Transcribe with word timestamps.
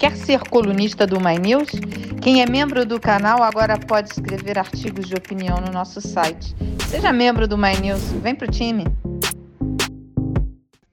Quer 0.00 0.16
ser 0.16 0.40
colunista 0.48 1.06
do 1.06 1.20
My 1.20 1.38
News? 1.38 1.68
Quem 2.22 2.40
é 2.40 2.46
membro 2.46 2.86
do 2.86 2.98
canal 2.98 3.42
agora 3.42 3.78
pode 3.78 4.10
escrever 4.10 4.58
artigos 4.58 5.06
de 5.06 5.14
opinião 5.14 5.58
no 5.58 5.70
nosso 5.70 6.00
site. 6.00 6.56
Seja 6.88 7.12
membro 7.12 7.46
do 7.46 7.58
My 7.58 7.78
News, 7.78 8.00
vem 8.22 8.34
pro 8.34 8.50
time. 8.50 8.84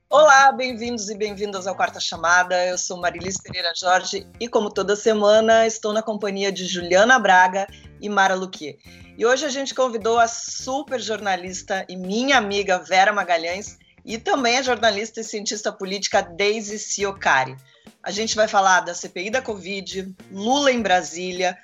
Olá, 0.10 0.52
bem-vindos 0.52 1.10
e 1.10 1.18
bem-vindas 1.18 1.66
ao 1.68 1.74
Quarta 1.74 2.02
Chamada. 2.02 2.66
Eu 2.66 2.78
sou 2.78 3.00
Marilis 3.00 3.38
Pereira 3.42 3.72
Jorge 3.74 4.28
e, 4.42 4.50
como 4.50 4.70
toda 4.70 4.94
semana, 4.94 5.66
estou 5.66 5.94
na 5.94 6.04
companhia 6.04 6.52
de 6.52 6.66
Juliana 6.66 7.18
Braga 7.18 7.66
e 8.02 8.10
Mara 8.10 8.36
Luque. 8.36 8.78
E 9.18 9.26
hoje 9.26 9.46
a 9.46 9.50
gente 9.50 9.74
convidou 9.74 10.20
a 10.20 10.28
super 10.28 11.00
jornalista 11.00 11.86
e 11.88 11.96
minha 11.96 12.38
amiga 12.38 12.78
Vera 12.80 13.14
Magalhães 13.14 13.78
e 14.04 14.18
também 14.18 14.58
a 14.58 14.62
jornalista 14.62 15.22
e 15.22 15.24
cientista 15.24 15.72
política 15.72 16.22
Daisy 16.22 16.78
Siocari. 16.78 17.56
A 18.04 18.12
gente 18.12 18.36
vai 18.36 18.48
falar 18.48 18.82
da 18.82 18.94
CPI 18.94 19.30
da 19.30 19.42
Covid, 19.42 20.16
Lula 20.32 20.72
em 20.72 20.82
Brasília, 20.82 21.58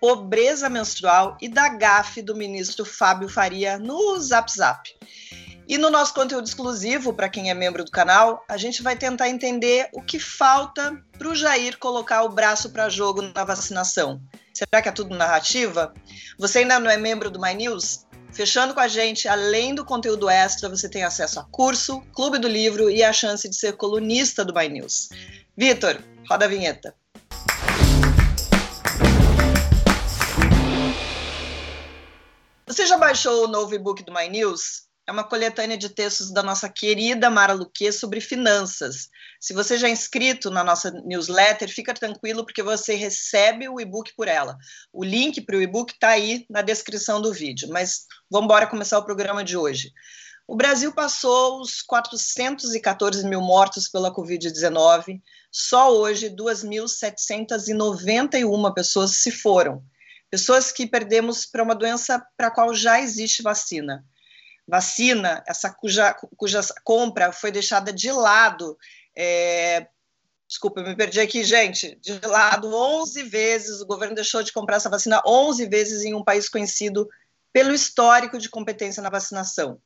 pobreza 0.00 0.68
menstrual 0.68 1.36
e 1.40 1.48
da 1.48 1.68
gafe 1.68 2.22
do 2.22 2.34
ministro 2.34 2.84
Fábio 2.84 3.28
Faria 3.28 3.78
no 3.78 4.18
Zap 4.18 4.50
Zap. 4.50 4.88
E 5.68 5.78
no 5.78 5.88
nosso 5.88 6.12
conteúdo 6.14 6.48
exclusivo, 6.48 7.12
para 7.12 7.28
quem 7.28 7.48
é 7.48 7.54
membro 7.54 7.84
do 7.84 7.92
canal, 7.92 8.44
a 8.48 8.56
gente 8.56 8.82
vai 8.82 8.96
tentar 8.96 9.28
entender 9.28 9.88
o 9.92 10.02
que 10.02 10.18
falta 10.18 11.00
para 11.16 11.28
o 11.28 11.34
Jair 11.34 11.78
colocar 11.78 12.24
o 12.24 12.28
braço 12.28 12.70
para 12.70 12.88
jogo 12.88 13.22
na 13.22 13.44
vacinação. 13.44 14.20
Será 14.52 14.82
que 14.82 14.88
é 14.88 14.92
tudo 14.92 15.14
narrativa? 15.14 15.94
Você 16.38 16.58
ainda 16.58 16.80
não 16.80 16.90
é 16.90 16.96
membro 16.96 17.30
do 17.30 17.40
My 17.40 17.54
News? 17.54 18.04
Fechando 18.32 18.74
com 18.74 18.80
a 18.80 18.88
gente, 18.88 19.28
além 19.28 19.74
do 19.74 19.84
conteúdo 19.84 20.28
extra, 20.28 20.68
você 20.68 20.88
tem 20.88 21.04
acesso 21.04 21.38
a 21.38 21.44
curso, 21.44 22.00
clube 22.12 22.38
do 22.38 22.48
livro 22.48 22.90
e 22.90 23.02
a 23.02 23.12
chance 23.12 23.48
de 23.48 23.56
ser 23.56 23.76
colunista 23.76 24.44
do 24.44 24.52
My 24.52 24.68
News. 24.68 25.08
Vitor, 25.60 26.02
roda 26.26 26.46
a 26.46 26.48
vinheta. 26.48 26.94
Você 32.66 32.86
já 32.86 32.96
baixou 32.96 33.44
o 33.44 33.46
novo 33.46 33.74
e-book 33.74 34.02
do 34.02 34.10
My 34.10 34.26
News? 34.30 34.84
É 35.06 35.12
uma 35.12 35.22
coletânea 35.22 35.76
de 35.76 35.90
textos 35.90 36.32
da 36.32 36.42
nossa 36.42 36.66
querida 36.66 37.28
Mara 37.28 37.52
Luque 37.52 37.92
sobre 37.92 38.22
finanças. 38.22 39.10
Se 39.38 39.52
você 39.52 39.76
já 39.76 39.88
é 39.88 39.90
inscrito 39.90 40.50
na 40.50 40.64
nossa 40.64 40.90
newsletter, 41.04 41.68
fica 41.68 41.92
tranquilo 41.92 42.46
porque 42.46 42.62
você 42.62 42.94
recebe 42.94 43.68
o 43.68 43.78
e-book 43.78 44.14
por 44.16 44.28
ela. 44.28 44.56
O 44.90 45.04
link 45.04 45.42
para 45.42 45.58
o 45.58 45.60
e-book 45.60 45.92
está 45.92 46.08
aí 46.08 46.46
na 46.48 46.62
descrição 46.62 47.20
do 47.20 47.34
vídeo. 47.34 47.68
Mas 47.68 48.06
vamos 48.30 48.46
embora 48.46 48.66
começar 48.66 48.98
o 48.98 49.04
programa 49.04 49.44
de 49.44 49.58
hoje. 49.58 49.92
O 50.50 50.56
Brasil 50.56 50.92
passou 50.92 51.60
os 51.60 51.80
414 51.80 53.24
mil 53.24 53.40
mortos 53.40 53.88
pela 53.88 54.12
Covid-19. 54.12 55.22
Só 55.48 55.96
hoje, 55.96 56.28
2.791 56.28 58.74
pessoas 58.74 59.22
se 59.22 59.30
foram. 59.30 59.80
Pessoas 60.28 60.72
que 60.72 60.88
perdemos 60.88 61.46
para 61.46 61.62
uma 61.62 61.76
doença 61.76 62.20
para 62.36 62.48
a 62.48 62.50
qual 62.50 62.74
já 62.74 63.00
existe 63.00 63.44
vacina. 63.44 64.04
Vacina, 64.66 65.40
essa 65.46 65.70
cuja, 65.70 66.14
cuja 66.36 66.60
compra 66.82 67.30
foi 67.30 67.52
deixada 67.52 67.92
de 67.92 68.10
lado. 68.10 68.76
É, 69.16 69.86
desculpa, 70.48 70.82
me 70.82 70.96
perdi 70.96 71.20
aqui, 71.20 71.44
gente. 71.44 71.96
De 72.02 72.18
lado 72.26 72.74
11 72.74 73.22
vezes, 73.22 73.80
o 73.80 73.86
governo 73.86 74.16
deixou 74.16 74.42
de 74.42 74.52
comprar 74.52 74.78
essa 74.78 74.90
vacina 74.90 75.22
11 75.24 75.64
vezes 75.66 76.02
em 76.02 76.12
um 76.12 76.24
país 76.24 76.48
conhecido 76.48 77.08
pelo 77.52 77.72
histórico 77.72 78.36
de 78.36 78.48
competência 78.48 79.00
na 79.00 79.10
vacinação. 79.10 79.80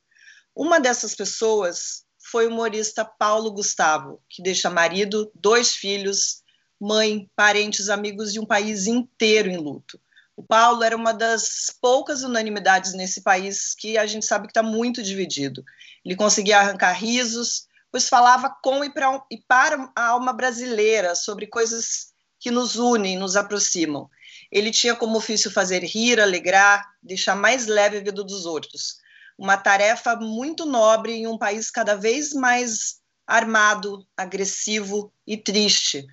Uma 0.55 0.79
dessas 0.79 1.13
pessoas 1.13 2.05
foi 2.31 2.47
o 2.47 2.49
humorista 2.49 3.03
Paulo 3.03 3.51
Gustavo, 3.51 4.21
que 4.29 4.41
deixa 4.41 4.69
marido, 4.69 5.29
dois 5.35 5.73
filhos, 5.73 6.41
mãe, 6.79 7.29
parentes, 7.35 7.89
amigos 7.89 8.33
e 8.33 8.39
um 8.39 8.45
país 8.45 8.87
inteiro 8.87 9.49
em 9.49 9.57
luto. 9.57 9.99
O 10.35 10.41
Paulo 10.43 10.81
era 10.81 10.95
uma 10.95 11.13
das 11.13 11.73
poucas 11.81 12.23
unanimidades 12.23 12.93
nesse 12.93 13.21
país 13.21 13.75
que 13.75 13.97
a 13.97 14.05
gente 14.05 14.25
sabe 14.25 14.47
que 14.47 14.51
está 14.51 14.63
muito 14.63 15.03
dividido. 15.03 15.63
Ele 16.05 16.15
conseguia 16.15 16.59
arrancar 16.59 16.93
risos, 16.93 17.67
pois 17.91 18.07
falava 18.07 18.49
com 18.63 18.83
e, 18.83 18.89
pra, 18.89 19.21
e 19.29 19.37
para 19.47 19.91
a 19.93 20.07
alma 20.07 20.31
brasileira 20.31 21.15
sobre 21.15 21.47
coisas 21.47 22.13
que 22.39 22.49
nos 22.49 22.77
unem, 22.77 23.17
nos 23.17 23.35
aproximam. 23.35 24.09
Ele 24.49 24.71
tinha 24.71 24.95
como 24.95 25.17
ofício 25.17 25.51
fazer 25.51 25.83
rir, 25.83 26.19
alegrar, 26.19 26.85
deixar 27.03 27.35
mais 27.35 27.67
leve 27.67 27.97
a 27.97 28.01
vida 28.01 28.23
dos 28.23 28.45
outros 28.45 29.03
uma 29.37 29.57
tarefa 29.57 30.15
muito 30.15 30.65
nobre 30.65 31.13
em 31.13 31.27
um 31.27 31.37
país 31.37 31.69
cada 31.69 31.95
vez 31.95 32.33
mais 32.33 33.01
armado, 33.27 34.05
agressivo 34.15 35.11
e 35.25 35.35
triste. 35.35 36.05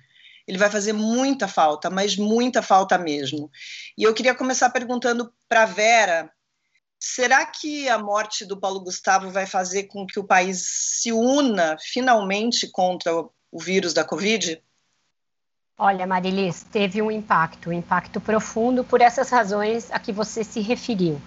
Ele 0.47 0.57
vai 0.57 0.69
fazer 0.69 0.93
muita 0.93 1.47
falta, 1.47 1.89
mas 1.89 2.17
muita 2.17 2.61
falta 2.61 2.97
mesmo. 2.97 3.49
E 3.97 4.03
eu 4.03 4.13
queria 4.13 4.35
começar 4.35 4.69
perguntando 4.71 5.31
para 5.47 5.65
Vera: 5.65 6.29
será 6.99 7.45
que 7.45 7.87
a 7.87 7.97
morte 7.97 8.45
do 8.45 8.59
Paulo 8.59 8.81
Gustavo 8.81 9.29
vai 9.29 9.45
fazer 9.45 9.83
com 9.83 10.05
que 10.05 10.19
o 10.19 10.25
país 10.25 10.61
se 11.01 11.13
una 11.13 11.77
finalmente 11.79 12.67
contra 12.69 13.13
o 13.13 13.59
vírus 13.59 13.93
da 13.93 14.03
Covid? 14.03 14.61
Olha, 15.77 16.05
Marilis, 16.05 16.63
teve 16.71 17.01
um 17.01 17.09
impacto, 17.09 17.69
um 17.69 17.73
impacto 17.73 18.21
profundo 18.21 18.83
por 18.83 19.01
essas 19.01 19.29
razões 19.29 19.89
a 19.91 19.99
que 19.99 20.11
você 20.11 20.43
se 20.43 20.59
referiu 20.59 21.19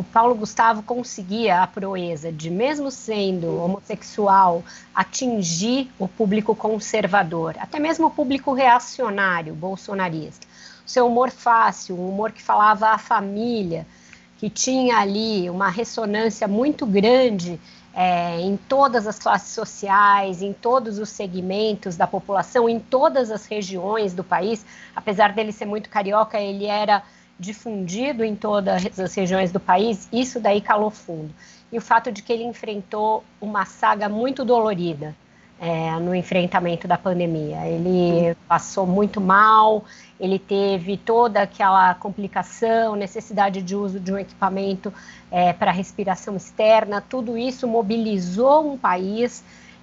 o 0.00 0.02
Paulo 0.02 0.34
Gustavo 0.34 0.82
conseguia 0.82 1.62
a 1.62 1.66
proeza 1.66 2.32
de, 2.32 2.48
mesmo 2.48 2.90
sendo 2.90 3.62
homossexual, 3.62 4.64
atingir 4.94 5.90
o 5.98 6.08
público 6.08 6.54
conservador, 6.54 7.54
até 7.58 7.78
mesmo 7.78 8.06
o 8.06 8.10
público 8.10 8.54
reacionário, 8.54 9.54
bolsonarista. 9.54 10.46
O 10.86 10.88
seu 10.88 11.06
humor 11.06 11.30
fácil, 11.30 12.00
um 12.00 12.08
humor 12.08 12.32
que 12.32 12.42
falava 12.42 12.88
à 12.88 12.96
família, 12.96 13.86
que 14.38 14.48
tinha 14.48 14.96
ali 14.96 15.50
uma 15.50 15.68
ressonância 15.68 16.48
muito 16.48 16.86
grande 16.86 17.60
é, 17.92 18.40
em 18.40 18.56
todas 18.56 19.06
as 19.06 19.18
classes 19.18 19.52
sociais, 19.52 20.40
em 20.40 20.54
todos 20.54 20.98
os 20.98 21.10
segmentos 21.10 21.94
da 21.94 22.06
população, 22.06 22.70
em 22.70 22.80
todas 22.80 23.30
as 23.30 23.44
regiões 23.44 24.14
do 24.14 24.24
país. 24.24 24.64
Apesar 24.96 25.34
dele 25.34 25.52
ser 25.52 25.66
muito 25.66 25.90
carioca, 25.90 26.40
ele 26.40 26.64
era 26.64 27.02
difundido 27.40 28.22
em 28.22 28.36
todas 28.36 28.86
as 28.98 29.14
regiões 29.14 29.50
do 29.50 29.58
país, 29.58 30.06
isso 30.12 30.38
daí 30.38 30.60
calou 30.60 30.90
fundo. 30.90 31.34
E 31.72 31.78
o 31.78 31.80
fato 31.80 32.12
de 32.12 32.22
que 32.22 32.30
ele 32.30 32.44
enfrentou 32.44 33.24
uma 33.40 33.64
saga 33.64 34.08
muito 34.08 34.44
dolorida 34.44 35.16
é, 35.58 35.90
no 35.98 36.14
enfrentamento 36.14 36.86
da 36.86 36.98
pandemia. 36.98 37.66
Ele 37.66 38.36
passou 38.46 38.86
muito 38.86 39.20
mal, 39.20 39.84
ele 40.18 40.38
teve 40.38 40.98
toda 40.98 41.42
aquela 41.42 41.94
complicação, 41.94 42.94
necessidade 42.94 43.62
de 43.62 43.74
uso 43.74 43.98
de 43.98 44.12
um 44.12 44.18
equipamento 44.18 44.92
é, 45.30 45.52
para 45.52 45.70
respiração 45.70 46.36
externa, 46.36 47.00
tudo 47.00 47.38
isso 47.38 47.66
mobilizou 47.66 48.72
um 48.72 48.76
país 48.76 49.42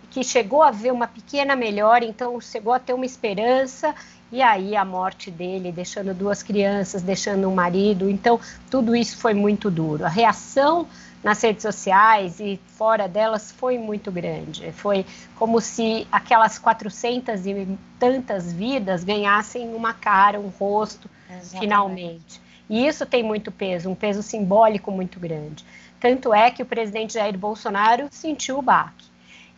que 0.10 0.24
chegou 0.24 0.64
a 0.64 0.72
ver 0.72 0.92
uma 0.92 1.08
pequena 1.08 1.56
melhora, 1.56 2.06
então 2.06 2.40
chegou 2.40 2.74
a 2.74 2.80
ter 2.80 2.94
uma 2.94 3.06
esperança 3.06 3.94
e 4.32 4.42
aí 4.42 4.76
a 4.76 4.84
morte 4.84 5.32
dele, 5.32 5.72
deixando 5.72 6.14
duas 6.14 6.44
crianças, 6.44 7.02
deixando 7.02 7.48
um 7.48 7.56
marido. 7.56 8.10
Então, 8.10 8.40
tudo 8.70 8.96
isso 8.96 9.18
foi 9.18 9.34
muito 9.34 9.72
duro. 9.72 10.06
A 10.06 10.10
reação 10.10 10.88
nas 11.24 11.42
redes 11.42 11.62
sociais 11.62 12.40
e 12.40 12.60
fora 12.68 13.08
delas 13.08 13.52
foi 13.52 13.78
muito 13.78 14.12
grande. 14.12 14.72
Foi 14.74 15.06
como 15.36 15.62
se 15.62 16.08
aquelas 16.12 16.60
400 16.60 17.46
e 17.46 17.78
tantas 18.00 18.52
vidas 18.52 19.04
ganhassem 19.04 19.74
uma 19.74 19.94
cara, 19.94 20.40
um 20.40 20.50
rosto, 20.50 21.10
Exatamente. 21.30 21.60
finalmente. 21.60 22.42
E 22.70 22.86
isso 22.86 23.06
tem 23.06 23.24
muito 23.24 23.50
peso, 23.50 23.90
um 23.90 23.96
peso 23.96 24.22
simbólico 24.22 24.92
muito 24.92 25.20
grande. 25.20 25.66
Tanto 26.00 26.34
é 26.34 26.52
que 26.52 26.62
o 26.62 26.66
presidente 26.66 27.14
Jair 27.14 27.38
Bolsonaro 27.38 28.08
sentiu 28.12 28.60
o 28.60 28.62
baque 28.62 29.08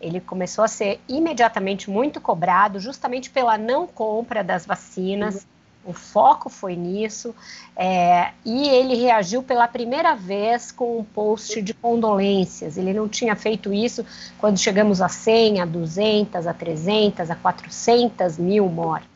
ele 0.02 0.20
começou 0.20 0.64
a 0.64 0.68
ser 0.68 1.00
imediatamente 1.08 1.90
muito 1.90 2.22
cobrado, 2.22 2.80
justamente 2.80 3.30
pela 3.30 3.58
não 3.58 3.86
compra 3.86 4.44
das 4.44 4.66
vacinas. 4.66 5.36
Uhum. 5.36 5.42
O 5.86 5.94
foco 5.94 6.50
foi 6.50 6.76
nisso, 6.76 7.34
é, 7.76 8.32
e 8.46 8.68
ele 8.68 8.96
reagiu 8.96 9.42
pela 9.42 9.68
primeira 9.68 10.14
vez 10.14 10.72
com 10.72 11.00
um 11.00 11.04
post 11.04 11.62
de 11.62 11.74
condolências. 11.74 12.78
Ele 12.78 12.94
não 12.94 13.08
tinha 13.08 13.36
feito 13.36 13.74
isso 13.74 14.06
quando 14.38 14.58
chegamos 14.58 15.02
a 15.02 15.08
100, 15.08 15.62
a 15.62 15.66
200, 15.66 16.46
a 16.46 16.54
300, 16.54 17.32
a 17.32 17.36
400 17.36 18.38
mil 18.38 18.68
mortes. 18.68 19.10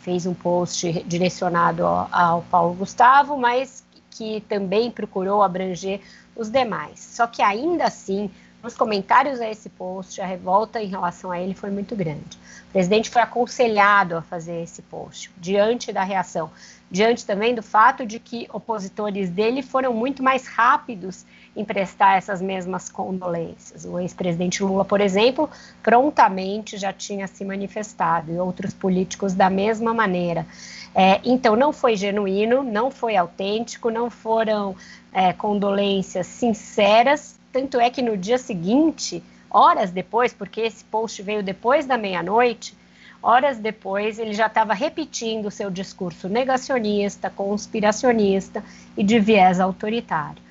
Fez 0.00 0.26
um 0.26 0.34
post 0.34 0.92
direcionado 1.04 1.86
ao, 1.86 2.08
ao 2.12 2.42
Paulo 2.42 2.74
Gustavo, 2.74 3.36
mas 3.38 3.82
que 4.10 4.42
também 4.42 4.90
procurou 4.90 5.42
abranger 5.42 6.00
os 6.36 6.50
demais. 6.50 7.00
Só 7.00 7.26
que 7.26 7.42
ainda 7.42 7.84
assim, 7.84 8.30
nos 8.64 8.74
comentários 8.74 9.40
a 9.42 9.48
esse 9.48 9.68
post, 9.68 10.20
a 10.20 10.26
revolta 10.26 10.82
em 10.82 10.86
relação 10.86 11.30
a 11.30 11.38
ele 11.38 11.54
foi 11.54 11.70
muito 11.70 11.94
grande. 11.94 12.38
O 12.68 12.72
presidente 12.72 13.10
foi 13.10 13.20
aconselhado 13.20 14.16
a 14.16 14.22
fazer 14.22 14.62
esse 14.62 14.80
post, 14.80 15.30
diante 15.36 15.92
da 15.92 16.02
reação, 16.02 16.50
diante 16.90 17.26
também 17.26 17.54
do 17.54 17.62
fato 17.62 18.06
de 18.06 18.18
que 18.18 18.48
opositores 18.52 19.28
dele 19.28 19.62
foram 19.62 19.92
muito 19.92 20.22
mais 20.22 20.46
rápidos 20.46 21.26
em 21.54 21.64
prestar 21.64 22.16
essas 22.16 22.40
mesmas 22.40 22.88
condolências. 22.88 23.84
O 23.84 24.00
ex-presidente 24.00 24.62
Lula, 24.62 24.84
por 24.84 25.00
exemplo, 25.00 25.48
prontamente 25.82 26.78
já 26.78 26.92
tinha 26.92 27.28
se 27.28 27.44
manifestado 27.44 28.32
e 28.32 28.38
outros 28.38 28.72
políticos 28.72 29.34
da 29.34 29.50
mesma 29.50 29.92
maneira. 29.92 30.46
É, 30.94 31.20
então, 31.22 31.54
não 31.54 31.72
foi 31.72 31.96
genuíno, 31.96 32.62
não 32.62 32.90
foi 32.90 33.14
autêntico, 33.14 33.90
não 33.90 34.08
foram 34.08 34.74
é, 35.12 35.32
condolências 35.32 36.26
sinceras. 36.26 37.43
Tanto 37.54 37.78
é 37.78 37.88
que 37.88 38.02
no 38.02 38.16
dia 38.16 38.36
seguinte, 38.36 39.22
horas 39.48 39.92
depois, 39.92 40.32
porque 40.32 40.60
esse 40.62 40.82
post 40.86 41.22
veio 41.22 41.40
depois 41.40 41.86
da 41.86 41.96
meia-noite, 41.96 42.76
horas 43.22 43.58
depois 43.58 44.18
ele 44.18 44.32
já 44.32 44.46
estava 44.46 44.74
repetindo 44.74 45.46
o 45.46 45.52
seu 45.52 45.70
discurso 45.70 46.28
negacionista, 46.28 47.30
conspiracionista 47.30 48.64
e 48.96 49.04
de 49.04 49.20
viés 49.20 49.60
autoritário. 49.60 50.42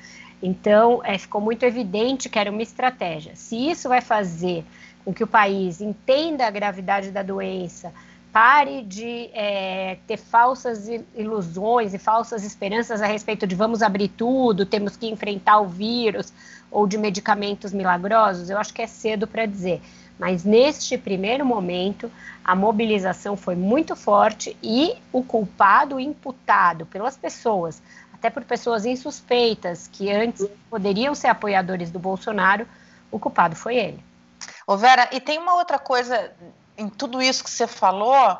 Então, 0.41 1.01
é, 1.03 1.17
ficou 1.17 1.41
muito 1.41 1.63
evidente 1.63 2.29
que 2.29 2.39
era 2.39 2.49
uma 2.49 2.61
estratégia. 2.61 3.35
Se 3.35 3.57
isso 3.69 3.89
vai 3.89 3.99
fazer 3.99 4.63
com 5.03 5.13
que 5.13 5.25
o 5.25 5.27
país 5.27 5.81
entenda 5.81 6.47
a 6.47 6.51
gravidade 6.51 7.11
da 7.11 7.21
doença, 7.21 7.93
pare 8.33 8.81
de 8.81 9.29
é, 9.31 9.99
ter 10.07 10.17
falsas 10.17 10.89
ilusões 11.15 11.93
e 11.93 11.99
falsas 11.99 12.43
esperanças 12.43 12.99
a 12.99 13.05
respeito 13.05 13.45
de 13.45 13.53
vamos 13.53 13.83
abrir 13.83 14.07
tudo, 14.07 14.65
temos 14.65 14.97
que 14.97 15.07
enfrentar 15.07 15.59
o 15.59 15.67
vírus 15.67 16.33
ou 16.71 16.87
de 16.87 16.97
medicamentos 16.97 17.71
milagrosos, 17.71 18.49
eu 18.49 18.57
acho 18.57 18.73
que 18.73 18.81
é 18.81 18.87
cedo 18.87 19.27
para 19.27 19.45
dizer. 19.45 19.79
Mas 20.17 20.43
neste 20.43 20.97
primeiro 20.97 21.45
momento, 21.45 22.11
a 22.43 22.55
mobilização 22.55 23.37
foi 23.37 23.55
muito 23.55 23.95
forte 23.95 24.57
e 24.63 24.95
o 25.11 25.23
culpado 25.23 25.99
imputado 25.99 26.87
pelas 26.87 27.15
pessoas, 27.15 27.81
até 28.13 28.31
por 28.31 28.43
pessoas 28.43 28.83
insuspeitas 28.83 29.87
que 29.87 30.11
antes 30.11 30.47
poderiam 30.71 31.13
ser 31.13 31.27
apoiadores 31.27 31.91
do 31.91 31.99
Bolsonaro, 31.99 32.65
o 33.11 33.19
culpado 33.19 33.55
foi 33.55 33.75
ele. 33.75 33.99
Ô 34.65 34.75
Vera, 34.75 35.07
e 35.11 35.19
tem 35.19 35.37
uma 35.37 35.55
outra 35.55 35.77
coisa 35.77 36.31
em 36.77 36.89
tudo 36.89 37.21
isso 37.21 37.43
que 37.43 37.49
você 37.49 37.67
falou 37.67 38.37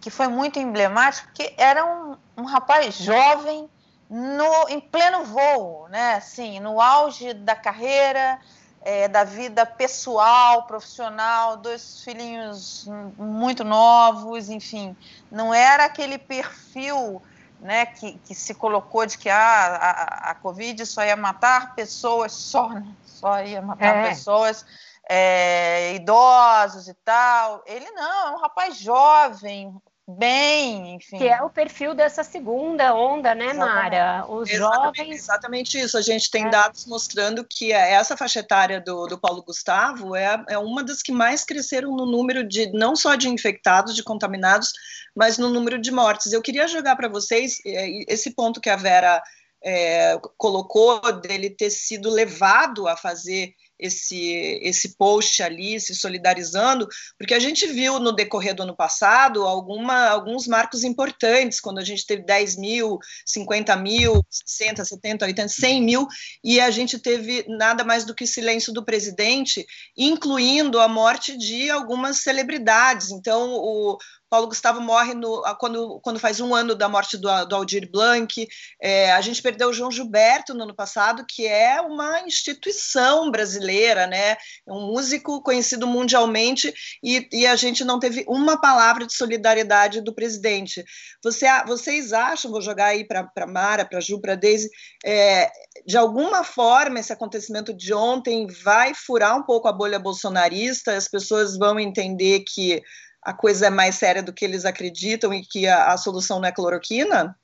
que 0.00 0.10
foi 0.10 0.28
muito 0.28 0.58
emblemático, 0.58 1.28
que 1.34 1.52
era 1.58 1.84
um, 1.84 2.16
um 2.36 2.44
rapaz 2.44 2.94
jovem 2.94 3.68
no, 4.08 4.68
em 4.68 4.80
pleno 4.80 5.24
voo, 5.24 5.88
né? 5.88 6.14
Assim, 6.14 6.58
no 6.58 6.80
auge 6.80 7.34
da 7.34 7.54
carreira, 7.54 8.40
é, 8.82 9.06
da 9.08 9.24
vida 9.24 9.66
pessoal, 9.66 10.64
profissional, 10.64 11.58
dois 11.58 12.02
filhinhos 12.02 12.88
muito 13.16 13.62
novos, 13.62 14.48
enfim, 14.48 14.96
não 15.30 15.52
era 15.52 15.84
aquele 15.84 16.16
perfil 16.16 17.22
né, 17.60 17.84
que, 17.84 18.12
que 18.24 18.34
se 18.34 18.54
colocou 18.54 19.04
de 19.04 19.18
que 19.18 19.28
ah, 19.28 19.76
a, 19.76 20.30
a 20.30 20.34
Covid 20.36 20.86
só 20.86 21.04
ia 21.04 21.16
matar 21.16 21.74
pessoas, 21.74 22.32
só, 22.32 22.70
né, 22.70 22.86
só 23.04 23.42
ia 23.42 23.60
matar 23.60 23.96
é. 23.96 24.08
pessoas 24.08 24.64
é, 25.12 25.94
idosos 25.96 26.86
e 26.86 26.94
tal. 27.04 27.64
Ele 27.66 27.90
não, 27.90 28.28
é 28.28 28.30
um 28.30 28.38
rapaz 28.38 28.78
jovem, 28.78 29.74
bem, 30.06 30.94
enfim. 30.94 31.18
Que 31.18 31.26
é 31.26 31.42
o 31.42 31.50
perfil 31.50 31.96
dessa 31.96 32.22
segunda 32.22 32.94
onda, 32.94 33.34
né, 33.34 33.52
Mara? 33.52 34.24
Os 34.28 34.48
exatamente, 34.48 34.96
jovens. 34.98 35.18
Exatamente 35.18 35.80
isso. 35.80 35.98
A 35.98 36.00
gente 36.00 36.30
tem 36.30 36.46
é. 36.46 36.50
dados 36.50 36.86
mostrando 36.86 37.44
que 37.44 37.72
essa 37.72 38.16
faixa 38.16 38.38
etária 38.38 38.80
do, 38.80 39.08
do 39.08 39.18
Paulo 39.18 39.42
Gustavo 39.42 40.14
é, 40.14 40.44
é 40.48 40.56
uma 40.56 40.84
das 40.84 41.02
que 41.02 41.10
mais 41.10 41.44
cresceram 41.44 41.90
no 41.90 42.06
número 42.06 42.46
de, 42.46 42.70
não 42.70 42.94
só 42.94 43.16
de 43.16 43.28
infectados, 43.28 43.96
de 43.96 44.04
contaminados, 44.04 44.70
mas 45.16 45.38
no 45.38 45.48
número 45.48 45.80
de 45.80 45.90
mortes. 45.90 46.32
Eu 46.32 46.40
queria 46.40 46.68
jogar 46.68 46.94
para 46.94 47.08
vocês 47.08 47.58
é, 47.66 48.04
esse 48.06 48.30
ponto 48.30 48.60
que 48.60 48.70
a 48.70 48.76
Vera 48.76 49.20
é, 49.60 50.16
colocou 50.38 51.00
dele 51.20 51.50
ter 51.50 51.70
sido 51.70 52.08
levado 52.08 52.86
a 52.86 52.96
fazer 52.96 53.52
esse, 53.80 54.58
esse 54.62 54.96
post 54.96 55.42
ali, 55.42 55.80
se 55.80 55.94
solidarizando, 55.94 56.86
porque 57.18 57.34
a 57.34 57.38
gente 57.38 57.66
viu 57.66 57.98
no 57.98 58.12
decorrer 58.12 58.54
do 58.54 58.62
ano 58.62 58.76
passado 58.76 59.42
alguma, 59.44 60.08
alguns 60.08 60.46
marcos 60.46 60.84
importantes, 60.84 61.60
quando 61.60 61.78
a 61.78 61.84
gente 61.84 62.06
teve 62.06 62.22
10 62.22 62.56
mil, 62.56 62.98
50 63.24 63.74
mil, 63.76 64.24
60, 64.30 64.84
70, 64.84 65.24
80, 65.24 65.48
100 65.48 65.82
mil, 65.82 66.06
e 66.44 66.60
a 66.60 66.70
gente 66.70 66.98
teve 66.98 67.44
nada 67.48 67.84
mais 67.84 68.04
do 68.04 68.14
que 68.14 68.26
silêncio 68.26 68.72
do 68.72 68.84
presidente, 68.84 69.64
incluindo 69.96 70.78
a 70.78 70.88
morte 70.88 71.36
de 71.36 71.70
algumas 71.70 72.18
celebridades. 72.18 73.10
Então, 73.10 73.54
o, 73.54 73.96
Paulo 74.30 74.46
Gustavo 74.46 74.80
morre 74.80 75.12
no, 75.12 75.42
quando, 75.58 75.98
quando 76.00 76.20
faz 76.20 76.38
um 76.40 76.54
ano 76.54 76.76
da 76.76 76.88
morte 76.88 77.18
do, 77.18 77.44
do 77.46 77.56
Aldir 77.56 77.90
Blanc. 77.90 78.46
É, 78.80 79.12
a 79.12 79.20
gente 79.20 79.42
perdeu 79.42 79.68
o 79.68 79.72
João 79.72 79.90
Gilberto 79.90 80.54
no 80.54 80.62
ano 80.62 80.74
passado, 80.74 81.26
que 81.28 81.48
é 81.48 81.80
uma 81.80 82.20
instituição 82.20 83.28
brasileira, 83.28 84.06
né? 84.06 84.36
um 84.68 84.86
músico 84.86 85.42
conhecido 85.42 85.84
mundialmente, 85.84 86.72
e, 87.02 87.28
e 87.32 87.46
a 87.46 87.56
gente 87.56 87.82
não 87.84 87.98
teve 87.98 88.24
uma 88.28 88.60
palavra 88.60 89.04
de 89.04 89.14
solidariedade 89.14 90.00
do 90.00 90.14
presidente. 90.14 90.84
Você, 91.24 91.46
vocês 91.66 92.12
acham, 92.12 92.52
vou 92.52 92.62
jogar 92.62 92.86
aí 92.86 93.04
para 93.04 93.46
Mara, 93.48 93.84
para 93.84 94.00
Ju, 94.00 94.20
para 94.20 94.36
Deise, 94.36 94.70
é, 95.04 95.50
de 95.84 95.96
alguma 95.96 96.44
forma 96.44 97.00
esse 97.00 97.12
acontecimento 97.12 97.74
de 97.74 97.92
ontem 97.92 98.46
vai 98.62 98.94
furar 98.94 99.36
um 99.36 99.42
pouco 99.42 99.66
a 99.66 99.72
bolha 99.72 99.98
bolsonarista, 99.98 100.96
as 100.96 101.08
pessoas 101.08 101.58
vão 101.58 101.80
entender 101.80 102.44
que 102.46 102.80
a 103.22 103.32
coisa 103.32 103.66
é 103.66 103.70
mais 103.70 103.96
séria 103.96 104.22
do 104.22 104.32
que 104.32 104.44
eles 104.44 104.64
acreditam 104.64 105.32
e 105.32 105.42
que 105.42 105.66
a, 105.66 105.92
a 105.92 105.96
solução 105.96 106.40
não 106.40 106.48
é 106.48 106.52
cloroquina? 106.52 107.36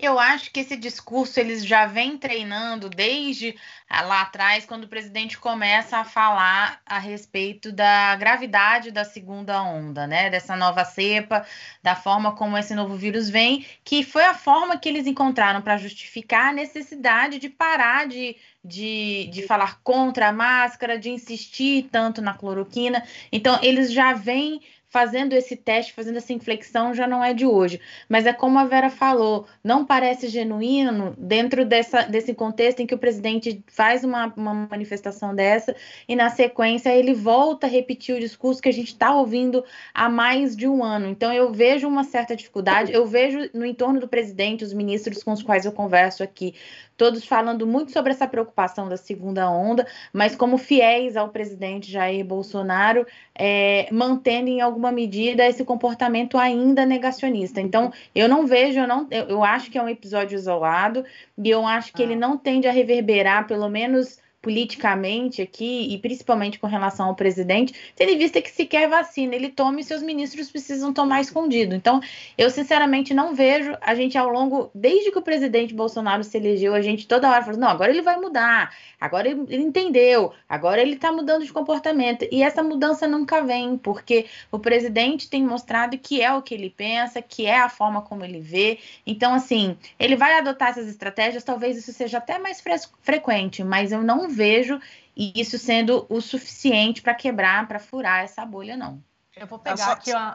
Eu 0.00 0.16
acho 0.16 0.52
que 0.52 0.60
esse 0.60 0.76
discurso 0.76 1.40
eles 1.40 1.66
já 1.66 1.84
vêm 1.84 2.16
treinando 2.16 2.88
desde 2.88 3.56
ah, 3.88 4.02
lá 4.02 4.22
atrás, 4.22 4.64
quando 4.64 4.84
o 4.84 4.88
presidente 4.88 5.36
começa 5.36 5.98
a 5.98 6.04
falar 6.04 6.80
a 6.86 7.00
respeito 7.00 7.72
da 7.72 8.14
gravidade 8.14 8.92
da 8.92 9.04
segunda 9.04 9.60
onda, 9.60 10.06
né? 10.06 10.30
Dessa 10.30 10.54
nova 10.54 10.84
cepa, 10.84 11.44
da 11.82 11.96
forma 11.96 12.36
como 12.36 12.56
esse 12.56 12.76
novo 12.76 12.94
vírus 12.94 13.28
vem, 13.28 13.66
que 13.82 14.04
foi 14.04 14.22
a 14.22 14.34
forma 14.34 14.78
que 14.78 14.88
eles 14.88 15.04
encontraram 15.04 15.62
para 15.62 15.76
justificar 15.76 16.50
a 16.50 16.52
necessidade 16.52 17.40
de 17.40 17.48
parar 17.48 18.06
de, 18.06 18.36
de, 18.64 19.28
de 19.32 19.42
falar 19.48 19.80
contra 19.82 20.28
a 20.28 20.32
máscara, 20.32 20.96
de 20.96 21.10
insistir 21.10 21.88
tanto 21.90 22.22
na 22.22 22.34
cloroquina. 22.34 23.04
Então, 23.32 23.58
eles 23.64 23.92
já 23.92 24.12
vêm 24.12 24.60
fazendo 24.88 25.34
esse 25.34 25.54
teste, 25.54 25.92
fazendo 25.92 26.16
essa 26.16 26.32
inflexão, 26.32 26.94
já 26.94 27.06
não 27.06 27.22
é 27.22 27.34
de 27.34 27.44
hoje. 27.44 27.80
Mas 28.08 28.26
é 28.26 28.32
como 28.32 28.58
a 28.58 28.64
Vera 28.64 28.88
falou, 28.88 29.46
não 29.62 29.84
parece 29.84 30.28
genuíno 30.28 31.14
dentro 31.18 31.64
dessa, 31.64 32.02
desse 32.02 32.34
contexto 32.34 32.80
em 32.80 32.86
que 32.86 32.94
o 32.94 32.98
presidente 32.98 33.62
faz 33.66 34.02
uma, 34.02 34.32
uma 34.36 34.54
manifestação 34.54 35.34
dessa 35.34 35.76
e, 36.08 36.16
na 36.16 36.30
sequência, 36.30 36.94
ele 36.94 37.12
volta 37.12 37.66
a 37.66 37.70
repetir 37.70 38.16
o 38.16 38.20
discurso 38.20 38.62
que 38.62 38.68
a 38.68 38.72
gente 38.72 38.88
está 38.88 39.14
ouvindo 39.14 39.62
há 39.92 40.08
mais 40.08 40.56
de 40.56 40.66
um 40.66 40.82
ano. 40.82 41.06
Então, 41.06 41.32
eu 41.32 41.52
vejo 41.52 41.86
uma 41.86 42.04
certa 42.04 42.34
dificuldade, 42.34 42.92
eu 42.92 43.06
vejo 43.06 43.50
no 43.52 43.66
entorno 43.66 44.00
do 44.00 44.08
presidente, 44.08 44.64
os 44.64 44.72
ministros 44.72 45.22
com 45.22 45.32
os 45.32 45.42
quais 45.42 45.66
eu 45.66 45.72
converso 45.72 46.22
aqui, 46.22 46.54
todos 46.98 47.24
falando 47.24 47.64
muito 47.64 47.92
sobre 47.92 48.10
essa 48.10 48.26
preocupação 48.26 48.88
da 48.88 48.96
segunda 48.96 49.48
onda, 49.48 49.86
mas 50.12 50.34
como 50.34 50.58
fiéis 50.58 51.16
ao 51.16 51.28
presidente 51.28 51.90
Jair 51.90 52.24
Bolsonaro, 52.24 53.06
é, 53.34 53.88
mantendo 53.92 54.48
em 54.48 54.60
alguma 54.60 54.90
medida 54.90 55.46
esse 55.46 55.64
comportamento 55.64 56.36
ainda 56.36 56.84
negacionista. 56.84 57.60
Então, 57.60 57.92
eu 58.12 58.28
não 58.28 58.46
vejo, 58.46 58.80
eu, 58.80 58.88
não, 58.88 59.06
eu, 59.12 59.28
eu 59.28 59.44
acho 59.44 59.70
que 59.70 59.78
é 59.78 59.82
um 59.82 59.88
episódio 59.88 60.34
isolado, 60.34 61.04
e 61.38 61.48
eu 61.48 61.64
acho 61.64 61.92
que 61.92 62.02
ah. 62.02 62.04
ele 62.04 62.16
não 62.16 62.36
tende 62.36 62.66
a 62.66 62.72
reverberar, 62.72 63.46
pelo 63.46 63.68
menos 63.68 64.18
politicamente 64.48 65.42
aqui, 65.42 65.92
e 65.92 65.98
principalmente 65.98 66.58
com 66.58 66.66
relação 66.66 67.08
ao 67.08 67.14
presidente, 67.14 67.74
tendo 67.94 68.12
em 68.12 68.16
vista 68.16 68.40
que 68.40 68.50
se 68.50 68.64
quer 68.64 68.88
vacina, 68.88 69.34
ele 69.34 69.50
toma 69.50 69.78
e 69.78 69.84
seus 69.84 70.02
ministros 70.02 70.50
precisam 70.50 70.90
tomar 70.90 71.20
escondido. 71.20 71.74
Então, 71.74 72.00
eu 72.38 72.48
sinceramente 72.48 73.12
não 73.12 73.34
vejo 73.34 73.76
a 73.78 73.94
gente 73.94 74.16
ao 74.16 74.30
longo, 74.30 74.70
desde 74.74 75.10
que 75.10 75.18
o 75.18 75.22
presidente 75.22 75.74
Bolsonaro 75.74 76.24
se 76.24 76.38
elegeu, 76.38 76.74
a 76.74 76.80
gente 76.80 77.06
toda 77.06 77.30
hora 77.30 77.42
falando, 77.42 77.60
não, 77.60 77.68
agora 77.68 77.90
ele 77.90 78.00
vai 78.00 78.18
mudar, 78.18 78.74
agora 78.98 79.28
ele 79.28 79.62
entendeu, 79.62 80.32
agora 80.48 80.80
ele 80.80 80.94
está 80.94 81.12
mudando 81.12 81.44
de 81.44 81.52
comportamento. 81.52 82.26
E 82.32 82.42
essa 82.42 82.62
mudança 82.62 83.06
nunca 83.06 83.42
vem, 83.42 83.76
porque 83.76 84.24
o 84.50 84.58
presidente 84.58 85.28
tem 85.28 85.44
mostrado 85.44 85.98
que 85.98 86.22
é 86.22 86.32
o 86.32 86.40
que 86.40 86.54
ele 86.54 86.70
pensa, 86.70 87.20
que 87.20 87.44
é 87.44 87.60
a 87.60 87.68
forma 87.68 88.00
como 88.00 88.24
ele 88.24 88.40
vê. 88.40 88.78
Então, 89.06 89.34
assim, 89.34 89.76
ele 89.98 90.16
vai 90.16 90.38
adotar 90.38 90.70
essas 90.70 90.88
estratégias, 90.88 91.44
talvez 91.44 91.76
isso 91.76 91.92
seja 91.92 92.16
até 92.16 92.38
mais 92.38 92.64
frequente, 93.02 93.62
mas 93.62 93.92
eu 93.92 94.02
não 94.02 94.26
vejo 94.38 94.80
isso 95.16 95.58
sendo 95.58 96.06
o 96.08 96.20
suficiente 96.20 97.02
para 97.02 97.12
quebrar, 97.12 97.66
para 97.66 97.80
furar 97.80 98.22
essa 98.22 98.46
bolha, 98.46 98.76
não. 98.76 99.02
Eu 99.36 99.46
vou 99.46 99.58
pegar 99.58 99.76
só... 99.76 99.92
aqui, 99.92 100.12
ó, 100.14 100.34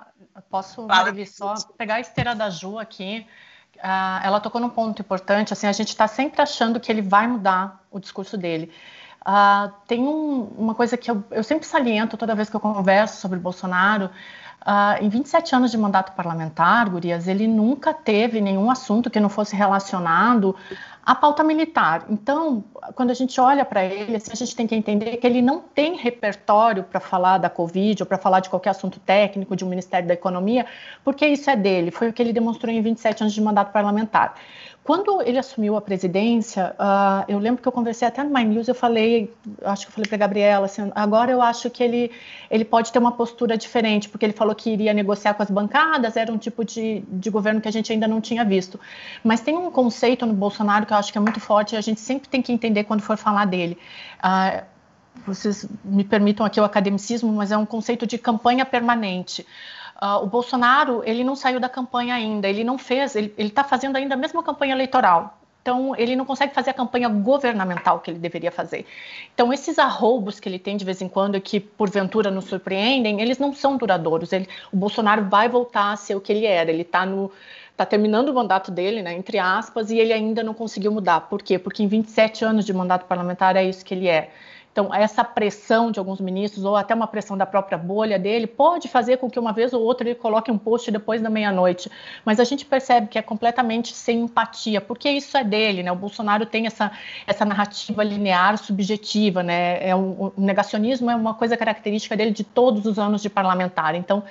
posso, 0.50 0.86
Marilis, 0.86 1.36
só 1.36 1.56
pegar 1.78 1.96
a 1.96 2.00
esteira 2.00 2.36
da 2.36 2.50
Ju 2.50 2.78
aqui. 2.78 3.26
Uh, 3.78 4.24
ela 4.24 4.40
tocou 4.40 4.62
num 4.62 4.70
ponto 4.70 5.02
importante, 5.02 5.52
assim, 5.52 5.68
a 5.68 5.72
gente 5.72 5.90
está 5.90 6.08
sempre 6.08 6.42
achando 6.42 6.80
que 6.80 6.92
ele 6.92 7.02
vai 7.02 7.28
mudar 7.28 7.84
o 7.90 8.00
discurso 8.00 8.38
dele. 8.38 8.72
Uh, 9.22 9.72
tem 9.88 10.02
um, 10.02 10.44
uma 10.58 10.76
coisa 10.76 10.98
que 10.98 11.10
eu, 11.10 11.24
eu, 11.32 11.44
sempre 11.44 11.66
saliento 11.66 12.18
toda 12.18 12.36
vez 12.36 12.50
que 12.50 12.56
eu 12.56 12.60
converso 12.60 13.22
sobre 13.22 13.40
Bolsonaro. 13.40 14.10
Uh, 14.66 15.04
em 15.04 15.10
27 15.10 15.54
anos 15.54 15.72
de 15.72 15.78
mandato 15.78 16.14
parlamentar, 16.14 16.90
Gurias, 16.90 17.28
ele 17.28 17.48
nunca 17.48 17.94
teve 17.94 18.40
nenhum 18.40 18.72
assunto 18.72 19.10
que 19.10 19.20
não 19.20 19.28
fosse 19.28 19.58
relacionado 19.58 20.56
a 21.06 21.14
pauta 21.14 21.44
militar. 21.44 22.06
Então, 22.10 22.64
quando 22.96 23.12
a 23.12 23.14
gente 23.14 23.40
olha 23.42 23.66
para 23.66 23.84
ele, 23.84 24.16
assim, 24.16 24.32
a 24.32 24.36
gente 24.36 24.56
tem 24.56 24.66
que 24.66 24.74
entender 24.74 25.18
que 25.18 25.28
ele 25.28 25.42
não 25.42 25.60
tem 25.60 25.98
repertório 25.98 26.82
para 26.84 27.02
falar 27.02 27.40
da 27.40 27.50
Covid 27.50 28.04
ou 28.04 28.08
para 28.08 28.18
falar 28.18 28.40
de 28.40 28.50
qualquer 28.50 28.70
assunto 28.70 29.02
técnico 29.02 29.54
de 29.54 29.66
um 29.66 29.68
Ministério 29.68 30.08
da 30.08 30.14
Economia, 30.14 30.66
porque 31.04 31.28
isso 31.28 31.50
é 31.50 31.58
dele, 31.58 31.92
foi 31.92 32.08
o 32.08 32.14
que 32.14 32.22
ele 32.22 32.32
demonstrou 32.32 32.74
em 32.74 32.82
27 32.82 33.24
anos 33.24 33.34
de 33.34 33.42
mandato 33.42 33.74
parlamentar. 33.74 34.36
Quando 34.84 35.22
ele 35.22 35.38
assumiu 35.38 35.78
a 35.78 35.82
presidência, 35.82 36.76
uh, 36.78 37.24
eu 37.30 37.40
lembro 37.40 37.62
que 37.62 37.68
eu 37.68 37.72
conversei 37.72 38.06
até 38.06 38.22
no 38.22 38.34
My 38.34 38.44
News, 38.44 38.68
eu 38.68 38.76
falei, 38.76 39.34
acho 39.64 39.86
que 39.86 39.92
eu 39.92 39.94
falei 39.94 40.10
para 40.10 40.18
Gabriela, 40.18 40.66
assim, 40.66 40.92
agora 40.94 41.32
eu 41.32 41.42
acho 41.42 41.70
que 41.70 41.82
ele, 41.82 42.12
ele 42.52 42.66
pode 42.66 42.92
ter 42.92 43.00
uma 43.00 43.14
postura 43.14 43.56
diferente, 43.58 44.10
porque 44.10 44.26
ele 44.26 44.34
falou 44.34 44.54
que 44.54 44.70
iria 44.70 44.94
negociar 44.94 45.36
com 45.36 45.44
as 45.44 45.50
bancadas, 45.50 46.18
era 46.18 46.30
um 46.34 46.38
tipo 46.38 46.66
de, 46.66 47.02
de 47.08 47.30
governo 47.30 47.62
que 47.62 47.68
a 47.70 47.72
gente 47.72 47.94
ainda 47.94 48.10
não 48.10 48.20
tinha 48.20 48.44
visto. 48.44 48.78
Mas 49.24 49.40
tem 49.40 49.56
um 49.58 49.72
conceito 49.72 50.26
no 50.26 50.34
Bolsonaro 50.34 50.86
que 50.86 50.92
eu 50.92 50.98
acho 50.98 51.14
que 51.14 51.18
é 51.18 51.22
muito 51.22 51.40
forte 51.40 51.76
e 51.76 51.78
a 51.78 51.82
gente 51.82 52.02
sempre 52.02 52.28
tem 52.28 52.42
que 52.42 52.52
entender 52.52 52.84
quando 52.84 53.02
for 53.02 53.16
falar 53.16 53.46
dele. 53.46 53.78
Uh, 54.20 54.66
vocês 55.26 55.66
me 55.84 56.04
permitam 56.04 56.46
aqui 56.46 56.60
o 56.60 56.64
academicismo, 56.64 57.32
mas 57.32 57.52
é 57.52 57.58
um 57.58 57.66
conceito 57.66 58.06
de 58.06 58.18
campanha 58.18 58.66
permanente. 58.66 59.46
Uh, 60.04 60.22
o 60.22 60.28
Bolsonaro 60.28 61.02
ele 61.06 61.24
não 61.24 61.34
saiu 61.34 61.62
da 61.62 61.70
campanha 61.70 62.14
ainda, 62.14 62.50
ele 62.50 62.62
não 62.62 62.78
fez, 62.78 63.16
ele 63.16 63.34
está 63.38 63.64
fazendo 63.64 63.96
ainda 63.96 64.16
a 64.16 64.18
mesma 64.18 64.44
campanha 64.44 64.74
eleitoral. 64.74 65.40
Então, 65.62 65.96
ele 65.96 66.14
não 66.14 66.26
consegue 66.26 66.54
fazer 66.54 66.72
a 66.72 66.74
campanha 66.74 67.08
governamental 67.08 68.02
que 68.02 68.12
ele 68.12 68.20
deveria 68.20 68.52
fazer. 68.52 68.86
Então, 69.34 69.54
esses 69.54 69.80
arroubos 69.80 70.38
que 70.38 70.50
ele 70.50 70.60
tem 70.60 70.76
de 70.76 70.84
vez 70.84 71.02
em 71.02 71.08
quando, 71.08 71.40
que 71.40 71.58
porventura 71.58 72.30
nos 72.30 72.44
surpreendem, 72.46 73.22
eles 73.22 73.40
não 73.40 73.54
são 73.54 73.78
duradouros. 73.78 74.34
Ele, 74.34 74.46
o 74.74 74.76
Bolsonaro 74.76 75.24
vai 75.30 75.48
voltar 75.48 75.94
a 75.94 75.96
ser 75.96 76.16
o 76.16 76.20
que 76.20 76.34
ele 76.34 76.46
era. 76.46 76.70
Ele 76.70 76.82
está 76.82 77.08
está 77.72 77.86
terminando 77.86 78.28
o 78.28 78.34
mandato 78.34 78.72
dele, 78.72 79.02
né, 79.02 79.14
entre 79.14 79.40
aspas, 79.40 79.90
e 79.90 79.98
ele 79.98 80.12
ainda 80.12 80.44
não 80.44 80.54
conseguiu 80.54 80.92
mudar. 80.92 81.22
Por 81.22 81.42
quê? 81.42 81.58
Porque 81.58 81.82
em 81.82 81.88
27 81.88 82.44
anos 82.44 82.66
de 82.66 82.74
mandato 82.74 83.06
parlamentar 83.06 83.56
é 83.56 83.64
isso 83.64 83.86
que 83.86 83.94
ele 83.94 84.10
é. 84.10 84.32
Então, 84.74 84.92
essa 84.92 85.24
pressão 85.24 85.92
de 85.92 86.00
alguns 86.00 86.20
ministros, 86.20 86.66
ou 86.66 86.76
até 86.76 86.96
uma 86.96 87.06
pressão 87.06 87.38
da 87.38 87.46
própria 87.46 87.78
bolha 87.78 88.18
dele, 88.18 88.48
pode 88.48 88.88
fazer 88.88 89.18
com 89.18 89.30
que 89.30 89.40
uma 89.40 89.54
vez 89.54 89.72
ou 89.72 89.84
outra 89.84 90.10
ele 90.10 90.16
coloque 90.16 90.50
um 90.50 90.58
post 90.58 90.90
depois 90.90 91.22
da 91.22 91.30
meia-noite. 91.30 91.92
Mas 92.26 92.40
a 92.40 92.44
gente 92.44 92.66
percebe 92.66 93.06
que 93.06 93.20
é 93.20 93.22
completamente 93.22 93.94
sem 93.94 94.22
empatia, 94.22 94.82
porque 94.82 95.08
isso 95.12 95.38
é 95.38 95.44
dele, 95.44 95.84
né? 95.84 95.92
O 95.92 95.96
Bolsonaro 95.96 96.44
tem 96.48 96.66
essa, 96.66 96.92
essa 97.28 97.46
narrativa 97.46 98.04
linear 98.04 98.58
subjetiva, 98.58 99.44
né? 99.44 99.88
É 99.88 99.96
um, 99.96 100.34
o 100.36 100.42
negacionismo 100.42 101.12
é 101.12 101.16
uma 101.16 101.36
coisa 101.36 101.56
característica 101.56 102.18
dele 102.18 102.32
de 102.32 102.44
todos 102.44 102.88
os 102.88 102.98
anos 102.98 103.22
de 103.22 103.30
parlamentar. 103.30 103.94
Então, 103.94 104.24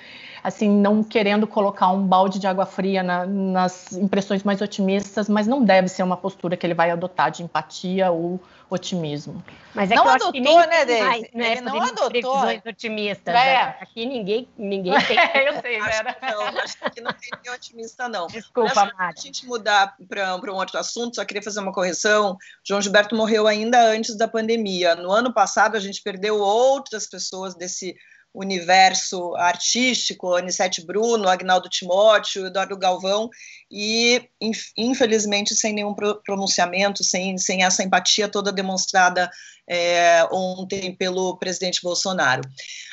assim, 0.42 0.68
não 0.68 1.04
querendo 1.04 1.46
colocar 1.46 1.88
um 1.90 2.02
balde 2.02 2.40
de 2.40 2.48
água 2.48 2.66
fria 2.66 3.00
na, 3.00 3.24
nas 3.24 3.92
impressões 3.92 4.42
mais 4.42 4.60
otimistas, 4.60 5.28
mas 5.28 5.46
não 5.46 5.64
deve 5.64 5.86
ser 5.86 6.02
uma 6.02 6.16
postura 6.16 6.56
que 6.56 6.66
ele 6.66 6.74
vai 6.74 6.90
adotar 6.90 7.30
de 7.30 7.44
empatia 7.44 8.10
ou 8.10 8.40
otimismo. 8.72 9.44
Mas 9.74 9.90
é 9.90 9.94
não 9.94 10.08
adotou, 10.08 10.66
né, 10.66 10.84
Deise? 10.84 11.30
né, 11.34 11.52
ele 11.52 11.60
não 11.60 11.80
adotou. 11.80 12.42
Otimistas. 12.66 13.34
É. 13.34 13.54
Né? 13.54 13.76
Aqui 13.80 14.06
ninguém, 14.06 14.48
ninguém 14.56 14.92
tem. 15.06 15.16
eu 15.46 15.60
sei, 15.60 15.80
Vera. 15.80 16.16
Não, 16.22 16.42
acho 16.60 16.76
que 16.90 17.00
não 17.00 17.12
tem 17.12 17.30
ninguém 17.34 17.52
otimista, 17.52 18.08
não. 18.08 18.26
Desculpa, 18.26 18.74
Mara. 18.74 18.94
a 18.98 19.12
gente 19.20 19.46
mudar 19.46 19.94
para 20.08 20.36
um 20.36 20.56
outro 20.56 20.78
assunto, 20.78 21.16
só 21.16 21.24
queria 21.24 21.42
fazer 21.42 21.60
uma 21.60 21.72
correção. 21.72 22.36
João 22.66 22.80
Gilberto 22.80 23.14
morreu 23.14 23.46
ainda 23.46 23.78
antes 23.82 24.16
da 24.16 24.26
pandemia. 24.26 24.94
No 24.94 25.10
ano 25.10 25.32
passado, 25.32 25.76
a 25.76 25.80
gente 25.80 26.02
perdeu 26.02 26.38
outras 26.38 27.06
pessoas 27.06 27.54
desse 27.54 27.94
universo 28.34 29.34
artístico, 29.36 30.34
Anissete 30.34 30.84
Bruno, 30.84 31.28
Agnaldo 31.28 31.68
Timóteo, 31.68 32.46
Eduardo 32.46 32.78
Galvão, 32.78 33.28
e 33.70 34.28
infelizmente 34.76 35.54
sem 35.54 35.72
nenhum 35.72 35.94
pronunciamento, 36.24 37.04
sem, 37.04 37.36
sem 37.36 37.64
essa 37.64 37.82
empatia 37.82 38.28
toda 38.28 38.50
demonstrada 38.50 39.30
é, 39.68 40.24
ontem 40.32 40.94
pelo 40.94 41.36
presidente 41.38 41.82
Bolsonaro. 41.82 42.42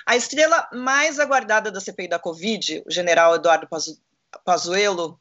A 0.05 0.15
estrela 0.15 0.67
mais 0.74 1.19
aguardada 1.19 1.72
da 1.72 1.79
CPI 1.79 2.08
da 2.08 2.19
Covid, 2.19 2.84
o 2.86 2.91
general 2.91 3.36
Eduardo 3.36 3.67
Pazuello, 4.43 5.19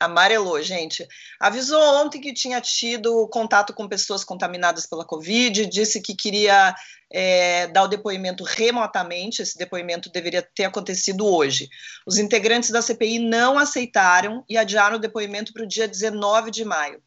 amarelou, 0.00 0.62
gente. 0.62 1.06
Avisou 1.40 1.80
ontem 2.02 2.20
que 2.20 2.32
tinha 2.32 2.60
tido 2.60 3.26
contato 3.28 3.72
com 3.72 3.88
pessoas 3.88 4.24
contaminadas 4.24 4.86
pela 4.86 5.04
Covid, 5.04 5.66
disse 5.66 6.00
que 6.00 6.14
queria 6.14 6.74
é, 7.12 7.66
dar 7.68 7.84
o 7.84 7.88
depoimento 7.88 8.44
remotamente, 8.44 9.42
esse 9.42 9.56
depoimento 9.56 10.10
deveria 10.10 10.46
ter 10.54 10.64
acontecido 10.64 11.26
hoje. 11.26 11.68
Os 12.06 12.18
integrantes 12.18 12.70
da 12.70 12.82
CPI 12.82 13.18
não 13.18 13.58
aceitaram 13.58 14.44
e 14.48 14.58
adiaram 14.58 14.96
o 14.96 15.00
depoimento 15.00 15.52
para 15.52 15.64
o 15.64 15.68
dia 15.68 15.88
19 15.88 16.50
de 16.50 16.64
maio. 16.64 17.00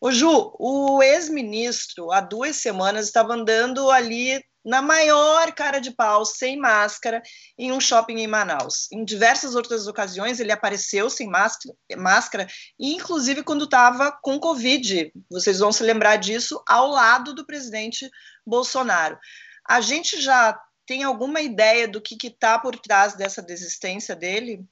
Ô 0.00 0.10
Ju, 0.10 0.52
o 0.58 1.00
ex-ministro, 1.00 2.10
há 2.10 2.20
duas 2.20 2.56
semanas, 2.56 3.06
estava 3.06 3.34
andando 3.34 3.88
ali 3.88 4.42
na 4.64 4.80
maior 4.80 5.52
cara 5.52 5.80
de 5.80 5.90
pau, 5.90 6.24
sem 6.24 6.56
máscara, 6.56 7.22
em 7.58 7.72
um 7.72 7.80
shopping 7.80 8.18
em 8.18 8.26
Manaus. 8.26 8.90
Em 8.92 9.04
diversas 9.04 9.54
outras 9.54 9.86
ocasiões, 9.86 10.40
ele 10.40 10.52
apareceu 10.52 11.10
sem 11.10 11.28
máscara, 11.96 12.46
inclusive 12.78 13.42
quando 13.42 13.64
estava 13.64 14.12
com 14.22 14.38
Covid. 14.38 15.12
Vocês 15.30 15.58
vão 15.58 15.72
se 15.72 15.82
lembrar 15.82 16.16
disso, 16.16 16.62
ao 16.68 16.88
lado 16.88 17.34
do 17.34 17.46
presidente 17.46 18.08
Bolsonaro. 18.46 19.18
A 19.66 19.80
gente 19.80 20.20
já 20.20 20.58
tem 20.86 21.02
alguma 21.02 21.40
ideia 21.40 21.88
do 21.88 22.00
que 22.00 22.16
está 22.26 22.58
por 22.58 22.78
trás 22.78 23.14
dessa 23.14 23.42
desistência 23.42 24.14
dele? 24.14 24.64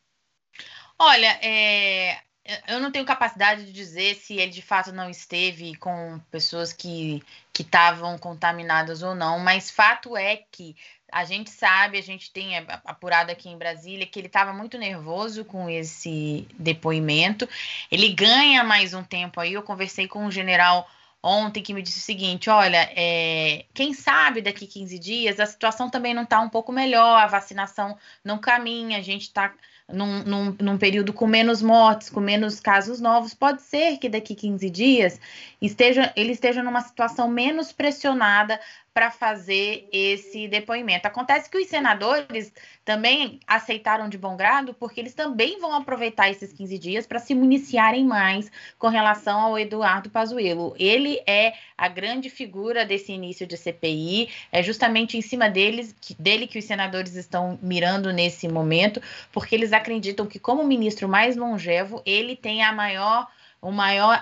Olha, 0.98 1.38
é, 1.42 2.20
eu 2.66 2.80
não 2.80 2.90
tenho 2.90 3.04
capacidade 3.04 3.64
de 3.66 3.72
dizer 3.72 4.14
se 4.16 4.38
ele 4.38 4.50
de 4.50 4.62
fato 4.62 4.92
não 4.92 5.10
esteve 5.10 5.76
com 5.76 6.18
pessoas 6.30 6.72
que 6.72 7.22
estavam 7.58 8.16
contaminadas 8.16 9.02
ou 9.02 9.14
não, 9.14 9.38
mas 9.38 9.70
fato 9.70 10.16
é 10.16 10.42
que 10.50 10.74
a 11.12 11.24
gente 11.24 11.50
sabe, 11.50 11.98
a 11.98 12.02
gente 12.02 12.32
tem 12.32 12.56
apurado 12.84 13.30
aqui 13.30 13.48
em 13.48 13.58
Brasília 13.58 14.06
que 14.06 14.18
ele 14.18 14.28
estava 14.28 14.52
muito 14.52 14.78
nervoso 14.78 15.44
com 15.44 15.68
esse 15.68 16.46
depoimento. 16.58 17.48
Ele 17.90 18.12
ganha 18.12 18.62
mais 18.64 18.94
um 18.94 19.02
tempo 19.02 19.40
aí. 19.40 19.52
Eu 19.52 19.62
conversei 19.62 20.06
com 20.06 20.24
um 20.24 20.30
general 20.30 20.88
ontem 21.22 21.62
que 21.62 21.74
me 21.74 21.82
disse 21.82 21.98
o 21.98 22.02
seguinte: 22.02 22.48
olha, 22.48 22.90
é, 22.96 23.66
quem 23.74 23.92
sabe 23.92 24.40
daqui 24.40 24.66
15 24.66 24.98
dias 24.98 25.40
a 25.40 25.46
situação 25.46 25.90
também 25.90 26.14
não 26.14 26.22
está 26.22 26.40
um 26.40 26.48
pouco 26.48 26.72
melhor, 26.72 27.20
a 27.20 27.26
vacinação 27.26 27.98
não 28.24 28.38
caminha, 28.38 28.98
a 28.98 29.02
gente 29.02 29.22
está 29.22 29.52
num, 29.92 30.22
num, 30.24 30.56
num, 30.60 30.78
período 30.78 31.12
com 31.12 31.26
menos 31.26 31.62
mortes, 31.62 32.10
com 32.10 32.20
menos 32.20 32.60
casos 32.60 33.00
novos, 33.00 33.34
pode 33.34 33.62
ser 33.62 33.98
que 33.98 34.08
daqui 34.08 34.34
15 34.34 34.70
dias 34.70 35.20
esteja, 35.60 36.12
ele 36.16 36.32
esteja 36.32 36.62
numa 36.62 36.80
situação 36.80 37.28
menos 37.28 37.72
pressionada 37.72 38.60
para 38.92 39.10
fazer 39.10 39.88
esse 39.92 40.48
depoimento. 40.48 41.06
Acontece 41.06 41.48
que 41.48 41.58
os 41.58 41.68
senadores 41.68 42.52
também 42.84 43.38
aceitaram 43.46 44.08
de 44.08 44.18
bom 44.18 44.36
grado, 44.36 44.74
porque 44.74 45.00
eles 45.00 45.14
também 45.14 45.60
vão 45.60 45.72
aproveitar 45.72 46.28
esses 46.28 46.52
15 46.52 46.78
dias 46.78 47.06
para 47.06 47.20
se 47.20 47.34
municiarem 47.34 48.04
mais 48.04 48.50
com 48.78 48.88
relação 48.88 49.40
ao 49.40 49.58
Eduardo 49.58 50.10
Pazuello. 50.10 50.74
Ele 50.76 51.20
é 51.26 51.54
a 51.78 51.86
grande 51.86 52.28
figura 52.28 52.84
desse 52.84 53.12
início 53.12 53.46
de 53.46 53.56
CPI, 53.56 54.28
é 54.50 54.62
justamente 54.62 55.16
em 55.16 55.22
cima 55.22 55.48
deles, 55.48 55.94
dele 56.18 56.48
que 56.48 56.58
os 56.58 56.64
senadores 56.64 57.14
estão 57.14 57.58
mirando 57.62 58.12
nesse 58.12 58.48
momento, 58.48 59.00
porque 59.30 59.54
eles 59.54 59.72
acreditam 59.72 60.26
que 60.26 60.38
como 60.38 60.64
ministro 60.64 61.08
mais 61.08 61.36
longevo, 61.36 62.02
ele 62.04 62.34
tem 62.34 62.64
a 62.64 62.72
maior 62.72 63.28
o 63.60 63.70
maior 63.70 64.20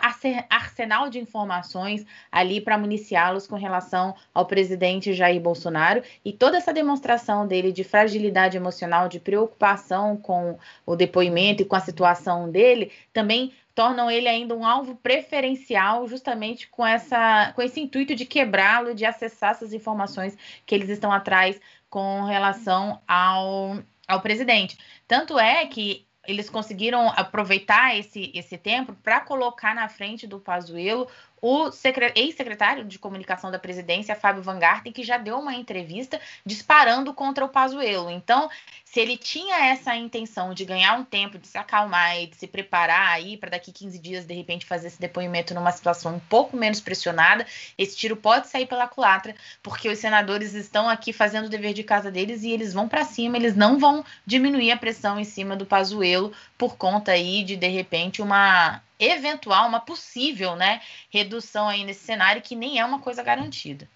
arsenal 0.50 1.08
de 1.08 1.18
informações 1.18 2.04
ali 2.30 2.60
para 2.60 2.76
municiá-los 2.76 3.46
com 3.46 3.56
relação 3.56 4.14
ao 4.34 4.46
presidente 4.46 5.14
Jair 5.14 5.40
Bolsonaro 5.40 6.02
e 6.24 6.32
toda 6.32 6.56
essa 6.56 6.72
demonstração 6.72 7.46
dele 7.46 7.70
de 7.70 7.84
fragilidade 7.84 8.56
emocional, 8.56 9.08
de 9.08 9.20
preocupação 9.20 10.16
com 10.16 10.58
o 10.84 10.96
depoimento 10.96 11.62
e 11.62 11.64
com 11.64 11.76
a 11.76 11.80
situação 11.80 12.50
dele, 12.50 12.90
também 13.12 13.52
tornam 13.78 14.10
ele 14.10 14.26
ainda 14.26 14.56
um 14.56 14.66
alvo 14.66 14.96
preferencial, 14.96 16.08
justamente 16.08 16.66
com, 16.66 16.84
essa, 16.84 17.52
com 17.54 17.62
esse 17.62 17.80
intuito 17.80 18.12
de 18.12 18.26
quebrá-lo, 18.26 18.92
de 18.92 19.04
acessar 19.04 19.52
essas 19.52 19.72
informações 19.72 20.36
que 20.66 20.74
eles 20.74 20.88
estão 20.88 21.12
atrás 21.12 21.60
com 21.88 22.24
relação 22.24 23.00
ao, 23.06 23.78
ao 24.08 24.20
presidente. 24.20 24.76
Tanto 25.06 25.38
é 25.38 25.64
que 25.66 26.07
eles 26.28 26.50
conseguiram 26.50 27.08
aproveitar 27.16 27.96
esse, 27.96 28.30
esse 28.34 28.58
tempo 28.58 28.92
para 29.02 29.18
colocar 29.18 29.74
na 29.74 29.88
frente 29.88 30.26
do 30.26 30.38
Pazuello 30.38 31.08
o 31.40 31.70
ex-secretário 32.14 32.84
de 32.84 32.98
comunicação 32.98 33.50
da 33.50 33.58
presidência, 33.58 34.14
Fábio 34.14 34.42
Van 34.42 34.58
Garten, 34.58 34.92
que 34.92 35.02
já 35.02 35.18
deu 35.18 35.38
uma 35.38 35.54
entrevista 35.54 36.20
disparando 36.44 37.12
contra 37.14 37.44
o 37.44 37.48
Pazuello. 37.48 38.10
Então, 38.10 38.48
se 38.84 39.00
ele 39.00 39.16
tinha 39.16 39.66
essa 39.66 39.94
intenção 39.94 40.54
de 40.54 40.64
ganhar 40.64 40.98
um 40.98 41.04
tempo, 41.04 41.38
de 41.38 41.46
se 41.46 41.58
acalmar 41.58 42.18
e 42.20 42.26
de 42.26 42.36
se 42.36 42.46
preparar 42.46 43.08
aí 43.08 43.36
para 43.36 43.50
daqui 43.50 43.70
15 43.70 43.98
dias, 43.98 44.24
de 44.24 44.34
repente, 44.34 44.66
fazer 44.66 44.88
esse 44.88 45.00
depoimento 45.00 45.54
numa 45.54 45.70
situação 45.72 46.16
um 46.16 46.20
pouco 46.20 46.56
menos 46.56 46.80
pressionada, 46.80 47.46
esse 47.76 47.96
tiro 47.96 48.16
pode 48.16 48.48
sair 48.48 48.66
pela 48.66 48.88
culatra, 48.88 49.34
porque 49.62 49.88
os 49.88 49.98
senadores 49.98 50.54
estão 50.54 50.88
aqui 50.88 51.12
fazendo 51.12 51.46
o 51.46 51.50
dever 51.50 51.74
de 51.74 51.82
casa 51.82 52.10
deles 52.10 52.42
e 52.42 52.50
eles 52.50 52.72
vão 52.72 52.88
para 52.88 53.04
cima, 53.04 53.36
eles 53.36 53.54
não 53.54 53.78
vão 53.78 54.04
diminuir 54.26 54.72
a 54.72 54.76
pressão 54.76 55.18
em 55.18 55.24
cima 55.24 55.54
do 55.54 55.66
Pazuello 55.66 56.32
por 56.56 56.76
conta 56.76 57.12
aí 57.12 57.44
de, 57.44 57.56
de 57.56 57.68
repente, 57.68 58.22
uma 58.22 58.82
eventual, 58.98 59.68
uma 59.68 59.80
possível, 59.80 60.56
né, 60.56 60.80
redução 61.10 61.68
aí 61.68 61.84
nesse 61.84 62.04
cenário 62.04 62.42
que 62.42 62.56
nem 62.56 62.78
é 62.78 62.84
uma 62.84 63.00
coisa 63.00 63.22
garantida. 63.22 63.88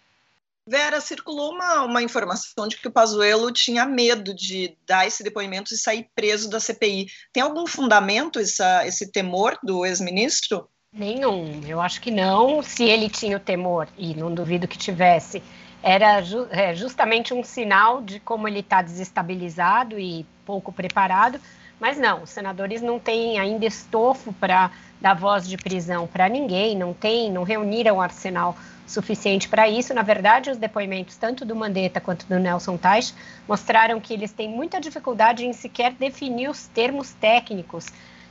Vera, 0.64 1.00
circulou 1.00 1.50
uma, 1.50 1.82
uma 1.82 2.02
informação 2.02 2.68
de 2.68 2.76
que 2.76 2.86
o 2.86 2.92
Pazuello 2.92 3.50
tinha 3.50 3.84
medo 3.84 4.32
de 4.32 4.76
dar 4.86 5.06
esse 5.06 5.24
depoimento 5.24 5.74
e 5.74 5.76
sair 5.76 6.08
preso 6.14 6.48
da 6.48 6.60
CPI. 6.60 7.08
Tem 7.32 7.42
algum 7.42 7.66
fundamento 7.66 8.38
essa, 8.38 8.86
esse 8.86 9.10
temor 9.10 9.58
do 9.60 9.84
ex-ministro? 9.84 10.68
Nenhum, 10.92 11.62
eu 11.66 11.80
acho 11.80 12.00
que 12.00 12.12
não. 12.12 12.62
Se 12.62 12.84
ele 12.84 13.08
tinha 13.08 13.38
o 13.38 13.40
temor, 13.40 13.88
e 13.98 14.14
não 14.14 14.32
duvido 14.32 14.68
que 14.68 14.78
tivesse, 14.78 15.42
era 15.82 16.22
ju 16.22 16.46
é, 16.50 16.74
justamente 16.74 17.34
um 17.34 17.42
sinal 17.42 18.00
de 18.00 18.20
como 18.20 18.46
ele 18.46 18.60
está 18.60 18.82
desestabilizado 18.82 19.98
e 19.98 20.24
pouco 20.46 20.72
preparado. 20.72 21.40
Mas 21.82 21.98
não, 21.98 22.22
os 22.22 22.30
senadores 22.30 22.80
não 22.80 23.00
têm 23.00 23.40
ainda 23.40 23.66
estofo 23.66 24.32
para 24.34 24.70
dar 25.00 25.14
voz 25.14 25.48
de 25.48 25.56
prisão 25.56 26.06
para 26.06 26.28
ninguém, 26.28 26.76
não 26.76 26.94
tem, 26.94 27.28
não 27.28 27.42
reuniram 27.42 28.00
arsenal 28.00 28.56
suficiente 28.86 29.48
para 29.48 29.68
isso. 29.68 29.92
Na 29.92 30.02
verdade, 30.02 30.48
os 30.48 30.58
depoimentos 30.58 31.16
tanto 31.16 31.44
do 31.44 31.56
Mandetta 31.56 32.00
quanto 32.00 32.24
do 32.24 32.38
Nelson 32.38 32.76
Teich 32.76 33.12
mostraram 33.48 34.00
que 34.00 34.14
eles 34.14 34.30
têm 34.30 34.48
muita 34.48 34.80
dificuldade 34.80 35.44
em 35.44 35.52
sequer 35.52 35.92
definir 35.94 36.48
os 36.48 36.68
termos 36.68 37.14
técnicos 37.14 37.86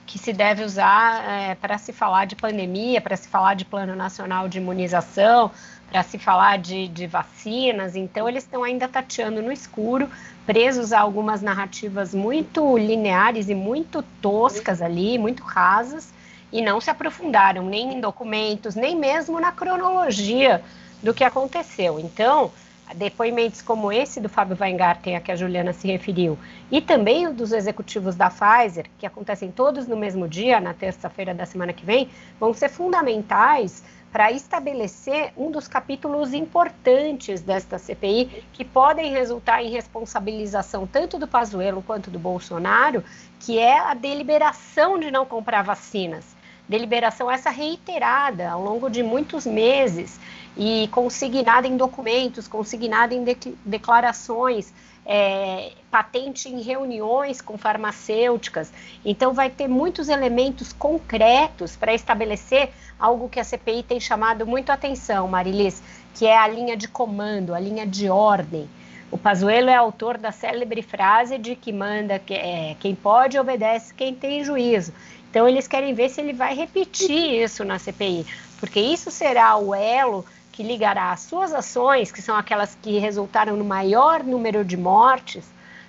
que 0.05 0.17
se 0.17 0.33
deve 0.33 0.63
usar 0.63 1.23
é, 1.29 1.55
para 1.55 1.77
se 1.77 1.93
falar 1.93 2.25
de 2.25 2.35
pandemia, 2.35 2.99
para 2.99 3.15
se 3.15 3.27
falar 3.27 3.55
de 3.55 3.65
plano 3.65 3.95
nacional 3.95 4.49
de 4.49 4.57
imunização, 4.57 5.51
para 5.89 6.03
se 6.03 6.17
falar 6.17 6.57
de, 6.57 6.87
de 6.87 7.07
vacinas. 7.07 7.95
Então, 7.95 8.27
eles 8.27 8.43
estão 8.43 8.63
ainda 8.63 8.87
tateando 8.87 9.41
no 9.41 9.51
escuro, 9.51 10.09
presos 10.45 10.91
a 10.93 10.99
algumas 10.99 11.41
narrativas 11.41 12.13
muito 12.13 12.77
lineares 12.77 13.49
e 13.49 13.55
muito 13.55 14.01
toscas 14.21 14.81
ali, 14.81 15.17
muito 15.17 15.43
rasas 15.43 16.13
e 16.51 16.61
não 16.61 16.81
se 16.81 16.89
aprofundaram 16.89 17.65
nem 17.65 17.93
em 17.93 18.01
documentos, 18.01 18.75
nem 18.75 18.95
mesmo 18.95 19.39
na 19.39 19.51
cronologia 19.51 20.61
do 21.01 21.13
que 21.13 21.23
aconteceu. 21.23 21.99
Então, 21.99 22.51
depoimentos 22.95 23.61
como 23.61 23.91
esse 23.91 24.19
do 24.19 24.29
Fábio 24.29 24.57
Weingarten, 24.59 25.15
a 25.15 25.21
que 25.21 25.31
a 25.31 25.35
Juliana 25.35 25.73
se 25.73 25.87
referiu, 25.87 26.37
e 26.71 26.81
também 26.81 27.27
o 27.27 27.33
dos 27.33 27.51
executivos 27.51 28.15
da 28.15 28.29
Pfizer, 28.29 28.85
que 28.97 29.05
acontecem 29.05 29.51
todos 29.51 29.87
no 29.87 29.97
mesmo 29.97 30.27
dia, 30.27 30.59
na 30.59 30.73
terça-feira 30.73 31.33
da 31.33 31.45
semana 31.45 31.73
que 31.73 31.85
vem, 31.85 32.09
vão 32.39 32.53
ser 32.53 32.69
fundamentais 32.69 33.83
para 34.11 34.31
estabelecer 34.31 35.31
um 35.37 35.49
dos 35.49 35.67
capítulos 35.67 36.33
importantes 36.33 37.41
desta 37.41 37.77
CPI, 37.77 38.43
que 38.51 38.65
podem 38.65 39.11
resultar 39.11 39.63
em 39.63 39.69
responsabilização 39.69 40.85
tanto 40.85 41.17
do 41.17 41.27
Pazuello 41.27 41.81
quanto 41.81 42.11
do 42.11 42.19
Bolsonaro, 42.19 43.03
que 43.39 43.57
é 43.57 43.79
a 43.79 43.93
deliberação 43.93 44.99
de 44.99 45.09
não 45.09 45.25
comprar 45.25 45.61
vacinas. 45.63 46.25
Deliberação 46.67 47.29
essa 47.29 47.49
reiterada 47.49 48.49
ao 48.49 48.61
longo 48.61 48.89
de 48.89 49.01
muitos 49.01 49.45
meses 49.45 50.19
e 50.57 50.87
consignada 50.91 51.67
em 51.67 51.77
documentos, 51.77 52.47
consignada 52.47 53.13
em 53.13 53.23
de 53.23 53.35
declarações, 53.65 54.73
é, 55.05 55.71
patente 55.89 56.47
em 56.47 56.61
reuniões 56.61 57.41
com 57.41 57.57
farmacêuticas. 57.57 58.71
Então, 59.03 59.33
vai 59.33 59.49
ter 59.49 59.67
muitos 59.67 60.09
elementos 60.09 60.71
concretos 60.73 61.75
para 61.75 61.93
estabelecer 61.93 62.69
algo 62.99 63.29
que 63.29 63.39
a 63.39 63.43
CPI 63.43 63.83
tem 63.83 63.99
chamado 63.99 64.45
muito 64.45 64.71
atenção, 64.71 65.27
Marilis, 65.27 65.81
que 66.13 66.25
é 66.25 66.37
a 66.37 66.47
linha 66.47 66.77
de 66.77 66.87
comando, 66.87 67.53
a 67.53 67.59
linha 67.59 67.85
de 67.87 68.09
ordem. 68.09 68.69
O 69.09 69.17
Pazuello 69.17 69.69
é 69.69 69.75
autor 69.75 70.17
da 70.17 70.31
célebre 70.31 70.81
frase 70.81 71.37
de 71.37 71.55
que 71.55 71.73
manda 71.73 72.17
que, 72.19 72.33
é, 72.33 72.75
quem 72.79 72.95
pode 72.95 73.37
obedece 73.37 73.93
quem 73.93 74.13
tem 74.15 74.43
juízo. 74.43 74.93
Então, 75.29 75.47
eles 75.47 75.67
querem 75.67 75.93
ver 75.93 76.09
se 76.09 76.21
ele 76.21 76.33
vai 76.33 76.53
repetir 76.53 77.41
isso 77.43 77.65
na 77.65 77.79
CPI, 77.79 78.25
porque 78.59 78.79
isso 78.79 79.09
será 79.09 79.57
o 79.57 79.73
elo 79.73 80.25
que 80.61 80.67
ligará 80.67 81.11
as 81.11 81.21
suas 81.21 81.51
ações, 81.51 82.11
que 82.11 82.21
são 82.21 82.37
aquelas 82.37 82.77
que 82.79 82.99
resultaram 82.99 83.57
no 83.57 83.65
maior 83.65 84.23
número 84.23 84.63
de 84.63 84.77
mortes 84.77 85.43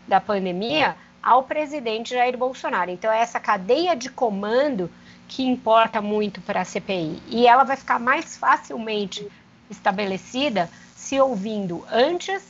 da 0.08 0.18
pandemia, 0.18 0.96
ao 1.22 1.42
presidente 1.42 2.14
Jair 2.14 2.38
Bolsonaro. 2.38 2.90
Então, 2.90 3.12
é 3.12 3.20
essa 3.20 3.38
cadeia 3.38 3.94
de 3.94 4.08
comando 4.08 4.90
que 5.28 5.44
importa 5.44 6.00
muito 6.00 6.40
para 6.40 6.62
a 6.62 6.64
CPI. 6.64 7.22
E 7.28 7.46
ela 7.46 7.64
vai 7.64 7.76
ficar 7.76 8.00
mais 8.00 8.34
facilmente 8.38 9.30
estabelecida 9.70 10.70
se 10.96 11.20
ouvindo 11.20 11.84
antes 11.92 12.42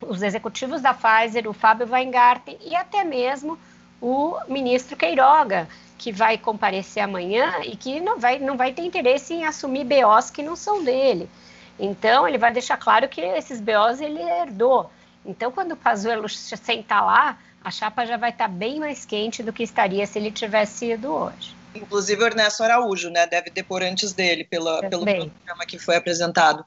os 0.00 0.22
executivos 0.22 0.80
da 0.80 0.94
Pfizer, 0.94 1.48
o 1.48 1.52
Fábio 1.52 1.88
Weingarten 1.90 2.56
e 2.64 2.76
até 2.76 3.02
mesmo 3.02 3.58
o 4.02 4.36
ministro 4.48 4.96
Queiroga, 4.96 5.68
que 5.96 6.10
vai 6.10 6.36
comparecer 6.36 7.04
amanhã 7.04 7.60
e 7.62 7.76
que 7.76 8.00
não 8.00 8.18
vai, 8.18 8.40
não 8.40 8.56
vai 8.56 8.72
ter 8.72 8.82
interesse 8.82 9.32
em 9.32 9.44
assumir 9.44 9.84
BOs 9.84 10.28
que 10.28 10.42
não 10.42 10.56
são 10.56 10.82
dele. 10.82 11.30
Então, 11.78 12.26
ele 12.26 12.36
vai 12.36 12.52
deixar 12.52 12.76
claro 12.76 13.08
que 13.08 13.20
esses 13.20 13.60
BOs 13.60 14.00
ele 14.00 14.20
herdou. 14.20 14.90
Então, 15.24 15.52
quando 15.52 15.72
o 15.72 15.76
Pazuello 15.76 16.28
sentar 16.28 17.06
lá, 17.06 17.38
a 17.62 17.70
chapa 17.70 18.04
já 18.04 18.16
vai 18.16 18.30
estar 18.30 18.48
bem 18.48 18.80
mais 18.80 19.04
quente 19.04 19.40
do 19.40 19.52
que 19.52 19.62
estaria 19.62 20.04
se 20.04 20.18
ele 20.18 20.32
tivesse 20.32 20.90
ido 20.90 21.12
hoje. 21.12 21.54
Inclusive 21.72 22.22
o 22.22 22.26
Ernesto 22.26 22.64
Araújo, 22.64 23.08
né, 23.08 23.26
deve 23.26 23.50
depor 23.50 23.82
antes 23.82 24.12
dele 24.12 24.44
pela, 24.44 24.80
pelo 24.80 25.04
programa 25.04 25.64
que 25.66 25.78
foi 25.78 25.96
apresentado. 25.96 26.64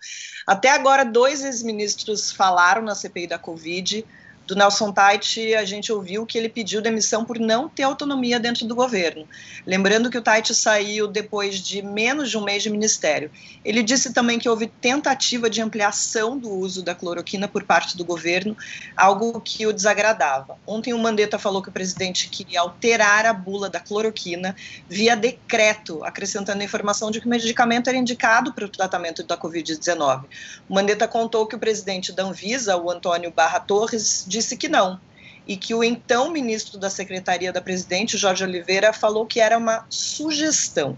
Até 0.47 0.71
agora, 0.71 1.03
dois 1.03 1.43
ex-ministros 1.43 2.31
falaram 2.31 2.81
na 2.81 2.95
CPI 2.95 3.27
da 3.27 3.37
Covid, 3.37 4.05
do 4.47 4.55
Nelson 4.55 4.91
Tait, 4.91 5.55
a 5.57 5.65
gente 5.65 5.91
ouviu 5.91 6.25
que 6.25 6.37
ele 6.37 6.49
pediu 6.49 6.81
demissão 6.81 7.25
por 7.25 7.39
não 7.39 7.67
ter 7.67 7.83
autonomia 7.83 8.39
dentro 8.39 8.65
do 8.67 8.75
governo. 8.75 9.27
Lembrando 9.65 10.09
que 10.09 10.17
o 10.17 10.21
Tait 10.21 10.53
saiu 10.53 11.07
depois 11.07 11.59
de 11.59 11.81
menos 11.81 12.29
de 12.29 12.37
um 12.37 12.43
mês 12.43 12.61
de 12.61 12.69
ministério. 12.69 13.31
Ele 13.63 13.81
disse 13.81 14.13
também 14.13 14.37
que 14.37 14.47
houve 14.47 14.67
tentativa 14.67 15.49
de 15.49 15.61
ampliação 15.61 16.37
do 16.37 16.49
uso 16.51 16.83
da 16.83 16.93
cloroquina 16.93 17.47
por 17.47 17.63
parte 17.63 17.97
do 17.97 18.05
governo, 18.05 18.55
algo 18.95 19.41
que 19.41 19.65
o 19.65 19.73
desagradava. 19.73 20.57
Ontem 20.67 20.93
o 20.93 20.99
Mandetta 20.99 21.39
falou 21.39 21.61
que 21.61 21.69
o 21.69 21.71
presidente 21.71 22.29
queria 22.29 22.61
alterar 22.61 23.25
a 23.25 23.33
bula 23.33 23.69
da 23.69 23.79
cloroquina 23.79 24.55
via 24.87 25.15
decreto, 25.15 26.03
acrescentando 26.03 26.61
a 26.61 26.65
informação 26.65 27.09
de 27.09 27.19
que 27.19 27.25
o 27.25 27.29
medicamento 27.29 27.87
era 27.87 27.97
indicado 27.97 28.53
para 28.53 28.65
o 28.65 28.69
tratamento 28.69 29.23
da 29.23 29.37
Covid-19. 29.37 30.25
O 30.69 30.75
Mandetta 30.75 31.07
contou 31.07 31.47
que 31.47 31.55
o 31.55 31.59
presidente 31.59 32.11
da 32.11 32.23
Anvisa, 32.23 32.77
o 32.77 32.91
Antônio 32.91 33.31
Barra 33.31 33.59
Torres, 33.59 34.25
disse 34.35 34.57
que 34.57 34.67
não. 34.67 34.99
E 35.47 35.55
que 35.55 35.73
o 35.73 35.83
então 35.83 36.31
ministro 36.31 36.77
da 36.77 36.89
Secretaria 36.89 37.53
da 37.53 37.61
Presidente, 37.61 38.17
Jorge 38.17 38.43
Oliveira, 38.43 38.91
falou 38.91 39.25
que 39.25 39.39
era 39.39 39.57
uma 39.57 39.85
sugestão. 39.89 40.97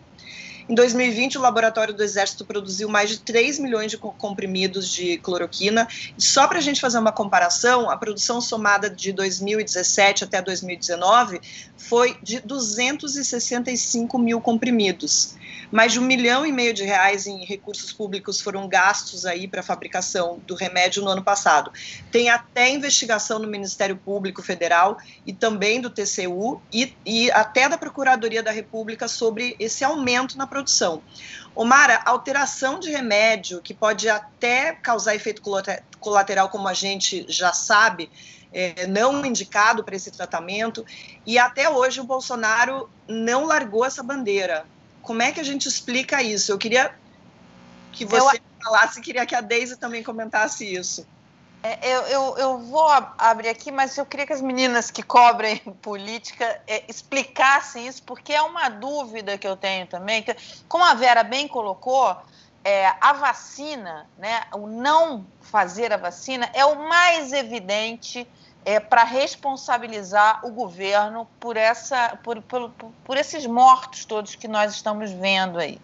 Em 0.69 0.75
2020, 0.75 1.37
o 1.37 1.41
Laboratório 1.41 1.93
do 1.93 2.03
Exército 2.03 2.43
produziu 2.43 2.89
mais 2.89 3.09
de 3.09 3.19
3 3.19 3.57
milhões 3.59 3.89
de 3.89 3.97
comprimidos 3.97 4.89
de 4.89 5.17
cloroquina. 5.19 5.87
Só 6.17 6.45
para 6.45 6.57
a 6.57 6.61
gente 6.61 6.81
fazer 6.81 6.97
uma 6.97 7.11
comparação, 7.11 7.89
a 7.89 7.95
produção 7.95 8.41
somada 8.41 8.89
de 8.89 9.13
2017 9.13 10.25
até 10.25 10.41
2019 10.41 11.39
foi 11.77 12.17
de 12.21 12.41
265 12.41 14.19
mil 14.19 14.41
comprimidos. 14.41 15.36
Mais 15.71 15.91
de 15.91 15.99
um 15.99 16.03
milhão 16.03 16.45
e 16.45 16.51
meio 16.51 16.73
de 16.73 16.83
reais 16.83 17.27
em 17.27 17.43
recursos 17.43 17.91
públicos 17.91 18.39
foram 18.39 18.67
gastos 18.67 19.25
aí 19.25 19.47
para 19.47 19.59
a 19.59 19.63
fabricação 19.63 20.39
do 20.47 20.55
remédio 20.55 21.03
no 21.03 21.09
ano 21.09 21.23
passado. 21.23 21.71
Tem 22.09 22.29
até 22.29 22.69
investigação 22.69 23.37
no 23.37 23.47
Ministério 23.47 23.97
Público 23.97 24.41
Federal 24.41 24.97
e 25.25 25.33
também 25.33 25.81
do 25.81 25.89
TCU 25.89 26.61
e, 26.71 26.95
e 27.05 27.29
até 27.31 27.67
da 27.67 27.77
Procuradoria 27.77 28.41
da 28.41 28.51
República 28.51 29.07
sobre 29.07 29.55
esse 29.59 29.83
aumento 29.83 30.37
na 30.37 30.47
produção. 30.47 31.01
Omara, 31.53 32.01
alteração 32.05 32.79
de 32.79 32.89
remédio 32.89 33.61
que 33.61 33.73
pode 33.73 34.07
até 34.07 34.73
causar 34.73 35.15
efeito 35.15 35.41
colateral, 35.99 36.49
como 36.49 36.67
a 36.67 36.73
gente 36.73 37.25
já 37.27 37.51
sabe, 37.51 38.09
é, 38.53 38.87
não 38.87 39.25
indicado 39.25 39.83
para 39.83 39.95
esse 39.95 40.11
tratamento, 40.11 40.85
e 41.25 41.37
até 41.37 41.69
hoje 41.69 41.99
o 41.99 42.03
Bolsonaro 42.03 42.89
não 43.07 43.45
largou 43.45 43.83
essa 43.83 44.01
bandeira. 44.01 44.65
Como 45.07 45.21
é 45.21 45.31
que 45.31 45.39
a 45.39 45.43
gente 45.43 45.69
explica 45.69 46.21
isso? 46.21 46.51
Eu 46.51 46.57
queria 46.57 46.93
que 47.93 48.03
você 48.03 48.35
eu... 48.35 48.41
falasse, 48.61 48.99
queria 48.99 49.25
que 49.25 49.33
a 49.33 49.39
Deise 49.39 49.77
também 49.77 50.03
comentasse 50.03 50.65
isso. 50.65 51.07
É, 51.63 51.95
eu, 51.95 52.01
eu, 52.01 52.37
eu, 52.37 52.57
vou 52.59 52.89
abrir 53.17 53.47
aqui, 53.47 53.71
mas 53.71 53.97
eu 53.97 54.05
queria 54.05 54.27
que 54.27 54.33
as 54.33 54.41
meninas 54.41 54.91
que 54.91 55.01
cobrem 55.01 55.59
política 55.81 56.61
é, 56.67 56.83
explicassem 56.89 57.87
isso, 57.87 58.03
porque 58.03 58.33
é 58.33 58.41
uma 58.41 58.67
dúvida 58.67 59.37
que 59.37 59.47
eu 59.47 59.55
tenho 59.55 59.87
também. 59.87 60.21
Que, 60.21 60.35
como 60.67 60.83
a 60.83 60.93
Vera 60.93 61.23
bem 61.23 61.47
colocou, 61.47 62.17
é, 62.65 62.87
a 62.99 63.13
vacina, 63.13 64.09
né, 64.17 64.43
o 64.53 64.67
não 64.67 65.25
fazer 65.39 65.93
a 65.93 65.97
vacina, 65.97 66.49
é 66.53 66.65
o 66.65 66.89
mais 66.89 67.31
evidente 67.31 68.27
é, 68.67 68.81
para 68.81 69.05
responsabilizar 69.05 70.45
o 70.45 70.51
governo 70.51 71.25
por, 71.39 71.55
essa, 71.55 72.19
por, 72.21 72.41
por, 72.41 72.69
por, 73.05 73.15
esses 73.15 73.45
mortos 73.45 74.03
todos 74.03 74.35
que 74.35 74.45
nós 74.45 74.73
estamos 74.73 75.09
vendo 75.09 75.57
aí. 75.57 75.79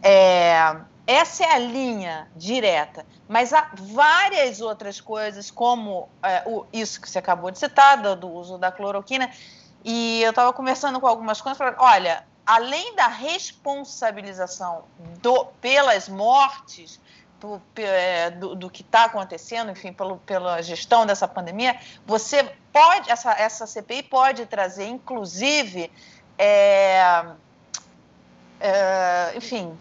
É, 0.00 0.76
essa 1.04 1.42
é 1.42 1.50
a 1.50 1.58
linha 1.58 2.30
direta, 2.36 3.04
mas 3.28 3.52
há 3.52 3.68
várias 3.74 4.60
outras 4.60 5.00
coisas, 5.00 5.50
como 5.50 6.08
é, 6.22 6.44
o, 6.46 6.64
isso 6.72 7.00
que 7.00 7.10
você 7.10 7.18
acabou 7.18 7.50
de 7.50 7.58
citar, 7.58 8.00
do, 8.00 8.14
do 8.14 8.30
uso 8.30 8.56
da 8.56 8.70
cloroquina, 8.70 9.28
e 9.84 10.22
eu 10.22 10.30
estava 10.30 10.52
conversando 10.52 11.00
com 11.00 11.08
algumas 11.08 11.40
coisas, 11.40 11.58
falando, 11.58 11.78
olha, 11.80 12.24
além 12.46 12.94
da 12.94 13.08
responsabilização 13.08 14.84
do, 15.20 15.46
pelas 15.60 16.08
mortes, 16.08 17.00
do, 17.40 17.60
é, 17.76 18.30
do, 18.30 18.54
do 18.54 18.70
que 18.70 18.82
está 18.82 19.04
acontecendo, 19.04 19.70
enfim, 19.70 19.92
pelo, 19.92 20.18
pela 20.18 20.62
gestão 20.62 21.06
dessa 21.06 21.26
pandemia, 21.26 21.76
você 22.06 22.44
pode, 22.72 23.10
essa, 23.10 23.32
essa 23.32 23.66
CPI 23.66 24.04
pode 24.04 24.46
trazer, 24.46 24.86
inclusive, 24.86 25.90
é, 26.38 27.24
é, 28.60 29.32
enfim, 29.34 29.76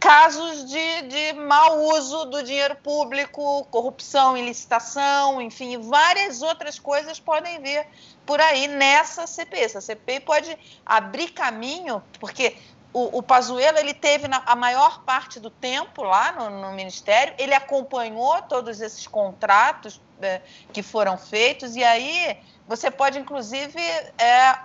casos 0.00 0.68
de, 0.68 1.02
de 1.02 1.32
mau 1.34 1.78
uso 1.94 2.24
do 2.24 2.42
dinheiro 2.42 2.74
público, 2.76 3.64
corrupção, 3.70 4.36
ilicitação, 4.36 5.40
enfim, 5.40 5.78
várias 5.78 6.42
outras 6.42 6.76
coisas 6.76 7.20
podem 7.20 7.62
vir 7.62 7.86
por 8.26 8.40
aí 8.40 8.66
nessa 8.66 9.28
CPI. 9.28 9.60
Essa 9.60 9.80
CPI 9.80 10.20
pode 10.20 10.58
abrir 10.84 11.28
caminho, 11.28 12.02
porque 12.18 12.56
o, 12.92 13.18
o 13.18 13.22
Pazuello 13.22 13.78
ele 13.78 13.94
teve 13.94 14.28
na, 14.28 14.42
a 14.46 14.56
maior 14.56 15.02
parte 15.02 15.38
do 15.38 15.50
tempo 15.50 16.02
lá 16.02 16.32
no, 16.32 16.50
no 16.50 16.72
Ministério, 16.72 17.34
ele 17.38 17.54
acompanhou 17.54 18.40
todos 18.42 18.80
esses 18.80 19.06
contratos 19.06 20.00
é, 20.20 20.40
que 20.72 20.82
foram 20.82 21.18
feitos, 21.18 21.76
e 21.76 21.84
aí 21.84 22.38
você 22.66 22.90
pode, 22.90 23.18
inclusive, 23.18 23.80
é, 24.18 24.58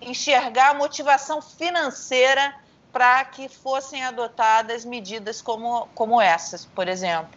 enxergar 0.00 0.70
a 0.70 0.74
motivação 0.74 1.40
financeira 1.40 2.54
para 2.92 3.24
que 3.24 3.48
fossem 3.48 4.04
adotadas 4.04 4.84
medidas 4.84 5.40
como, 5.40 5.88
como 5.94 6.20
essas, 6.20 6.64
por 6.64 6.88
exemplo. 6.88 7.30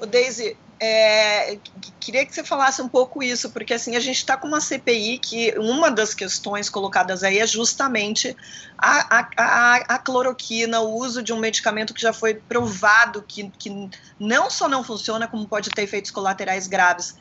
O 0.00 0.06
Daisy, 0.06 0.56
é, 0.78 1.58
queria 1.98 2.24
que 2.26 2.34
você 2.34 2.44
falasse 2.44 2.82
um 2.82 2.88
pouco 2.88 3.22
isso, 3.22 3.50
porque 3.50 3.72
assim 3.72 3.96
a 3.96 4.00
gente 4.00 4.18
está 4.18 4.36
com 4.36 4.46
uma 4.46 4.60
CPI 4.60 5.18
que 5.18 5.54
uma 5.58 5.90
das 5.90 6.12
questões 6.14 6.68
colocadas 6.68 7.22
aí 7.22 7.38
é 7.38 7.46
justamente 7.46 8.36
a, 8.76 9.18
a, 9.18 9.28
a, 9.36 9.76
a, 9.94 9.98
cloroquina, 9.98 10.80
o 10.80 10.94
uso 10.94 11.22
de 11.22 11.32
um 11.32 11.38
medicamento 11.38 11.94
que 11.94 12.02
já 12.02 12.12
foi 12.12 12.34
provado 12.34 13.24
que, 13.26 13.50
que 13.58 13.90
não 14.20 14.50
só 14.50 14.68
não 14.68 14.84
funciona, 14.84 15.26
como 15.26 15.48
pode 15.48 15.70
ter 15.70 15.82
efeitos 15.82 16.10
colaterais 16.10 16.66
graves. 16.66 17.16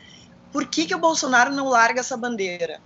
Por 0.51 0.65
que, 0.67 0.85
que 0.85 0.95
o 0.95 0.99
Bolsonaro 0.99 1.51
não 1.51 1.69
larga 1.69 2.01
essa 2.01 2.17
bandeira? 2.17 2.81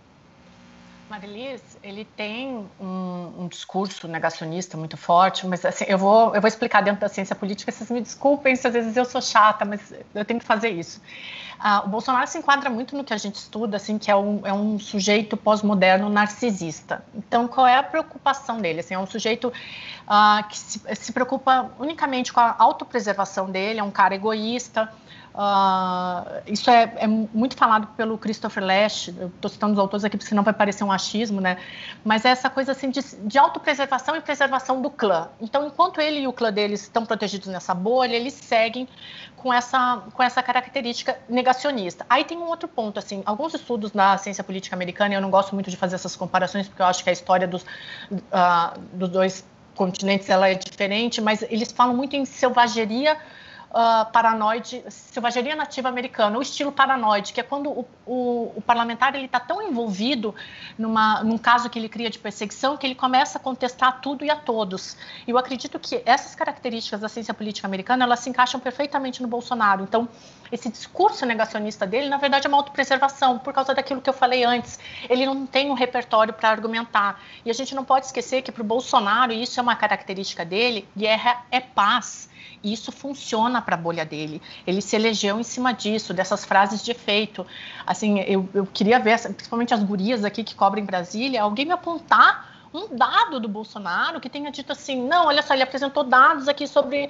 Marilis, 1.10 1.62
ele 1.82 2.06
tem 2.06 2.70
um, 2.80 3.34
um, 3.40 3.48
discurso 3.48 4.08
negacionista 4.08 4.78
muito 4.78 4.96
forte, 4.96 5.48
mas 5.48 5.66
assim, 5.66 5.86
eu 5.88 5.98
vou, 5.98 6.36
eu 6.36 6.42
vou 6.42 6.48
explicar 6.48 6.82
dentro 6.82 7.02
da 7.02 7.10
ciência 7.10 7.36
política, 7.36 7.72
vocês 7.72 7.90
me 7.90 8.00
desculpem 8.00 8.56
se 8.56 8.68
às 8.68 8.74
vezes 8.74 8.96
eu 8.96 9.04
sou 9.06 9.22
chata, 9.22 9.66
mas 9.66 9.94
eu 10.14 10.24
tenho 10.24 10.40
que 10.40 10.46
fazer 10.46 10.70
isso. 10.70 11.02
Ah, 11.60 11.82
o 11.84 11.90
Bolsonaro 11.90 12.26
se 12.28 12.38
enquadra 12.38 12.70
muito 12.70 12.96
no 12.96 13.04
que 13.04 13.14
a 13.14 13.18
gente 13.18 13.36
estuda, 13.36 13.76
assim, 13.76 13.98
que 13.98 14.10
é 14.10 14.16
um, 14.16 14.46
é 14.46 14.54
um 14.54 14.80
sujeito 14.80 15.36
pós-moderno 15.36 16.10
narcisista. 16.10 17.04
Então, 17.14 17.48
qual 17.50 17.68
é 17.68 17.76
a 17.76 17.84
preocupação 17.84 18.62
dele? 18.62 18.80
Assim, 18.80 18.94
é 18.94 19.00
um 19.00 19.06
sujeito 19.06 19.52
ah, 20.08 20.46
que 20.48 20.58
se, 20.58 20.82
se 20.96 21.12
preocupa 21.12 21.72
unicamente 21.78 22.32
com 22.32 22.40
a 22.40 22.56
autopreservação 22.58 23.50
dele, 23.50 23.80
é 23.80 23.84
um 23.84 23.92
cara 23.92 24.16
egoísta, 24.16 24.90
Uh, 25.34 26.42
isso 26.48 26.70
é, 26.70 26.92
é, 26.98 27.08
muito 27.08 27.56
falado 27.56 27.88
pelo 27.96 28.18
Christopher 28.18 28.64
Lash, 28.64 29.10
estou 29.10 29.50
citando 29.50 29.74
os 29.74 29.80
autores 29.80 30.04
aqui 30.04 30.18
porque 30.18 30.28
senão 30.28 30.44
vai 30.44 30.54
parecer 30.54 30.84
um 30.84 30.92
achismo, 30.92 31.40
né? 31.40 31.58
Mas 32.04 32.26
é 32.26 32.30
essa 32.30 32.50
coisa 32.50 32.72
assim 32.72 32.90
de, 32.90 33.00
de 33.02 33.38
autopreservação 33.38 34.16
e 34.16 34.22
preservação 34.22 34.82
do 34.82 34.90
clã. 34.90 35.30
Então, 35.40 35.68
enquanto 35.68 36.02
ele 36.02 36.22
e 36.22 36.28
o 36.28 36.34
clã 36.34 36.52
deles 36.52 36.82
estão 36.82 37.06
protegidos 37.06 37.48
nessa 37.48 37.74
bolha, 37.74 38.16
eles 38.16 38.34
seguem 38.34 38.88
com 39.38 39.54
essa, 39.54 40.04
com 40.14 40.22
essa 40.22 40.42
característica 40.44 41.18
negacionista. 41.30 42.06
Aí 42.10 42.26
tem 42.26 42.38
um 42.38 42.48
outro 42.48 42.68
ponto, 42.68 43.00
assim, 43.00 43.22
alguns 43.26 43.54
estudos 43.54 43.94
na 43.94 44.18
ciência 44.18 44.44
política 44.44 44.76
americana, 44.76 45.14
eu 45.14 45.22
não 45.22 45.30
gosto 45.30 45.54
muito 45.54 45.70
de 45.70 45.78
fazer 45.78 45.96
essas 45.96 46.16
comparações 46.16 46.68
porque 46.68 46.82
eu 46.82 46.86
acho 46.86 47.04
que 47.04 47.10
a 47.10 47.14
história 47.14 47.48
dos, 47.48 47.62
uh, 48.12 48.80
dos 48.94 49.10
dois 49.10 49.46
continentes 49.76 50.30
ela 50.30 50.50
é 50.50 50.56
diferente, 50.56 51.22
mas 51.22 51.42
eles 51.44 51.72
falam 51.72 51.96
muito 51.96 52.16
em 52.16 52.26
selvageria 52.26 53.18
uh, 53.70 54.12
paranoide, 54.12 54.84
selvageria 54.90 55.56
nativa 55.56 55.90
americana, 55.90 56.38
o 56.38 56.42
estilo 56.42 56.72
paranoide, 56.72 57.34
que 57.34 57.40
é 57.40 57.44
quando 57.44 57.70
o, 57.70 57.88
o, 58.06 58.54
o 58.56 58.62
parlamentar 58.62 59.16
ele 59.16 59.26
está 59.26 59.40
tão 59.40 59.62
envolvido 59.62 60.34
numa, 60.78 61.24
num 61.24 61.38
caso 61.38 61.70
que 61.70 61.78
ele 61.78 61.90
cria 61.90 62.10
de 62.10 62.20
perseguição 62.20 62.78
que 62.78 62.86
ele 62.86 62.96
começa 62.96 63.38
a 63.38 63.42
contestar 63.42 64.02
tudo 64.02 64.26
e 64.26 64.30
a 64.30 64.36
todos. 64.36 64.98
E 65.28 65.32
eu 65.32 65.38
acredito 65.38 65.80
que 65.80 66.02
essas 66.06 66.36
características 66.36 67.02
da 67.02 67.10
ciência 67.10 67.34
política 67.34 67.68
americana 67.68 68.04
elas 68.04 68.20
se 68.20 68.30
encaixam 68.30 68.60
perfeitamente 68.60 69.22
no 69.22 69.28
Bolsonaro. 69.28 69.84
Então, 69.84 70.08
esse 70.52 70.70
discurso 70.70 71.26
negacionista 71.26 71.86
dele, 71.86 72.10
na 72.10 72.18
verdade, 72.18 72.48
é 72.48 72.50
uma 72.50 72.58
autopreservação, 72.58 73.38
por 73.38 73.54
causa 73.54 73.74
daquilo 73.74 74.02
que 74.02 74.10
eu 74.10 74.14
falei 74.14 74.44
antes. 74.44 74.80
Ele 75.08 75.26
não 75.26 75.46
tem 75.46 75.70
um 75.70 75.74
repertório 75.74 76.34
para 76.34 76.50
argumentar. 76.50 77.22
E 77.46 77.52
a 77.52 77.54
gente 77.54 77.76
não 77.76 77.86
pode 77.86 78.08
esquecer 78.08 78.42
que 78.42 78.52
para 78.52 78.62
o 78.62 78.66
Bolsonaro, 78.66 79.32
isso 79.32 79.60
é 79.60 79.64
uma 79.64 79.76
característica 79.76 80.44
dele, 80.44 80.88
guerra 80.98 81.46
é 81.52 81.60
paz. 81.60 82.29
Isso 82.64 82.92
funciona 82.92 83.62
para 83.62 83.76
a 83.76 83.78
bolha 83.78 84.06
dele. 84.06 84.42
Ele 84.68 84.82
se 84.82 84.96
elegeu 84.96 85.40
em 85.40 85.44
cima 85.44 85.74
disso, 85.74 86.14
dessas 86.14 86.44
frases 86.44 86.84
de 86.84 86.92
efeito. 86.92 87.46
Assim, 87.86 88.20
eu, 88.22 88.48
eu 88.54 88.66
queria 88.66 89.00
ver, 89.00 89.20
principalmente 89.34 89.74
as 89.74 89.82
gurias 89.84 90.26
aqui 90.26 90.44
que 90.44 90.56
cobrem 90.56 90.84
Brasília, 90.84 91.42
alguém 91.42 91.66
me 91.66 91.72
apontar 91.72 92.50
um 92.74 92.96
dado 92.96 93.40
do 93.40 93.48
Bolsonaro 93.48 94.20
que 94.20 94.30
tenha 94.30 94.52
dito 94.52 94.72
assim, 94.72 95.02
não, 95.08 95.26
olha 95.26 95.42
só, 95.42 95.54
ele 95.54 95.64
apresentou 95.64 96.04
dados 96.04 96.48
aqui 96.48 96.68
sobre 96.68 97.10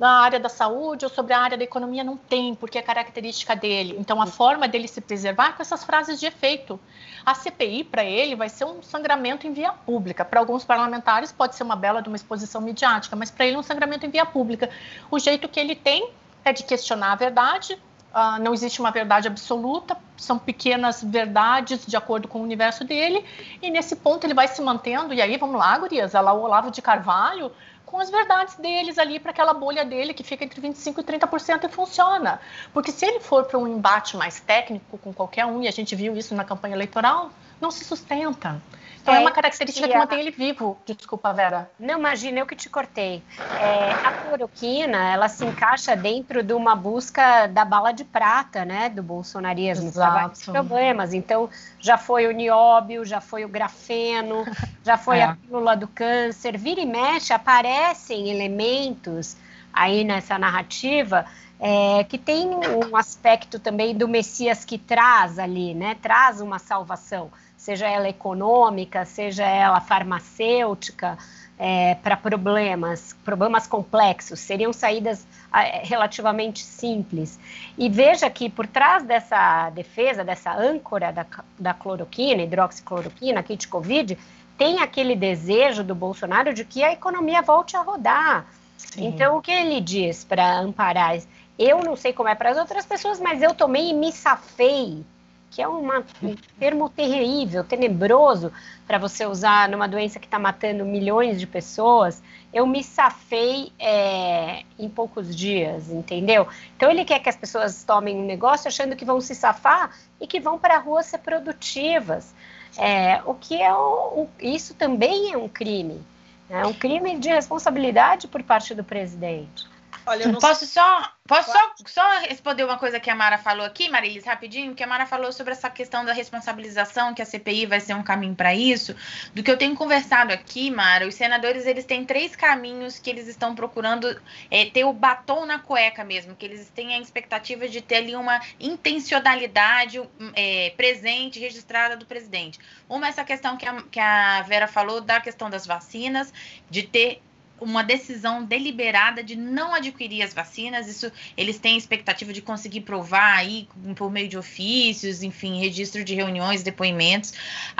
na 0.00 0.22
área 0.22 0.40
da 0.40 0.48
saúde 0.48 1.04
ou 1.04 1.10
sobre 1.10 1.34
a 1.34 1.38
área 1.38 1.58
da 1.58 1.62
economia 1.62 2.02
não 2.02 2.16
tem, 2.16 2.54
porque 2.54 2.78
é 2.78 2.82
característica 2.82 3.54
dele. 3.54 3.94
Então, 3.98 4.20
a 4.20 4.26
forma 4.26 4.66
dele 4.66 4.88
se 4.88 4.98
preservar 4.98 5.50
é 5.50 5.52
com 5.52 5.60
essas 5.60 5.84
frases 5.84 6.18
de 6.18 6.24
efeito. 6.24 6.80
A 7.24 7.34
CPI, 7.34 7.84
para 7.84 8.02
ele, 8.02 8.34
vai 8.34 8.48
ser 8.48 8.64
um 8.64 8.82
sangramento 8.82 9.46
em 9.46 9.52
via 9.52 9.74
pública. 9.74 10.24
Para 10.24 10.40
alguns 10.40 10.64
parlamentares, 10.64 11.30
pode 11.30 11.54
ser 11.54 11.64
uma 11.64 11.76
bela 11.76 12.00
de 12.00 12.08
uma 12.08 12.16
exposição 12.16 12.62
midiática, 12.62 13.14
mas 13.14 13.30
para 13.30 13.44
ele 13.44 13.56
é 13.56 13.58
um 13.58 13.62
sangramento 13.62 14.06
em 14.06 14.08
via 14.08 14.24
pública. 14.24 14.70
O 15.10 15.18
jeito 15.18 15.46
que 15.46 15.60
ele 15.60 15.76
tem 15.76 16.10
é 16.46 16.50
de 16.50 16.64
questionar 16.64 17.12
a 17.12 17.16
verdade, 17.16 17.78
Uh, 18.12 18.42
não 18.42 18.52
existe 18.52 18.80
uma 18.80 18.90
verdade 18.90 19.28
absoluta, 19.28 19.96
são 20.16 20.36
pequenas 20.36 21.02
verdades 21.02 21.86
de 21.86 21.96
acordo 21.96 22.26
com 22.26 22.40
o 22.40 22.42
universo 22.42 22.84
dele, 22.84 23.24
e 23.62 23.70
nesse 23.70 23.94
ponto 23.94 24.26
ele 24.26 24.34
vai 24.34 24.48
se 24.48 24.60
mantendo, 24.60 25.14
e 25.14 25.22
aí 25.22 25.36
vamos 25.36 25.56
lá, 25.56 25.78
gurias, 25.78 26.12
lá 26.12 26.32
o 26.32 26.42
Olavo 26.42 26.72
de 26.72 26.82
Carvalho 26.82 27.52
com 27.90 27.98
as 27.98 28.08
verdades 28.08 28.54
deles 28.54 28.98
ali 28.98 29.18
para 29.18 29.32
aquela 29.32 29.52
bolha 29.52 29.84
dele 29.84 30.14
que 30.14 30.22
fica 30.22 30.44
entre 30.44 30.60
25% 30.60 30.98
e 30.98 31.02
30% 31.02 31.64
e 31.64 31.68
funciona. 31.68 32.40
Porque 32.72 32.92
se 32.92 33.04
ele 33.04 33.18
for 33.18 33.44
para 33.44 33.58
um 33.58 33.66
embate 33.66 34.16
mais 34.16 34.38
técnico 34.38 34.96
com 34.98 35.12
qualquer 35.12 35.44
um, 35.44 35.60
e 35.62 35.66
a 35.66 35.72
gente 35.72 35.96
viu 35.96 36.16
isso 36.16 36.32
na 36.34 36.44
campanha 36.44 36.76
eleitoral, 36.76 37.30
não 37.60 37.70
se 37.70 37.84
sustenta. 37.84 38.60
Então 39.02 39.14
é, 39.14 39.18
é 39.18 39.20
uma 39.20 39.30
característica 39.30 39.86
que, 39.86 39.92
que 39.92 39.98
mantém 39.98 40.20
ele 40.20 40.30
vivo. 40.30 40.78
Desculpa, 40.84 41.32
Vera. 41.32 41.70
Não, 41.78 41.98
imagina, 41.98 42.38
eu 42.40 42.46
que 42.46 42.54
te 42.54 42.68
cortei. 42.68 43.22
É, 43.58 43.92
a 43.92 44.12
cloroquina, 44.12 45.10
ela 45.10 45.28
se 45.28 45.44
encaixa 45.44 45.96
dentro 45.96 46.42
de 46.42 46.52
uma 46.52 46.74
busca 46.76 47.46
da 47.46 47.64
bala 47.64 47.92
de 47.92 48.04
prata, 48.04 48.64
né, 48.64 48.88
do 48.88 49.02
bolsonarismo. 49.02 49.88
Exato. 49.88 50.52
problemas. 50.52 51.14
Então, 51.14 51.48
já 51.78 51.96
foi 51.96 52.26
o 52.26 52.32
nióbio, 52.32 53.04
já 53.04 53.20
foi 53.20 53.44
o 53.44 53.48
grafeno, 53.48 54.44
já 54.84 54.98
foi 54.98 55.18
é. 55.18 55.24
a 55.24 55.34
pílula 55.34 55.76
do 55.76 55.88
câncer. 55.88 56.58
Vira 56.58 56.80
e 56.80 56.86
mexe, 56.86 57.32
aparecem 57.32 58.28
elementos 58.28 59.36
aí 59.72 60.04
nessa 60.04 60.38
narrativa 60.38 61.24
é, 61.60 62.04
que 62.04 62.16
tem 62.16 62.48
um 62.48 62.96
aspecto 62.96 63.58
também 63.58 63.94
do 63.94 64.08
Messias 64.08 64.64
que 64.64 64.78
traz 64.78 65.38
ali, 65.38 65.74
né? 65.74 65.94
Traz 66.00 66.40
uma 66.40 66.58
salvação 66.58 67.30
seja 67.60 67.86
ela 67.86 68.08
econômica, 68.08 69.04
seja 69.04 69.44
ela 69.44 69.82
farmacêutica, 69.82 71.18
é, 71.58 71.94
para 71.96 72.16
problemas, 72.16 73.14
problemas 73.22 73.66
complexos, 73.66 74.40
seriam 74.40 74.72
saídas 74.72 75.26
é, 75.54 75.82
relativamente 75.84 76.60
simples. 76.60 77.38
E 77.76 77.90
veja 77.90 78.30
que 78.30 78.48
por 78.48 78.66
trás 78.66 79.02
dessa 79.02 79.68
defesa, 79.68 80.24
dessa 80.24 80.54
âncora 80.54 81.12
da, 81.12 81.26
da 81.58 81.74
cloroquina, 81.74 82.42
hidroxicloroquina, 82.42 83.42
kit 83.42 83.68
Covid, 83.68 84.16
tem 84.56 84.80
aquele 84.80 85.14
desejo 85.14 85.84
do 85.84 85.94
Bolsonaro 85.94 86.54
de 86.54 86.64
que 86.64 86.82
a 86.82 86.92
economia 86.92 87.42
volte 87.42 87.76
a 87.76 87.82
rodar. 87.82 88.46
Sim. 88.78 89.08
Então, 89.08 89.36
o 89.36 89.42
que 89.42 89.50
ele 89.50 89.82
diz 89.82 90.24
para 90.24 90.60
amparar? 90.60 91.18
Eu 91.58 91.84
não 91.84 91.94
sei 91.94 92.14
como 92.14 92.30
é 92.30 92.34
para 92.34 92.52
as 92.52 92.56
outras 92.56 92.86
pessoas, 92.86 93.20
mas 93.20 93.42
eu 93.42 93.52
tomei 93.54 93.90
e 93.90 93.92
me 93.92 94.10
safei 94.10 95.04
que 95.50 95.60
é 95.60 95.66
uma, 95.66 96.04
um 96.22 96.36
termo 96.58 96.88
terrível, 96.88 97.64
tenebroso 97.64 98.52
para 98.86 98.98
você 98.98 99.26
usar 99.26 99.68
numa 99.68 99.88
doença 99.88 100.20
que 100.20 100.26
está 100.26 100.38
matando 100.38 100.84
milhões 100.84 101.40
de 101.40 101.46
pessoas. 101.46 102.22
Eu 102.52 102.66
me 102.66 102.84
safei 102.84 103.72
é, 103.78 104.62
em 104.78 104.88
poucos 104.88 105.34
dias, 105.34 105.90
entendeu? 105.90 106.46
Então 106.76 106.90
ele 106.90 107.04
quer 107.04 107.18
que 107.18 107.28
as 107.28 107.36
pessoas 107.36 107.82
tomem 107.82 108.16
um 108.16 108.24
negócio 108.24 108.68
achando 108.68 108.94
que 108.94 109.04
vão 109.04 109.20
se 109.20 109.34
safar 109.34 109.90
e 110.20 110.26
que 110.26 110.38
vão 110.38 110.58
para 110.58 110.76
a 110.76 110.78
rua 110.78 111.02
ser 111.02 111.18
produtivas. 111.18 112.32
É, 112.78 113.20
o 113.26 113.34
que 113.34 113.60
é 113.60 113.74
um, 113.74 114.28
isso 114.40 114.74
também 114.74 115.32
é 115.32 115.36
um 115.36 115.48
crime, 115.48 116.00
é 116.48 116.64
um 116.64 116.72
crime 116.72 117.18
de 117.18 117.28
responsabilidade 117.28 118.28
por 118.28 118.42
parte 118.44 118.74
do 118.74 118.84
presidente. 118.84 119.69
Olha, 120.10 120.26
não... 120.26 120.40
Posso 120.40 120.66
só 120.66 121.12
Posso 121.30 121.52
só, 121.52 121.74
só, 121.86 122.18
responder 122.26 122.64
uma 122.64 122.76
coisa 122.76 122.98
que 122.98 123.08
a 123.08 123.14
Mara 123.14 123.38
falou 123.38 123.64
aqui, 123.64 123.88
Marilis, 123.88 124.24
rapidinho? 124.24 124.74
Que 124.74 124.82
a 124.82 124.86
Mara 124.88 125.06
falou 125.06 125.30
sobre 125.30 125.52
essa 125.52 125.70
questão 125.70 126.04
da 126.04 126.12
responsabilização, 126.12 127.14
que 127.14 127.22
a 127.22 127.24
CPI 127.24 127.66
vai 127.66 127.78
ser 127.78 127.94
um 127.94 128.02
caminho 128.02 128.34
para 128.34 128.52
isso. 128.52 128.96
Do 129.32 129.40
que 129.40 129.48
eu 129.48 129.56
tenho 129.56 129.76
conversado 129.76 130.32
aqui, 130.32 130.72
Mara, 130.72 131.06
os 131.06 131.14
senadores 131.14 131.66
eles 131.66 131.84
têm 131.84 132.04
três 132.04 132.34
caminhos 132.34 132.98
que 132.98 133.08
eles 133.08 133.28
estão 133.28 133.54
procurando 133.54 134.20
é, 134.50 134.64
ter 134.64 134.82
o 134.82 134.92
batom 134.92 135.46
na 135.46 135.60
cueca 135.60 136.02
mesmo, 136.02 136.34
que 136.34 136.46
eles 136.46 136.68
têm 136.70 136.96
a 136.96 136.98
expectativa 136.98 137.68
de 137.68 137.80
ter 137.80 137.98
ali 137.98 138.16
uma 138.16 138.40
intencionalidade 138.58 140.02
é, 140.34 140.70
presente, 140.76 141.38
registrada 141.38 141.96
do 141.96 142.06
presidente. 142.06 142.58
Uma 142.88 143.06
é 143.06 143.10
essa 143.10 143.22
questão 143.22 143.56
que 143.56 143.66
a, 143.66 143.80
que 143.82 144.00
a 144.00 144.42
Vera 144.42 144.66
falou 144.66 145.00
da 145.00 145.20
questão 145.20 145.48
das 145.48 145.64
vacinas, 145.64 146.32
de 146.68 146.82
ter 146.82 147.22
uma 147.60 147.82
decisão 147.82 148.44
deliberada 148.44 149.22
de 149.22 149.36
não 149.36 149.74
adquirir 149.74 150.22
as 150.22 150.32
vacinas. 150.32 150.88
Isso 150.88 151.12
eles 151.36 151.58
têm 151.58 151.76
expectativa 151.76 152.32
de 152.32 152.42
conseguir 152.42 152.82
provar 152.82 153.36
aí 153.36 153.68
por 153.96 154.10
meio 154.10 154.28
de 154.28 154.38
ofícios, 154.38 155.22
enfim, 155.22 155.60
registro 155.60 156.02
de 156.04 156.14
reuniões, 156.14 156.62
depoimentos. 156.62 157.32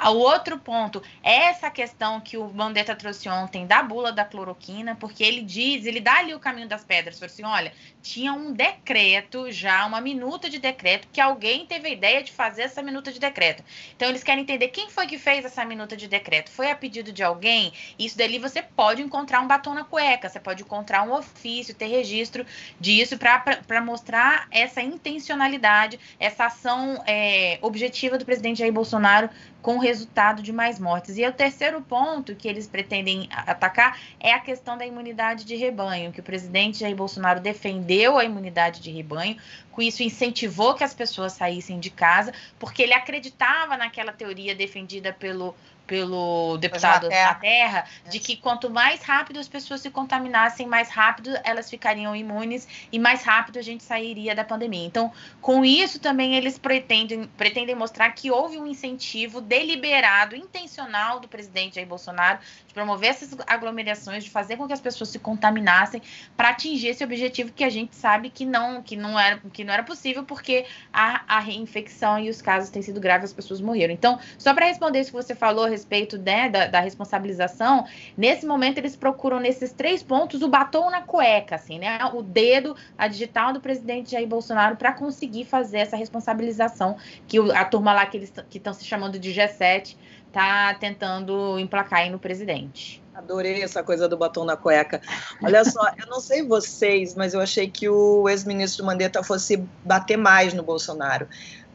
O 0.04 0.18
outro 0.18 0.58
ponto 0.58 1.02
é 1.22 1.46
essa 1.46 1.70
questão 1.70 2.20
que 2.20 2.36
o 2.36 2.48
Mandetta 2.52 2.94
trouxe 2.94 3.28
ontem 3.28 3.66
da 3.66 3.82
bula 3.82 4.12
da 4.12 4.24
cloroquina, 4.24 4.94
porque 4.94 5.22
ele 5.24 5.42
diz, 5.42 5.86
ele 5.86 6.00
dá 6.00 6.18
ali 6.18 6.34
o 6.34 6.40
caminho 6.40 6.68
das 6.68 6.84
pedras, 6.84 7.18
falou 7.18 7.32
assim, 7.32 7.44
olha, 7.44 7.72
tinha 8.02 8.32
um 8.32 8.52
decreto 8.52 9.50
já, 9.50 9.84
uma 9.86 10.00
minuta 10.00 10.48
de 10.48 10.58
decreto, 10.58 11.08
que 11.12 11.20
alguém 11.20 11.66
teve 11.66 11.88
a 11.88 11.92
ideia 11.92 12.22
de 12.22 12.32
fazer 12.32 12.62
essa 12.62 12.82
minuta 12.82 13.12
de 13.12 13.18
decreto. 13.18 13.62
Então 13.96 14.08
eles 14.08 14.22
querem 14.22 14.42
entender 14.42 14.68
quem 14.68 14.90
foi 14.90 15.06
que 15.06 15.18
fez 15.18 15.44
essa 15.44 15.64
minuta 15.64 15.96
de 15.96 16.08
decreto. 16.08 16.50
Foi 16.50 16.70
a 16.70 16.76
pedido 16.76 17.12
de 17.12 17.22
alguém? 17.22 17.72
Isso 17.98 18.16
dali 18.16 18.38
você 18.38 18.62
pode 18.62 19.02
encontrar 19.02 19.40
um 19.40 19.46
batom 19.46 19.69
na 19.74 19.84
cueca, 19.84 20.28
você 20.28 20.40
pode 20.40 20.62
encontrar 20.62 21.02
um 21.02 21.12
ofício, 21.12 21.74
ter 21.74 21.86
registro 21.86 22.44
disso 22.78 23.18
para 23.18 23.80
mostrar 23.80 24.46
essa 24.50 24.80
intencionalidade, 24.80 25.98
essa 26.18 26.46
ação 26.46 27.02
é, 27.06 27.58
objetiva 27.62 28.18
do 28.18 28.24
presidente 28.24 28.58
Jair 28.58 28.72
Bolsonaro 28.72 29.30
com 29.62 29.76
o 29.76 29.78
resultado 29.78 30.42
de 30.42 30.52
mais 30.52 30.78
mortes. 30.78 31.18
E 31.18 31.26
o 31.26 31.32
terceiro 31.32 31.80
ponto 31.82 32.34
que 32.34 32.48
eles 32.48 32.66
pretendem 32.66 33.28
atacar 33.30 33.98
é 34.18 34.32
a 34.32 34.40
questão 34.40 34.76
da 34.76 34.86
imunidade 34.86 35.44
de 35.44 35.56
rebanho, 35.56 36.12
que 36.12 36.20
o 36.20 36.22
presidente 36.22 36.78
Jair 36.78 36.96
Bolsonaro 36.96 37.40
defendeu 37.40 38.18
a 38.18 38.24
imunidade 38.24 38.80
de 38.80 38.90
rebanho, 38.90 39.36
com 39.70 39.82
isso 39.82 40.02
incentivou 40.02 40.74
que 40.74 40.84
as 40.84 40.94
pessoas 40.94 41.32
saíssem 41.32 41.78
de 41.78 41.90
casa, 41.90 42.32
porque 42.58 42.82
ele 42.82 42.94
acreditava 42.94 43.76
naquela 43.76 44.12
teoria 44.12 44.54
defendida 44.54 45.12
pelo 45.12 45.54
pelo 45.90 46.56
deputado 46.58 47.08
da 47.08 47.34
Terra, 47.34 47.84
de 48.08 48.20
que 48.20 48.36
quanto 48.36 48.70
mais 48.70 49.02
rápido 49.02 49.40
as 49.40 49.48
pessoas 49.48 49.80
se 49.80 49.90
contaminassem, 49.90 50.64
mais 50.64 50.88
rápido 50.88 51.36
elas 51.42 51.68
ficariam 51.68 52.14
imunes 52.14 52.68
e 52.92 52.98
mais 52.98 53.24
rápido 53.24 53.58
a 53.58 53.62
gente 53.62 53.82
sairia 53.82 54.32
da 54.32 54.44
pandemia. 54.44 54.86
Então, 54.86 55.12
com 55.40 55.64
isso 55.64 55.98
também 55.98 56.36
eles 56.36 56.56
pretendem, 56.56 57.24
pretendem 57.36 57.74
mostrar 57.74 58.08
que 58.12 58.30
houve 58.30 58.56
um 58.56 58.68
incentivo 58.68 59.40
deliberado, 59.40 60.36
intencional 60.36 61.18
do 61.18 61.26
presidente 61.26 61.74
Jair 61.74 61.88
Bolsonaro 61.88 62.38
de 62.68 62.72
promover 62.72 63.10
essas 63.10 63.36
aglomerações, 63.48 64.22
de 64.22 64.30
fazer 64.30 64.56
com 64.56 64.68
que 64.68 64.72
as 64.72 64.80
pessoas 64.80 65.10
se 65.10 65.18
contaminassem 65.18 66.00
para 66.36 66.50
atingir 66.50 66.90
esse 66.90 67.02
objetivo 67.02 67.50
que 67.50 67.64
a 67.64 67.68
gente 67.68 67.96
sabe 67.96 68.30
que 68.30 68.46
não, 68.46 68.80
que 68.80 68.94
não, 68.94 69.18
era, 69.18 69.40
que 69.52 69.64
não 69.64 69.74
era 69.74 69.82
possível, 69.82 70.22
porque 70.22 70.64
a, 70.92 71.24
a 71.26 71.40
reinfecção 71.40 72.20
e 72.20 72.30
os 72.30 72.40
casos 72.40 72.70
têm 72.70 72.80
sido 72.80 73.00
graves, 73.00 73.30
as 73.30 73.32
pessoas 73.32 73.60
morreram. 73.60 73.92
Então, 73.92 74.20
só 74.38 74.54
para 74.54 74.66
responder 74.66 75.00
isso 75.00 75.10
que 75.10 75.16
você 75.16 75.34
falou 75.34 75.79
respeito 75.80 76.18
né, 76.18 76.48
da, 76.48 76.66
da, 76.66 76.80
responsabilização, 76.80 77.86
nesse 78.16 78.46
momento 78.46 78.78
eles 78.78 78.94
procuram 78.94 79.40
nesses 79.40 79.72
três 79.72 80.02
pontos 80.02 80.42
o 80.42 80.48
batom 80.48 80.90
na 80.90 81.02
cueca, 81.02 81.54
assim, 81.54 81.78
né? 81.78 81.98
O 82.12 82.22
dedo, 82.22 82.76
a 82.96 83.08
digital 83.08 83.52
do 83.52 83.60
presidente 83.60 84.12
Jair 84.12 84.28
Bolsonaro 84.28 84.76
para 84.76 84.92
conseguir 84.92 85.44
fazer 85.44 85.78
essa 85.78 85.96
responsabilização 85.96 86.96
que 87.26 87.38
a 87.52 87.64
turma 87.64 87.92
lá 87.92 88.06
que 88.06 88.16
eles 88.16 88.32
que 88.48 88.58
estão 88.58 88.72
se 88.72 88.84
chamando 88.84 89.18
de 89.18 89.30
G7 89.32 89.96
tá 90.32 90.74
tentando 90.74 91.58
emplacar 91.58 92.00
aí 92.00 92.10
no 92.10 92.18
presidente. 92.18 93.02
Adorei 93.14 93.62
essa 93.62 93.82
coisa 93.82 94.08
do 94.08 94.16
batom 94.16 94.44
na 94.44 94.56
cueca. 94.56 95.00
Olha 95.42 95.64
só, 95.64 95.88
eu 95.98 96.06
não 96.06 96.20
sei 96.20 96.42
vocês, 96.42 97.14
mas 97.14 97.34
eu 97.34 97.40
achei 97.40 97.68
que 97.68 97.88
o 97.88 98.28
ex-ministro 98.28 98.84
Mandetta 98.86 99.22
fosse 99.22 99.56
bater 99.84 100.16
mais 100.16 100.54
no 100.54 100.62
Bolsonaro. 100.62 101.26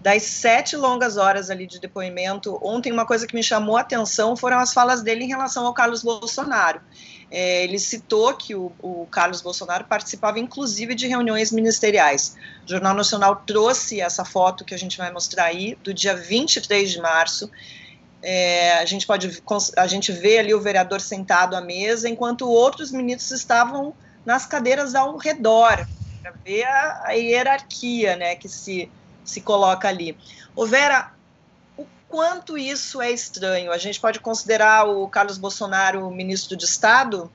Das 0.05 0.21
sete 0.21 0.77
longas 0.77 1.17
horas 1.17 1.49
ali 1.49 1.65
de 1.65 1.79
depoimento, 1.79 2.59
ontem 2.61 2.91
uma 2.91 3.07
coisa 3.07 3.25
que 3.25 3.33
me 3.33 3.41
chamou 3.41 3.75
a 3.75 3.81
atenção 3.81 4.37
foram 4.37 4.59
as 4.59 4.71
falas 4.71 5.01
dele 5.01 5.23
em 5.23 5.27
relação 5.27 5.65
ao 5.65 5.73
Carlos 5.73 6.03
Bolsonaro. 6.03 6.79
É, 7.31 7.63
ele 7.63 7.79
citou 7.79 8.35
que 8.35 8.53
o, 8.53 8.71
o, 8.83 9.07
Carlos 9.09 9.41
Bolsonaro 9.41 9.85
participava 9.85 10.37
inclusive 10.37 10.93
de 10.93 11.07
reuniões 11.07 11.51
ministeriais. 11.51 12.37
O 12.63 12.69
Jornal 12.69 12.93
Nacional 12.93 13.37
trouxe 13.47 13.99
essa 13.99 14.23
foto 14.23 14.63
que 14.63 14.75
a 14.75 14.77
gente 14.77 14.95
vai 14.95 15.11
mostrar 15.11 15.45
aí, 15.45 15.75
do 15.83 15.91
dia 15.91 16.15
23 16.15 16.91
de 16.91 17.01
março, 17.01 17.49
é, 18.21 18.77
a 18.77 18.85
gente 18.85 19.07
pode 19.07 19.41
a 19.75 19.87
gente 19.87 20.11
vê 20.11 20.37
ali 20.37 20.53
o 20.53 20.61
vereador 20.61 21.01
sentado 21.01 21.55
à 21.55 21.61
mesa, 21.61 22.07
enquanto 22.07 22.47
outros 22.47 22.91
ministros 22.91 23.31
estavam 23.31 23.91
nas 24.23 24.45
cadeiras 24.45 24.93
ao 24.93 25.17
redor, 25.17 25.87
para 26.21 26.31
ver 26.45 26.63
a, 26.63 27.05
a, 27.05 27.11
hierarquia 27.13 28.15
né, 28.15 28.35
que 28.35 28.47
se, 28.47 28.87
se 29.25 29.41
coloca 29.41 29.87
ali. 29.87 30.17
O 30.55 30.65
Vera, 30.65 31.11
o 31.77 31.85
quanto 32.07 32.57
isso 32.57 33.01
é 33.01 33.11
estranho? 33.11 33.71
A 33.71 33.77
gente 33.77 33.99
pode 33.99 34.19
considerar 34.19 34.87
o 34.87 35.07
Carlos 35.07 35.37
Bolsonaro 35.37 36.09
ministro 36.11 36.55
de 36.55 36.65
Estado? 36.65 37.29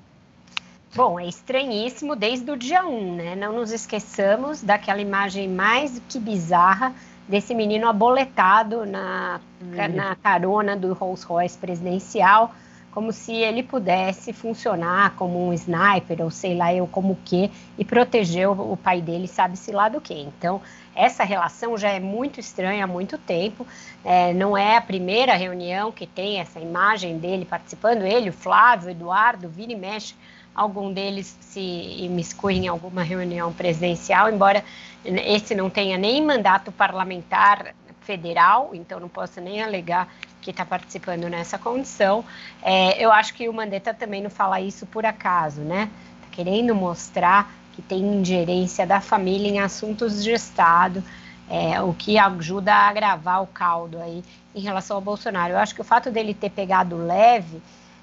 Bom, 0.95 1.21
é 1.21 1.27
estranhíssimo 1.27 2.17
desde 2.17 2.51
o 2.51 2.57
dia 2.57 2.85
1, 2.85 3.15
né? 3.15 3.37
Não 3.37 3.53
nos 3.53 3.71
esqueçamos 3.71 4.63
daquela 4.63 5.01
imagem 5.01 5.49
mais 5.49 6.01
que 6.09 6.19
bizarra 6.19 6.93
desse 7.29 7.55
menino 7.55 7.89
aboletado 7.89 8.85
na, 8.85 9.41
uhum. 9.61 9.95
na 9.95 10.17
carona 10.17 10.77
do 10.77 10.93
Rolls 10.93 11.25
Royce 11.25 11.57
presidencial, 11.57 12.53
como 12.91 13.13
se 13.13 13.33
ele 13.33 13.63
pudesse 13.63 14.33
funcionar 14.33 15.15
como 15.15 15.49
um 15.49 15.53
sniper, 15.53 16.23
ou 16.23 16.31
sei 16.31 16.55
lá 16.55 16.75
eu 16.75 16.87
como 16.87 17.17
que, 17.25 17.51
e 17.79 17.85
proteger 17.85 18.49
o, 18.49 18.73
o 18.73 18.77
pai 18.77 19.01
dele, 19.01 19.29
sabe-se 19.29 19.71
lá 19.71 19.89
do 19.89 20.01
que. 20.01 20.15
Então, 20.15 20.61
essa 20.95 21.23
relação 21.23 21.79
já 21.79 21.91
é 21.91 22.01
muito 22.01 22.41
estranha 22.41 22.85
há 22.85 22.87
muito 22.87 23.17
tempo. 23.17 23.67
É, 24.05 24.33
não 24.33 24.57
é 24.57 24.77
a 24.77 24.81
primeira 24.81 25.35
reunião 25.35 25.93
que 25.93 26.07
tem 26.07 26.41
essa 26.41 26.59
imagem 26.59 27.19
dele 27.19 27.45
participando, 27.45 28.03
ele, 28.03 28.31
o 28.31 28.33
Flávio, 28.33 28.89
o 28.89 28.91
Eduardo, 28.91 29.49
vira 29.49 29.73
e 29.73 29.77
mexe 29.77 30.15
algum 30.55 30.93
deles 30.93 31.39
se 31.41 31.61
imiscui 31.61 32.55
em 32.55 32.69
alguma 32.69 33.03
reunião 33.03 33.53
presidencial, 33.53 34.29
embora 34.29 34.65
esse 35.05 35.55
não 35.55 35.71
tenha 35.71 35.97
nem 35.97 36.25
mandato 36.25 36.73
parlamentar 36.73 37.75
federal, 38.01 38.71
então 38.75 38.99
não 38.99 39.09
posso 39.09 39.41
nem 39.41 39.63
alegar 39.63 40.09
que 40.41 40.51
está 40.51 40.65
participando 40.65 41.29
nessa 41.29 41.59
condição. 41.59 42.25
É, 42.63 43.03
eu 43.03 43.13
acho 43.13 43.35
que 43.35 43.49
o 43.49 43.53
Mandetta 43.53 43.93
também 43.93 44.23
não 44.23 44.31
fala 44.31 44.61
isso 44.61 44.87
por 44.87 45.05
acaso, 45.05 45.61
né? 45.61 45.91
Está 46.17 46.29
querendo 46.33 46.75
mostrar 46.75 47.53
que 47.73 47.83
tem 47.83 48.01
ingerência 48.01 48.87
da 48.87 49.01
família 49.01 49.49
em 49.49 49.59
assuntos 49.61 50.23
de 50.23 50.33
Estado, 50.33 51.03
é, 51.49 51.81
o 51.83 51.93
que 51.93 52.19
ajuda 52.19 52.73
a 52.73 52.89
agravar 52.89 53.43
o 53.43 53.47
caldo 53.47 54.01
aí 54.01 54.23
em 54.55 54.61
relação 54.61 54.97
ao 54.97 55.03
Bolsonaro. 55.03 55.53
Eu 55.53 55.59
acho 55.59 55.75
que 55.75 55.81
o 55.81 55.85
fato 55.85 56.11
dele 56.11 56.35
ter 56.35 56.51
pegado 56.51 56.97
leve 56.97 57.61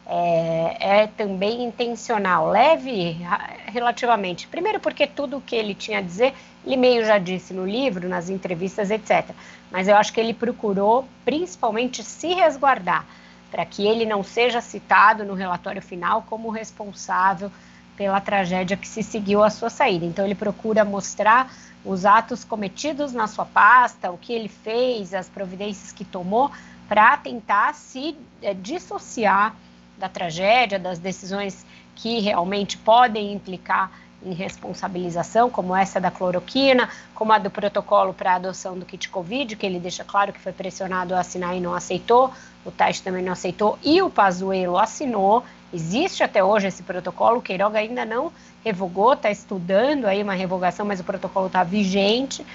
é, 0.09 0.77
é, 0.79 1.07
também 1.07 1.63
intencional, 1.63 2.49
leve 2.49 3.17
relativamente. 3.65 4.47
Primeiro, 4.47 4.79
porque 4.79 5.05
tudo 5.05 5.37
o 5.37 5.41
que 5.41 5.55
ele 5.55 5.75
tinha 5.75 5.99
a 5.99 6.01
dizer, 6.01 6.33
ele 6.67 6.75
meio 6.75 7.05
já 7.05 7.17
disse 7.17 7.53
no 7.53 7.65
livro, 7.65 8.09
nas 8.09 8.29
entrevistas, 8.29 8.91
etc. 8.91 9.29
Mas 9.71 9.87
eu 9.87 9.95
acho 9.95 10.11
que 10.11 10.19
ele 10.19 10.33
procurou, 10.33 11.07
principalmente, 11.23 12.03
se 12.03 12.33
resguardar, 12.33 13.05
para 13.49 13.65
que 13.65 13.87
ele 13.87 14.05
não 14.05 14.21
seja 14.21 14.59
citado 14.59 15.23
no 15.23 15.33
relatório 15.33 15.81
final 15.81 16.23
como 16.23 16.49
responsável 16.49 17.49
pela 17.95 18.19
tragédia 18.19 18.75
que 18.75 18.87
se 18.87 19.01
seguiu 19.01 19.41
à 19.41 19.49
sua 19.49 19.69
saída. 19.69 20.05
Então, 20.05 20.25
ele 20.25 20.35
procura 20.35 20.83
mostrar 20.83 21.49
os 21.85 22.05
atos 22.05 22.43
cometidos 22.43 23.13
na 23.13 23.27
sua 23.27 23.45
pasta, 23.45 24.11
o 24.11 24.17
que 24.17 24.33
ele 24.33 24.49
fez, 24.49 25.13
as 25.13 25.29
providências 25.29 25.93
que 25.93 26.03
tomou, 26.03 26.51
para 26.89 27.15
tentar 27.15 27.73
se 27.73 28.17
é, 28.41 28.53
dissociar 28.53 29.55
da 29.97 30.09
tragédia, 30.09 30.77
das 30.77 30.99
decisões 30.99 31.65
que 31.95 32.19
realmente 32.19 32.77
podem 32.77 33.31
implicar 33.33 33.89
em 34.27 34.33
responsabilização, 34.33 35.49
como 35.49 35.75
essa 35.75 35.99
da 35.99 36.11
cloroquina, 36.11 36.89
como 37.15 37.31
a 37.31 37.37
do 37.37 37.49
protocolo 37.49 38.13
para 38.13 38.35
adoção 38.35 38.77
do 38.77 38.85
kit 38.85 39.09
Covid, 39.09 39.55
que 39.55 39.65
ele 39.65 39.79
deixa 39.79 40.03
claro 40.03 40.33
que 40.33 40.39
foi 40.39 40.51
pressionado 40.51 41.15
a 41.15 41.19
assinar 41.19 41.55
e 41.55 41.59
não 41.59 41.73
aceitou, 41.73 42.31
o 42.65 42.71
Teste 42.71 43.03
também 43.03 43.23
não 43.23 43.31
aceitou 43.31 43.79
e 43.83 44.01
o 44.01 44.09
Pazuello 44.09 44.77
assinou. 44.77 45.43
Existe 45.73 46.23
até 46.23 46.43
hoje 46.43 46.67
esse 46.67 46.83
protocolo, 46.83 47.39
o 47.39 47.41
Queiroga 47.41 47.79
ainda 47.79 48.05
não 48.05 48.31
revogou, 48.63 49.13
está 49.13 49.31
estudando 49.31 50.05
aí 50.05 50.21
uma 50.21 50.33
revogação, 50.33 50.85
mas 50.85 50.99
o 50.99 51.03
protocolo 51.03 51.47
está 51.47 51.63
vigente. 51.63 52.45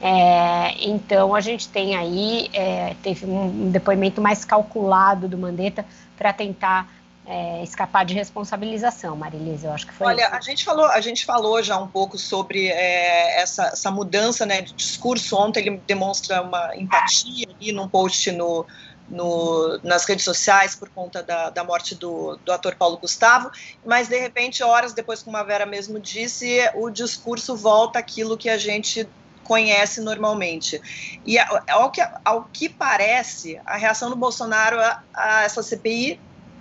É, 0.00 0.74
então 0.84 1.34
a 1.34 1.40
gente 1.40 1.68
tem 1.68 1.94
aí, 1.94 2.50
é, 2.52 2.94
teve 3.02 3.24
um 3.24 3.70
depoimento 3.70 4.20
mais 4.20 4.44
calculado 4.44 5.28
do 5.28 5.38
Mandetta 5.38 5.86
para 6.16 6.32
tentar 6.32 6.88
é, 7.24 7.62
escapar 7.62 8.04
de 8.04 8.14
responsabilização, 8.14 9.16
Marilisa, 9.16 9.68
eu 9.68 9.72
acho 9.72 9.86
que 9.86 9.92
foi 9.92 10.08
Olha, 10.08 10.26
isso. 10.26 10.34
a 10.34 10.40
gente 10.40 10.64
falou, 10.64 10.86
a 10.86 11.00
gente 11.00 11.24
falou 11.24 11.62
já 11.62 11.78
um 11.78 11.86
pouco 11.86 12.18
sobre 12.18 12.66
é, 12.66 13.40
essa, 13.40 13.66
essa 13.66 13.90
mudança 13.90 14.44
né, 14.44 14.60
de 14.60 14.72
discurso. 14.72 15.36
Ontem 15.36 15.60
ele 15.60 15.82
demonstra 15.86 16.42
uma 16.42 16.76
empatia 16.76 17.46
ali 17.48 17.70
num 17.70 17.88
post 17.88 18.32
no, 18.32 18.66
no, 19.08 19.78
nas 19.84 20.04
redes 20.04 20.24
sociais 20.24 20.74
por 20.74 20.88
conta 20.88 21.22
da, 21.22 21.50
da 21.50 21.62
morte 21.62 21.94
do, 21.94 22.36
do 22.44 22.50
ator 22.50 22.74
Paulo 22.74 22.96
Gustavo, 22.96 23.52
mas 23.86 24.08
de 24.08 24.18
repente, 24.18 24.64
horas 24.64 24.92
depois, 24.92 25.22
como 25.22 25.36
a 25.36 25.44
Vera 25.44 25.64
mesmo 25.64 26.00
disse, 26.00 26.58
o 26.74 26.90
discurso 26.90 27.54
volta 27.54 28.00
àquilo 28.00 28.36
que 28.36 28.48
a 28.48 28.58
gente 28.58 29.08
conhece 29.44 30.00
normalmente. 30.00 30.80
E 31.24 31.38
ao 31.38 31.90
que, 31.92 32.00
ao 32.24 32.44
que 32.52 32.68
parece, 32.68 33.60
a 33.64 33.76
reação 33.76 34.10
do 34.10 34.16
Bolsonaro 34.16 34.80
a, 34.80 35.02
a 35.14 35.42
essa 35.42 35.62
CPI 35.62 36.18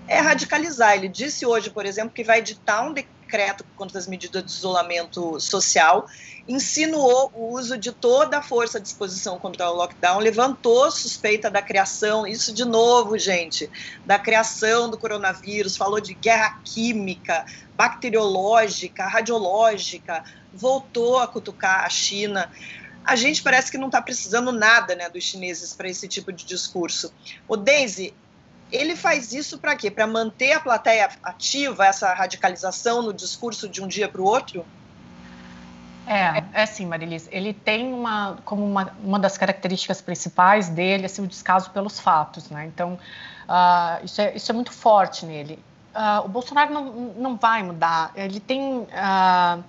é 0.08 0.20
radicalizar. 0.20 0.96
Ele 0.96 1.08
disse 1.08 1.46
hoje, 1.46 1.70
por 1.70 1.86
exemplo, 1.86 2.12
que 2.12 2.24
vai 2.24 2.40
editar 2.40 2.82
um 2.82 2.94
decreto 2.94 3.64
contra 3.76 3.98
as 3.98 4.08
medidas 4.08 4.44
de 4.44 4.52
isolamento 4.52 5.40
social, 5.40 6.06
insinuou 6.48 7.32
o 7.34 7.54
uso 7.54 7.78
de 7.78 7.92
toda 7.92 8.40
a 8.40 8.42
força 8.42 8.78
à 8.78 8.82
disposição 8.82 9.40
contra 9.40 9.70
o 9.70 9.76
lockdown, 9.76 10.20
levantou 10.20 10.92
suspeita 10.92 11.50
da 11.50 11.62
criação, 11.62 12.28
isso 12.28 12.54
de 12.54 12.66
novo, 12.66 13.18
gente, 13.18 13.70
da 14.06 14.20
criação 14.20 14.90
do 14.90 14.98
coronavírus, 14.98 15.78
falou 15.78 16.02
de 16.02 16.14
guerra 16.14 16.60
química, 16.66 17.46
bacteriológica, 17.76 19.08
radiológica, 19.08 20.24
voltou 20.54 21.20
a 21.20 21.28
cutucar 21.28 21.86
a 21.86 21.90
China. 21.90 22.52
A 23.04 23.16
gente 23.16 23.42
parece 23.42 23.72
que 23.72 23.78
não 23.78 23.88
está 23.88 24.02
precisando 24.02 24.52
nada 24.52 24.96
né, 24.96 25.10
dos 25.10 25.24
chineses 25.24 25.74
para 25.74 25.90
esse 25.90 26.08
tipo 26.08 26.32
de 26.32 26.46
discurso. 26.46 27.14
O 27.48 27.56
Daisy, 27.56 28.14
ele 28.71 28.95
faz 28.95 29.34
isso 29.34 29.57
para 29.57 29.75
quê? 29.75 29.91
Para 29.91 30.07
manter 30.07 30.53
a 30.53 30.60
plateia 30.60 31.10
ativa, 31.23 31.86
essa 31.86 32.13
radicalização 32.13 33.01
no 33.01 33.13
discurso 33.13 33.67
de 33.67 33.81
um 33.84 33.88
dia 33.88 34.07
para 34.07 34.21
o 34.21 34.25
outro? 34.25 34.65
É, 36.07 36.43
é 36.53 36.65
sim, 36.65 36.86
Marilis. 36.86 37.27
Ele 37.31 37.53
tem 37.53 37.93
uma, 37.93 38.38
como 38.43 38.65
uma, 38.65 38.91
uma 39.03 39.19
das 39.19 39.38
características 39.38 40.01
principais 40.01 40.69
dele, 40.69 41.05
assim, 41.05 41.23
o 41.23 41.27
descaso 41.27 41.69
pelos 41.71 41.99
fatos, 41.99 42.49
né? 42.49 42.65
Então, 42.65 42.93
uh, 43.47 44.03
isso, 44.03 44.21
é, 44.21 44.36
isso 44.36 44.51
é 44.51 44.53
muito 44.53 44.71
forte 44.71 45.25
nele. 45.25 45.60
Uh, 45.93 46.25
o 46.25 46.29
Bolsonaro 46.29 46.73
não, 46.73 46.91
não 47.15 47.36
vai 47.38 47.62
mudar. 47.63 48.12
Ele 48.15 48.39
tem... 48.39 48.62
Uh, 48.79 49.63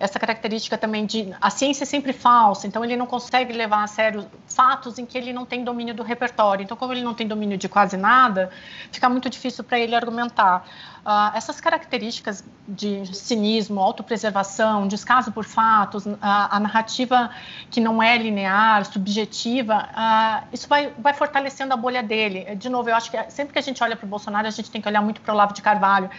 essa 0.00 0.18
característica 0.18 0.78
também 0.78 1.04
de 1.04 1.32
a 1.38 1.50
ciência 1.50 1.84
é 1.84 1.86
sempre 1.86 2.14
falsa, 2.14 2.66
então 2.66 2.82
ele 2.82 2.96
não 2.96 3.06
consegue 3.06 3.52
levar 3.52 3.84
a 3.84 3.86
sério 3.86 4.26
fatos 4.48 4.98
em 4.98 5.04
que 5.04 5.16
ele 5.18 5.30
não 5.30 5.44
tem 5.44 5.62
domínio 5.62 5.94
do 5.94 6.02
repertório. 6.02 6.64
Então, 6.64 6.74
como 6.74 6.94
ele 6.94 7.02
não 7.02 7.12
tem 7.12 7.28
domínio 7.28 7.58
de 7.58 7.68
quase 7.68 7.98
nada, 7.98 8.50
fica 8.90 9.10
muito 9.10 9.28
difícil 9.28 9.62
para 9.62 9.78
ele 9.78 9.94
argumentar. 9.94 10.66
Uh, 11.00 11.34
essas 11.34 11.60
características 11.62 12.44
de 12.68 13.06
cinismo, 13.16 13.80
autopreservação, 13.80 14.86
descaso 14.86 15.32
por 15.32 15.44
fatos, 15.44 16.04
uh, 16.04 16.18
a 16.20 16.60
narrativa 16.60 17.30
que 17.70 17.80
não 17.80 18.02
é 18.02 18.18
linear, 18.18 18.84
subjetiva, 18.84 19.88
uh, 19.94 20.46
isso 20.52 20.68
vai, 20.68 20.92
vai 20.98 21.14
fortalecendo 21.14 21.72
a 21.72 21.76
bolha 21.76 22.02
dele. 22.02 22.54
De 22.56 22.68
novo, 22.68 22.90
eu 22.90 22.94
acho 22.94 23.10
que 23.10 23.30
sempre 23.30 23.54
que 23.54 23.58
a 23.58 23.62
gente 23.62 23.82
olha 23.82 23.96
para 23.96 24.04
o 24.04 24.08
Bolsonaro, 24.08 24.46
a 24.46 24.50
gente 24.50 24.70
tem 24.70 24.80
que 24.80 24.88
olhar 24.88 25.00
muito 25.00 25.22
para 25.22 25.32
o 25.32 25.34
Olavo 25.34 25.54
de 25.54 25.62
Carvalho. 25.62 26.10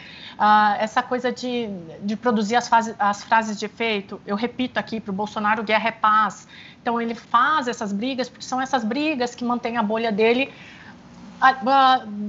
essa 0.80 1.04
coisa 1.04 1.32
de, 1.32 1.70
de 2.02 2.16
produzir 2.16 2.56
as, 2.56 2.68
fase, 2.68 2.96
as 2.98 3.24
frases 3.24 3.60
de 3.60 3.68
efeito, 3.72 4.22
eu 4.26 4.36
repito 4.36 4.80
aqui, 4.80 5.00
para 5.00 5.12
o 5.12 5.14
Bolsonaro, 5.14 5.64
guerra 5.64 5.88
é 5.90 5.92
paz. 5.92 6.48
Então, 6.82 7.00
ele 7.00 7.16
faz 7.16 7.68
essas 7.68 7.92
brigas, 7.94 8.28
porque 8.30 8.46
são 8.46 8.62
essas 8.62 8.84
brigas 8.84 9.34
que 9.34 9.44
mantêm 9.44 9.78
a 9.78 9.84
bolha 9.84 10.12
dele 10.12 10.52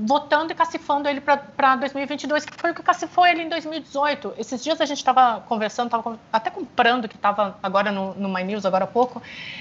votando 0.07 0.53
e 0.53 0.55
cacifando 0.55 1.09
ele 1.09 1.21
para 1.21 1.77
2022, 1.77 2.47
que 2.47 2.57
foi 2.59 2.71
o 2.71 2.75
que 2.75 2.83
cacifou 2.83 3.27
ele 3.27 3.43
em 3.43 3.49
2018. 3.49 4.35
Esses 4.39 4.65
dias 4.65 4.81
a 4.81 4.87
gente 4.87 4.99
estava 4.99 5.41
conversando, 5.43 5.87
estava 5.87 6.19
até 6.33 6.51
comprando, 6.51 7.07
que 7.07 7.17
estava 7.17 7.59
agora 7.63 7.93
no, 7.93 8.15
no 8.15 8.29
My 8.33 8.43
News, 8.43 8.65
agora 8.65 8.85
há 8.85 8.87
pouco, 8.87 9.21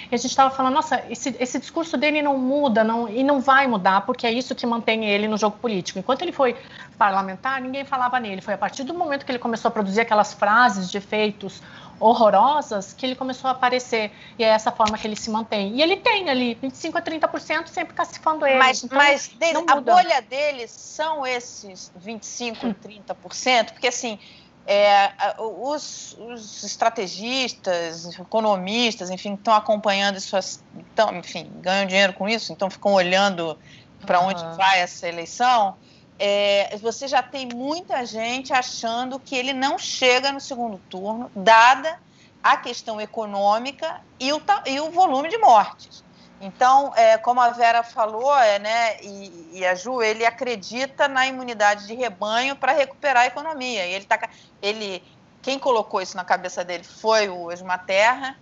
e 0.10 0.16
a 0.16 0.18
gente 0.18 0.32
estava 0.32 0.50
falando, 0.50 0.76
nossa, 0.76 1.04
esse, 1.10 1.36
esse 1.40 1.60
discurso 1.60 1.98
dele 1.98 2.22
não 2.22 2.38
muda 2.38 2.84
não, 2.84 3.10
e 3.10 3.24
não 3.24 3.42
vai 3.42 3.68
mudar, 3.68 4.02
porque 4.02 4.26
é 4.26 4.32
isso 4.32 4.56
que 4.56 4.66
mantém 4.66 5.06
ele 5.06 5.28
no 5.28 5.38
jogo 5.38 5.58
político. 5.58 6.00
Enquanto 6.00 6.22
ele 6.22 6.32
foi 6.32 6.56
parlamentar, 6.98 7.60
ninguém 7.60 7.84
falava 7.84 8.20
nele. 8.20 8.42
Foi 8.42 8.54
a 8.54 8.58
partir 8.58 8.84
do 8.84 8.94
momento 8.94 9.26
que 9.26 9.32
ele 9.32 9.40
começou 9.40 9.70
a 9.70 9.72
produzir 9.72 10.02
aquelas 10.02 10.34
frases 10.34 10.90
de 10.90 10.98
efeitos 10.98 11.62
horrorosas 12.02 12.94
que 12.94 13.06
ele 13.06 13.16
começou 13.16 13.48
a 13.48 13.52
aparecer. 13.52 14.12
E 14.38 14.44
é 14.44 14.48
essa 14.48 14.72
forma 14.72 14.98
que 14.98 15.08
ele 15.08 15.16
se 15.16 15.30
mantém. 15.30 15.76
E 15.76 15.82
ele 15.82 15.98
tem 15.98 16.30
ali 16.30 16.56
25 16.56 16.98
a 16.98 17.02
30% 17.02 17.68
sempre 17.68 17.94
cacifando 17.94 18.46
ele. 18.46 18.58
Mas, 18.58 18.84
então, 18.84 18.98
mas 18.98 19.28
dele, 19.28 19.64
a 19.68 19.80
bolha 19.80 20.22
dele 20.22 20.68
são 20.68 21.26
esses 21.26 21.92
25 21.96 22.68
a 22.68 22.74
30%, 22.74 23.72
porque 23.72 23.88
assim. 23.88 24.20
É, 24.64 25.12
os, 25.40 26.16
os, 26.20 26.64
estrategistas, 26.64 28.06
economistas, 28.20 29.10
enfim, 29.10 29.34
estão 29.34 29.56
acompanhando 29.56 30.18
isso, 30.18 30.38
então, 30.76 31.16
enfim, 31.16 31.52
ganham 31.56 31.88
dinheiro 31.88 32.14
com 32.14 32.30
isso, 32.30 32.54
então 32.54 32.70
ficam 32.70 32.94
olhando 32.94 33.58
para 34.06 34.22
uhum. 34.22 34.28
onde 34.28 34.44
vai 34.56 34.80
essa 34.80 35.08
eleição 35.08 35.76
é, 36.24 36.78
você 36.78 37.08
já 37.08 37.24
tem 37.24 37.50
muita 37.52 38.06
gente 38.06 38.54
achando 38.54 39.20
que 39.20 39.36
ele 39.36 39.54
não 39.54 39.80
chega 39.80 40.32
no 40.32 40.40
segundo 40.40 40.78
turno, 40.88 41.32
dada 41.36 41.98
a 42.44 42.56
questão 42.56 43.02
econômica 43.02 44.00
e 44.20 44.32
o, 44.32 44.40
e 44.68 44.80
o 44.80 44.92
volume 44.92 45.30
de 45.30 45.40
mortes. 45.40 46.04
Então, 46.40 46.94
é, 46.96 47.18
como 47.18 47.42
a 47.42 47.50
Vera 47.50 47.82
falou, 47.82 48.38
é, 48.38 48.60
né, 48.60 49.02
e, 49.02 49.50
e, 49.54 49.66
a 49.66 49.74
Ju, 49.74 50.04
ele 50.04 50.24
acredita 50.24 51.08
na 51.08 51.26
imunidade 51.26 51.88
de 51.88 51.96
rebanho 51.96 52.56
para 52.56 52.72
recuperar 52.72 53.24
a 53.24 53.28
economia. 53.28 53.88
E 53.88 53.94
ele 53.94 54.06
tá, 54.06 54.20
ele, 54.62 55.04
quem 55.42 55.58
colocou 55.58 56.04
isso 56.04 56.16
na 56.16 56.24
cabeça 56.24 56.64
dele 56.64 56.84
foi 56.84 57.30
o 57.30 57.52
Esma 57.52 57.80
Terra. 57.80 58.38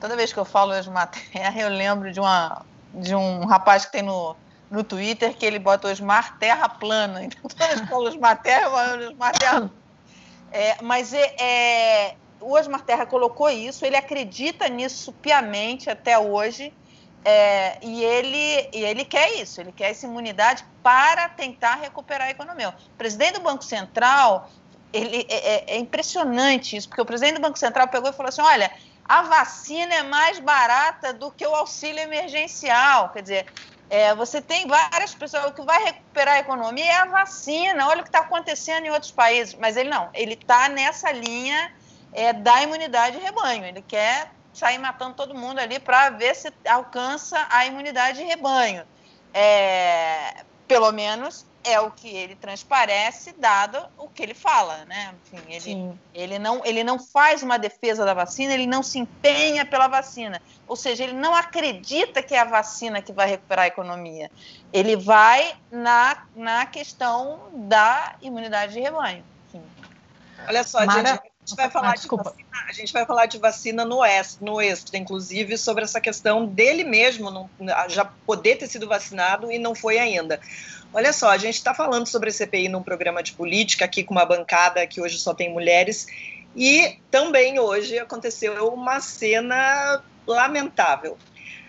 Toda 0.00 0.14
vez 0.14 0.32
que 0.32 0.38
eu 0.38 0.44
falo 0.44 0.72
Esma 0.72 1.08
Terra, 1.08 1.60
eu 1.60 1.68
lembro 1.68 2.12
de, 2.12 2.20
uma, 2.20 2.62
de 2.92 3.12
um 3.12 3.44
rapaz 3.44 3.86
que 3.86 3.92
tem 3.92 4.02
no, 4.02 4.36
no 4.74 4.84
Twitter 4.84 5.34
que 5.36 5.46
ele 5.46 5.58
bota 5.58 5.88
Osmar 5.88 6.36
Terra 6.38 6.68
Plana. 6.68 7.24
Então, 7.24 7.42
todas 7.42 7.80
as 7.80 7.90
Osmar 7.90 8.42
Terra, 8.42 8.68
Osmar 9.08 9.32
Terra. 9.38 9.70
É, 10.52 10.76
mas 10.82 11.12
é, 11.12 11.34
é, 11.40 12.16
o 12.40 12.52
Osmar 12.52 12.82
Terra 12.82 13.06
colocou 13.06 13.48
isso, 13.48 13.84
ele 13.84 13.96
acredita 13.96 14.68
nisso 14.68 15.12
piamente 15.12 15.88
até 15.88 16.18
hoje. 16.18 16.72
É, 17.26 17.78
e, 17.80 18.04
ele, 18.04 18.68
e 18.70 18.84
ele 18.84 19.02
quer 19.02 19.40
isso, 19.40 19.58
ele 19.58 19.72
quer 19.72 19.90
essa 19.90 20.06
imunidade 20.06 20.62
para 20.82 21.26
tentar 21.26 21.76
recuperar 21.76 22.28
a 22.28 22.30
economia. 22.30 22.68
O 22.68 22.98
presidente 22.98 23.34
do 23.34 23.40
Banco 23.40 23.64
Central, 23.64 24.50
ele, 24.92 25.26
é, 25.30 25.54
é, 25.54 25.64
é 25.74 25.78
impressionante 25.78 26.76
isso, 26.76 26.86
porque 26.86 27.00
o 27.00 27.06
presidente 27.06 27.36
do 27.36 27.40
Banco 27.40 27.58
Central 27.58 27.88
pegou 27.88 28.10
e 28.10 28.12
falou 28.12 28.28
assim: 28.28 28.42
olha, 28.42 28.70
a 29.06 29.22
vacina 29.22 29.94
é 29.94 30.02
mais 30.02 30.38
barata 30.38 31.14
do 31.14 31.30
que 31.30 31.46
o 31.46 31.54
auxílio 31.54 32.00
emergencial. 32.00 33.08
Quer 33.08 33.22
dizer, 33.22 33.46
é, 33.90 34.14
você 34.14 34.40
tem 34.40 34.66
várias 34.66 35.14
pessoas. 35.14 35.46
O 35.46 35.52
que 35.52 35.62
vai 35.62 35.82
recuperar 35.84 36.36
a 36.36 36.38
economia 36.40 36.84
é 36.84 36.94
a 36.96 37.04
vacina. 37.04 37.86
Olha 37.88 38.00
o 38.00 38.02
que 38.02 38.08
está 38.08 38.20
acontecendo 38.20 38.86
em 38.86 38.90
outros 38.90 39.12
países. 39.12 39.54
Mas 39.54 39.76
ele 39.76 39.90
não. 39.90 40.08
Ele 40.14 40.34
está 40.34 40.68
nessa 40.68 41.12
linha 41.12 41.72
é, 42.12 42.32
da 42.32 42.62
imunidade 42.62 43.18
de 43.18 43.22
rebanho. 43.22 43.64
Ele 43.64 43.82
quer 43.82 44.30
sair 44.52 44.78
matando 44.78 45.14
todo 45.14 45.34
mundo 45.34 45.58
ali 45.58 45.78
para 45.78 46.10
ver 46.10 46.34
se 46.34 46.52
alcança 46.68 47.46
a 47.50 47.66
imunidade 47.66 48.18
de 48.18 48.24
rebanho. 48.24 48.84
É, 49.32 50.44
pelo 50.66 50.90
menos 50.92 51.44
é 51.64 51.80
o 51.80 51.90
que 51.90 52.08
ele 52.08 52.36
transparece, 52.36 53.34
dado 53.38 53.78
o 53.96 54.08
que 54.08 54.22
ele 54.22 54.34
fala, 54.34 54.84
né? 54.84 55.14
Enfim, 55.24 55.42
ele, 55.48 55.98
ele, 56.12 56.38
não, 56.38 56.60
ele 56.64 56.84
não 56.84 56.98
faz 56.98 57.42
uma 57.42 57.58
defesa 57.58 58.04
da 58.04 58.12
vacina, 58.12 58.52
ele 58.52 58.66
não 58.66 58.82
se 58.82 58.98
empenha 58.98 59.64
pela 59.64 59.88
vacina. 59.88 60.40
Ou 60.68 60.76
seja, 60.76 61.04
ele 61.04 61.14
não 61.14 61.34
acredita 61.34 62.22
que 62.22 62.34
é 62.34 62.40
a 62.40 62.44
vacina 62.44 63.00
que 63.00 63.12
vai 63.12 63.28
recuperar 63.28 63.64
a 63.64 63.68
economia. 63.68 64.30
Ele 64.72 64.94
vai 64.94 65.56
na, 65.70 66.26
na 66.36 66.66
questão 66.66 67.48
da 67.52 68.14
imunidade 68.20 68.74
de 68.74 68.80
rebanho. 68.80 69.24
Enfim. 69.48 69.64
Olha 70.46 70.62
só, 70.64 70.84
Mara... 70.84 71.08
gente, 71.08 71.20
a 71.44 71.46
gente 71.46 71.56
vai 71.56 71.70
falar 71.70 71.90
ah, 71.90 71.94
de 71.94 72.08
vacina, 72.08 72.44
a 72.68 72.72
gente 72.72 72.92
vai 72.92 73.06
falar 73.06 73.26
de 73.26 73.38
vacina 73.38 73.84
no 73.84 74.04
extra, 74.04 74.44
no 74.44 74.60
extra, 74.60 74.96
inclusive 74.98 75.56
sobre 75.56 75.84
essa 75.84 76.00
questão 76.00 76.46
dele 76.46 76.84
mesmo 76.84 77.30
não, 77.30 77.50
já 77.88 78.04
poder 78.04 78.56
ter 78.56 78.66
sido 78.66 78.88
vacinado 78.88 79.50
e 79.50 79.58
não 79.58 79.74
foi 79.74 79.98
ainda. 79.98 80.40
Olha 80.94 81.12
só, 81.12 81.30
a 81.30 81.36
gente 81.36 81.56
está 81.56 81.74
falando 81.74 82.06
sobre 82.06 82.30
a 82.30 82.32
CPI 82.32 82.68
num 82.68 82.80
programa 82.80 83.20
de 83.20 83.32
política 83.32 83.84
aqui 83.84 84.04
com 84.04 84.14
uma 84.14 84.24
bancada 84.24 84.86
que 84.86 85.00
hoje 85.00 85.18
só 85.18 85.34
tem 85.34 85.52
mulheres 85.52 86.06
e 86.54 87.00
também 87.10 87.58
hoje 87.58 87.98
aconteceu 87.98 88.68
uma 88.68 89.00
cena 89.00 90.00
lamentável. 90.24 91.18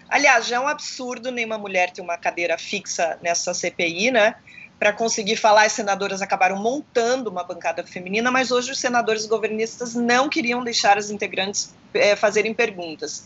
Aliás, 0.07 0.45
já 0.45 0.57
é 0.57 0.59
um 0.59 0.67
absurdo 0.67 1.31
nenhuma 1.31 1.57
mulher 1.57 1.89
ter 1.89 2.01
uma 2.01 2.19
cadeira 2.19 2.55
fixa 2.59 3.17
nessa 3.19 3.51
CPI, 3.51 4.11
né? 4.11 4.35
Para 4.77 4.93
conseguir 4.93 5.37
falar, 5.37 5.65
as 5.65 5.71
senadoras 5.71 6.21
acabaram 6.21 6.57
montando 6.57 7.27
uma 7.27 7.43
bancada 7.43 7.83
feminina, 7.83 8.29
mas 8.29 8.51
hoje 8.51 8.71
os 8.71 8.79
senadores 8.79 9.25
governistas 9.25 9.95
não 9.95 10.29
queriam 10.29 10.63
deixar 10.63 10.99
as 10.99 11.09
integrantes 11.09 11.73
é, 11.95 12.15
fazerem 12.15 12.53
perguntas. 12.53 13.25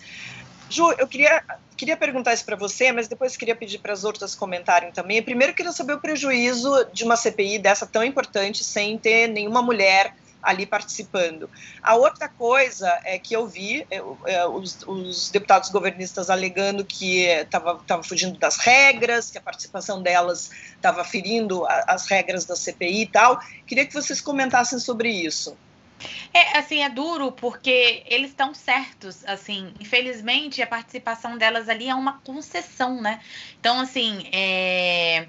Ju, 0.69 0.93
eu 0.97 1.07
queria 1.09 1.43
queria 1.79 1.95
perguntar 1.95 2.33
isso 2.33 2.43
para 2.43 2.57
você, 2.57 2.91
mas 2.91 3.07
depois 3.07 3.37
queria 3.37 3.55
pedir 3.55 3.77
para 3.77 3.93
as 3.93 4.03
outras 4.03 4.35
comentarem 4.35 4.91
também. 4.91 5.23
Primeiro, 5.23 5.53
queria 5.53 5.71
saber 5.71 5.93
o 5.93 5.99
prejuízo 5.99 6.69
de 6.91 7.05
uma 7.05 7.15
CPI 7.15 7.57
dessa 7.57 7.87
tão 7.87 8.03
importante 8.03 8.65
sem 8.65 8.97
ter 8.97 9.27
nenhuma 9.27 9.61
mulher 9.61 10.13
ali 10.43 10.65
participando. 10.65 11.49
A 11.81 11.95
outra 11.95 12.27
coisa 12.27 12.99
é 13.05 13.17
que 13.17 13.33
eu 13.33 13.47
vi 13.47 13.87
eu, 13.89 14.17
é, 14.25 14.45
os, 14.45 14.79
os, 14.85 15.29
deputados 15.29 15.69
governistas 15.69 16.29
alegando 16.29 16.83
que 16.83 17.23
estava 17.23 18.03
fugindo 18.03 18.37
das 18.37 18.57
regras, 18.57 19.31
que 19.31 19.37
a 19.37 19.41
participação 19.41 20.01
delas 20.01 20.51
estava 20.75 21.05
ferindo 21.05 21.65
a, 21.65 21.85
as 21.87 22.07
regras 22.07 22.43
da 22.43 22.57
CPI 22.57 23.03
e 23.03 23.07
tal. 23.07 23.39
Queria 23.65 23.85
que 23.85 23.93
vocês 23.93 24.19
comentassem 24.19 24.79
sobre 24.79 25.09
isso. 25.09 25.55
É, 26.33 26.57
assim, 26.57 26.83
é 26.83 26.89
duro 26.89 27.31
porque 27.31 28.03
eles 28.05 28.29
estão 28.29 28.53
certos, 28.53 29.25
assim, 29.25 29.73
infelizmente 29.79 30.61
a 30.61 30.67
participação 30.67 31.37
delas 31.37 31.67
ali 31.69 31.89
é 31.89 31.95
uma 31.95 32.19
concessão, 32.21 33.01
né? 33.01 33.19
Então, 33.59 33.79
assim, 33.79 34.27
é 34.31 35.27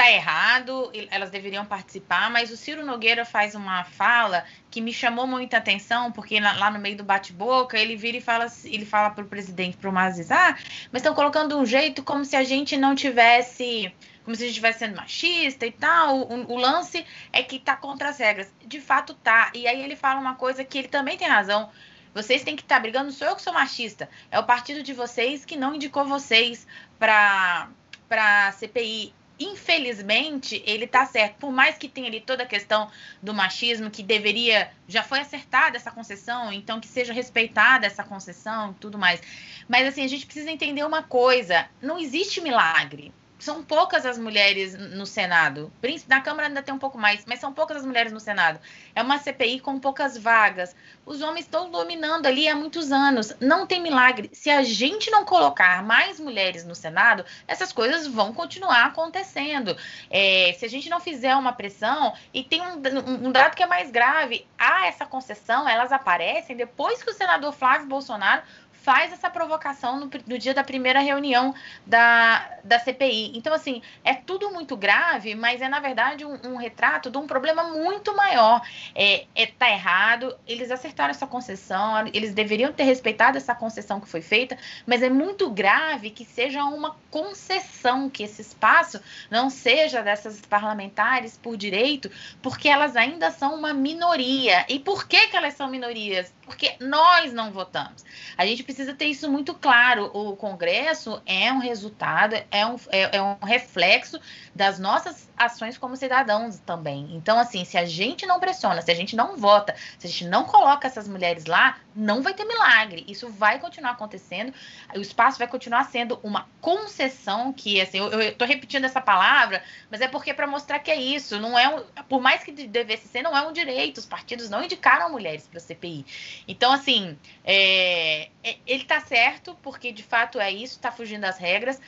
tá 0.00 0.10
errado, 0.10 0.90
elas 1.10 1.28
deveriam 1.28 1.66
participar, 1.66 2.30
mas 2.30 2.50
o 2.50 2.56
Ciro 2.56 2.86
Nogueira 2.86 3.22
faz 3.26 3.54
uma 3.54 3.84
fala 3.84 4.46
que 4.70 4.80
me 4.80 4.94
chamou 4.94 5.26
muita 5.26 5.58
atenção, 5.58 6.10
porque 6.10 6.40
lá 6.40 6.70
no 6.70 6.78
meio 6.78 6.96
do 6.96 7.04
bate-boca, 7.04 7.78
ele 7.78 7.96
vira 7.96 8.16
e 8.16 8.20
fala, 8.22 8.46
ele 8.64 8.86
fala 8.86 9.10
para 9.10 9.24
o 9.24 9.26
presidente, 9.26 9.76
para 9.76 9.90
o 9.90 9.92
Mazis, 9.92 10.30
ah, 10.30 10.56
mas 10.90 11.02
estão 11.02 11.14
colocando 11.14 11.58
um 11.58 11.66
jeito 11.66 12.02
como 12.02 12.24
se 12.24 12.34
a 12.34 12.42
gente 12.42 12.78
não 12.78 12.94
tivesse, 12.94 13.92
como 14.24 14.34
se 14.34 14.44
a 14.44 14.46
gente 14.46 14.54
estivesse 14.54 14.78
sendo 14.78 14.96
machista 14.96 15.66
e 15.66 15.72
tal, 15.72 16.20
o, 16.20 16.50
o 16.50 16.56
lance 16.56 17.04
é 17.30 17.42
que 17.42 17.58
tá 17.58 17.76
contra 17.76 18.08
as 18.08 18.16
regras. 18.16 18.50
De 18.64 18.80
fato 18.80 19.12
tá, 19.12 19.52
e 19.54 19.68
aí 19.68 19.82
ele 19.82 19.96
fala 19.96 20.18
uma 20.18 20.34
coisa 20.34 20.64
que 20.64 20.78
ele 20.78 20.88
também 20.88 21.18
tem 21.18 21.28
razão, 21.28 21.68
vocês 22.14 22.42
têm 22.42 22.56
que 22.56 22.62
estar 22.62 22.76
tá 22.76 22.80
brigando, 22.80 23.12
sou 23.12 23.28
eu 23.28 23.36
que 23.36 23.42
sou 23.42 23.52
machista, 23.52 24.08
é 24.30 24.38
o 24.38 24.44
partido 24.44 24.82
de 24.82 24.94
vocês 24.94 25.44
que 25.44 25.58
não 25.58 25.74
indicou 25.74 26.06
vocês 26.06 26.66
para 26.98 27.68
para 28.08 28.50
CPI 28.52 29.14
infelizmente, 29.40 30.62
ele 30.66 30.84
está 30.84 31.06
certo. 31.06 31.36
Por 31.36 31.50
mais 31.50 31.78
que 31.78 31.88
tenha 31.88 32.06
ali 32.06 32.20
toda 32.20 32.42
a 32.42 32.46
questão 32.46 32.90
do 33.22 33.32
machismo, 33.32 33.90
que 33.90 34.02
deveria. 34.02 34.70
Já 34.86 35.02
foi 35.02 35.20
acertada 35.20 35.76
essa 35.76 35.90
concessão, 35.90 36.52
então 36.52 36.78
que 36.80 36.86
seja 36.86 37.12
respeitada 37.12 37.86
essa 37.86 38.04
concessão 38.04 38.72
e 38.72 38.74
tudo 38.74 38.98
mais. 38.98 39.20
Mas 39.68 39.88
assim, 39.88 40.04
a 40.04 40.08
gente 40.08 40.26
precisa 40.26 40.50
entender 40.50 40.84
uma 40.84 41.02
coisa: 41.02 41.68
não 41.80 41.98
existe 41.98 42.40
milagre 42.40 43.12
são 43.40 43.64
poucas 43.64 44.04
as 44.04 44.18
mulheres 44.18 44.74
no 44.74 45.06
Senado. 45.06 45.72
Na 46.06 46.20
Câmara 46.20 46.48
ainda 46.48 46.62
tem 46.62 46.74
um 46.74 46.78
pouco 46.78 46.98
mais, 46.98 47.24
mas 47.26 47.40
são 47.40 47.52
poucas 47.52 47.78
as 47.78 47.86
mulheres 47.86 48.12
no 48.12 48.20
Senado. 48.20 48.60
É 48.94 49.02
uma 49.02 49.18
CPI 49.18 49.60
com 49.60 49.78
poucas 49.80 50.16
vagas. 50.16 50.76
Os 51.06 51.22
homens 51.22 51.46
estão 51.46 51.70
dominando 51.70 52.26
ali 52.26 52.46
há 52.46 52.54
muitos 52.54 52.92
anos. 52.92 53.34
Não 53.40 53.66
tem 53.66 53.80
milagre. 53.80 54.30
Se 54.32 54.50
a 54.50 54.62
gente 54.62 55.10
não 55.10 55.24
colocar 55.24 55.82
mais 55.82 56.20
mulheres 56.20 56.64
no 56.64 56.74
Senado, 56.74 57.24
essas 57.48 57.72
coisas 57.72 58.06
vão 58.06 58.32
continuar 58.32 58.84
acontecendo. 58.86 59.76
É, 60.10 60.54
se 60.58 60.64
a 60.64 60.68
gente 60.68 60.90
não 60.90 61.00
fizer 61.00 61.34
uma 61.34 61.52
pressão, 61.52 62.12
e 62.32 62.44
tem 62.44 62.60
um, 62.60 63.26
um 63.26 63.32
dado 63.32 63.56
que 63.56 63.62
é 63.62 63.66
mais 63.66 63.90
grave: 63.90 64.46
há 64.58 64.86
essa 64.86 65.06
concessão, 65.06 65.68
elas 65.68 65.92
aparecem 65.92 66.54
depois 66.56 67.02
que 67.02 67.10
o 67.10 67.14
senador 67.14 67.52
Flávio 67.52 67.86
Bolsonaro 67.86 68.42
faz 68.82 69.12
essa 69.12 69.28
provocação 69.30 70.00
no, 70.00 70.10
no, 70.26 70.38
dia 70.38 70.54
da 70.54 70.64
primeira 70.64 71.00
reunião 71.00 71.54
da, 71.86 72.58
da 72.64 72.78
CPI. 72.78 73.32
Então, 73.36 73.52
assim, 73.52 73.82
é 74.02 74.14
tudo 74.14 74.50
muito 74.50 74.76
grave, 74.76 75.34
mas 75.34 75.60
é, 75.60 75.68
na 75.68 75.80
verdade, 75.80 76.24
um, 76.24 76.38
um 76.44 76.56
retrato 76.56 77.10
de 77.10 77.18
um 77.18 77.26
problema 77.26 77.64
muito 77.64 78.14
maior. 78.16 78.62
É, 78.94 79.26
é, 79.34 79.46
tá 79.46 79.70
errado, 79.70 80.36
eles 80.46 80.70
acertaram 80.70 81.10
essa 81.10 81.26
concessão, 81.26 82.06
eles 82.12 82.32
deveriam 82.32 82.72
ter 82.72 82.84
respeitado 82.84 83.36
essa 83.36 83.54
concessão 83.54 84.00
que 84.00 84.08
foi 84.08 84.22
feita, 84.22 84.56
mas 84.86 85.02
é 85.02 85.10
muito 85.10 85.50
grave 85.50 86.10
que 86.10 86.24
seja 86.24 86.64
uma 86.64 86.96
concessão, 87.10 88.08
que 88.08 88.22
esse 88.22 88.40
espaço 88.40 89.00
não 89.30 89.50
seja 89.50 90.02
dessas 90.02 90.40
parlamentares 90.40 91.36
por 91.36 91.56
direito, 91.56 92.10
porque 92.40 92.68
elas 92.68 92.96
ainda 92.96 93.30
são 93.30 93.54
uma 93.54 93.74
minoria. 93.74 94.64
E 94.68 94.78
por 94.78 95.06
que, 95.06 95.28
que 95.28 95.36
elas 95.36 95.54
são 95.54 95.68
minorias? 95.68 96.32
Porque 96.50 96.74
nós 96.80 97.32
não 97.32 97.52
votamos. 97.52 98.04
A 98.36 98.44
gente 98.44 98.64
precisa 98.64 98.92
ter 98.92 99.04
isso 99.04 99.30
muito 99.30 99.54
claro. 99.54 100.10
O 100.12 100.34
Congresso 100.34 101.22
é 101.24 101.52
um 101.52 101.58
resultado, 101.58 102.34
é 102.50 102.66
um, 102.66 102.74
é, 102.90 103.18
é 103.18 103.22
um 103.22 103.36
reflexo 103.36 104.20
das 104.52 104.80
nossas 104.80 105.30
ações 105.38 105.78
como 105.78 105.96
cidadãos 105.96 106.58
também. 106.58 107.08
Então, 107.14 107.38
assim, 107.38 107.64
se 107.64 107.78
a 107.78 107.84
gente 107.84 108.26
não 108.26 108.40
pressiona, 108.40 108.82
se 108.82 108.90
a 108.90 108.94
gente 108.94 109.14
não 109.14 109.36
vota, 109.36 109.76
se 109.96 110.08
a 110.08 110.10
gente 110.10 110.26
não 110.26 110.44
coloca 110.44 110.88
essas 110.88 111.06
mulheres 111.06 111.46
lá, 111.46 111.78
não 111.94 112.20
vai 112.20 112.34
ter 112.34 112.44
milagre. 112.44 113.04
Isso 113.06 113.28
vai 113.28 113.60
continuar 113.60 113.92
acontecendo. 113.92 114.52
O 114.94 115.00
espaço 115.00 115.38
vai 115.38 115.46
continuar 115.46 115.84
sendo 115.84 116.18
uma 116.22 116.48
concessão 116.60 117.52
que, 117.52 117.80
assim, 117.80 117.98
eu, 117.98 118.34
tô 118.34 118.44
repetindo 118.44 118.84
essa 118.84 119.00
palavra, 119.00 119.62
mas 119.88 120.00
é 120.00 120.08
porque 120.08 120.34
para 120.34 120.48
mostrar 120.48 120.80
que 120.80 120.90
é 120.90 121.00
isso. 121.00 121.38
Não 121.38 121.56
é 121.56 121.68
um, 121.68 121.84
por 122.08 122.20
mais 122.20 122.42
que 122.42 122.50
devesse 122.50 123.06
ser, 123.06 123.22
não 123.22 123.36
é 123.36 123.46
um 123.46 123.52
direito. 123.52 123.98
Os 123.98 124.06
partidos 124.06 124.50
não 124.50 124.62
indicaram 124.62 125.10
mulheres 125.10 125.46
para 125.46 125.58
a 125.58 125.62
CPI. 125.62 126.04
Então, 126.46 126.72
assim, 126.72 127.16
é, 127.44 128.28
é 128.42 128.56
ele 128.66 128.82
está 128.82 129.00
certo, 129.00 129.56
porque 129.62 129.92
de 129.92 130.02
fato 130.02 130.40
é 130.40 130.50
isso, 130.50 130.76
está 130.76 130.90
fugindo 130.90 131.22
das 131.22 131.38
regras. 131.38 131.80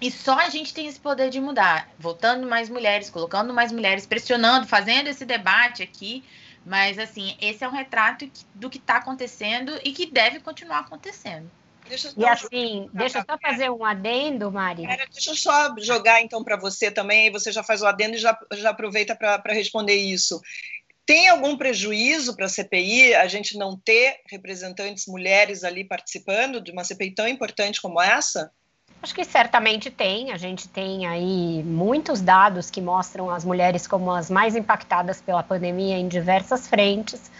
E 0.00 0.10
só 0.10 0.38
a 0.38 0.48
gente 0.48 0.72
tem 0.72 0.86
esse 0.86 0.98
poder 0.98 1.28
de 1.28 1.40
mudar, 1.40 1.90
voltando 1.98 2.48
mais 2.48 2.70
mulheres, 2.70 3.10
colocando 3.10 3.52
mais 3.52 3.70
mulheres, 3.70 4.06
pressionando, 4.06 4.66
fazendo 4.66 5.08
esse 5.08 5.26
debate 5.26 5.82
aqui. 5.82 6.24
Mas, 6.64 6.98
assim, 6.98 7.36
esse 7.40 7.64
é 7.64 7.68
um 7.68 7.72
retrato 7.72 8.30
do 8.54 8.70
que 8.70 8.78
está 8.78 8.96
acontecendo 8.96 9.78
e 9.84 9.92
que 9.92 10.06
deve 10.06 10.40
continuar 10.40 10.80
acontecendo. 10.80 11.50
e 12.16 12.24
assim, 12.24 12.88
deixa 12.92 13.18
eu 13.18 13.24
só 13.28 13.38
fazer 13.38 13.70
um 13.70 13.84
adendo, 13.84 14.50
Mari. 14.50 14.84
É, 14.84 15.06
deixa 15.12 15.30
eu 15.30 15.36
só 15.36 15.74
jogar 15.78 16.22
então 16.22 16.44
para 16.44 16.56
você 16.56 16.90
também, 16.90 17.30
você 17.30 17.50
já 17.50 17.62
faz 17.62 17.82
o 17.82 17.86
adendo 17.86 18.14
e 18.14 18.18
já, 18.18 18.38
já 18.54 18.70
aproveita 18.70 19.16
para 19.16 19.52
responder 19.52 19.96
isso. 19.96 20.40
Tem 21.06 21.28
algum 21.28 21.56
prejuízo 21.56 22.36
para 22.36 22.46
a 22.46 22.48
CPI 22.48 23.14
a 23.14 23.26
gente 23.26 23.58
não 23.58 23.76
ter 23.76 24.20
representantes 24.30 25.06
mulheres 25.06 25.64
ali 25.64 25.84
participando 25.84 26.60
de 26.60 26.70
uma 26.70 26.84
CPI 26.84 27.14
tão 27.14 27.26
importante 27.26 27.80
como 27.80 28.00
essa? 28.00 28.52
Acho 29.02 29.14
que 29.14 29.24
certamente 29.24 29.90
tem. 29.90 30.30
A 30.30 30.36
gente 30.36 30.68
tem 30.68 31.06
aí 31.06 31.62
muitos 31.64 32.20
dados 32.20 32.70
que 32.70 32.80
mostram 32.80 33.30
as 33.30 33.44
mulheres 33.44 33.86
como 33.86 34.10
as 34.10 34.30
mais 34.30 34.54
impactadas 34.54 35.20
pela 35.20 35.42
pandemia 35.42 35.96
em 35.96 36.06
diversas 36.06 36.68
frentes. 36.68 37.30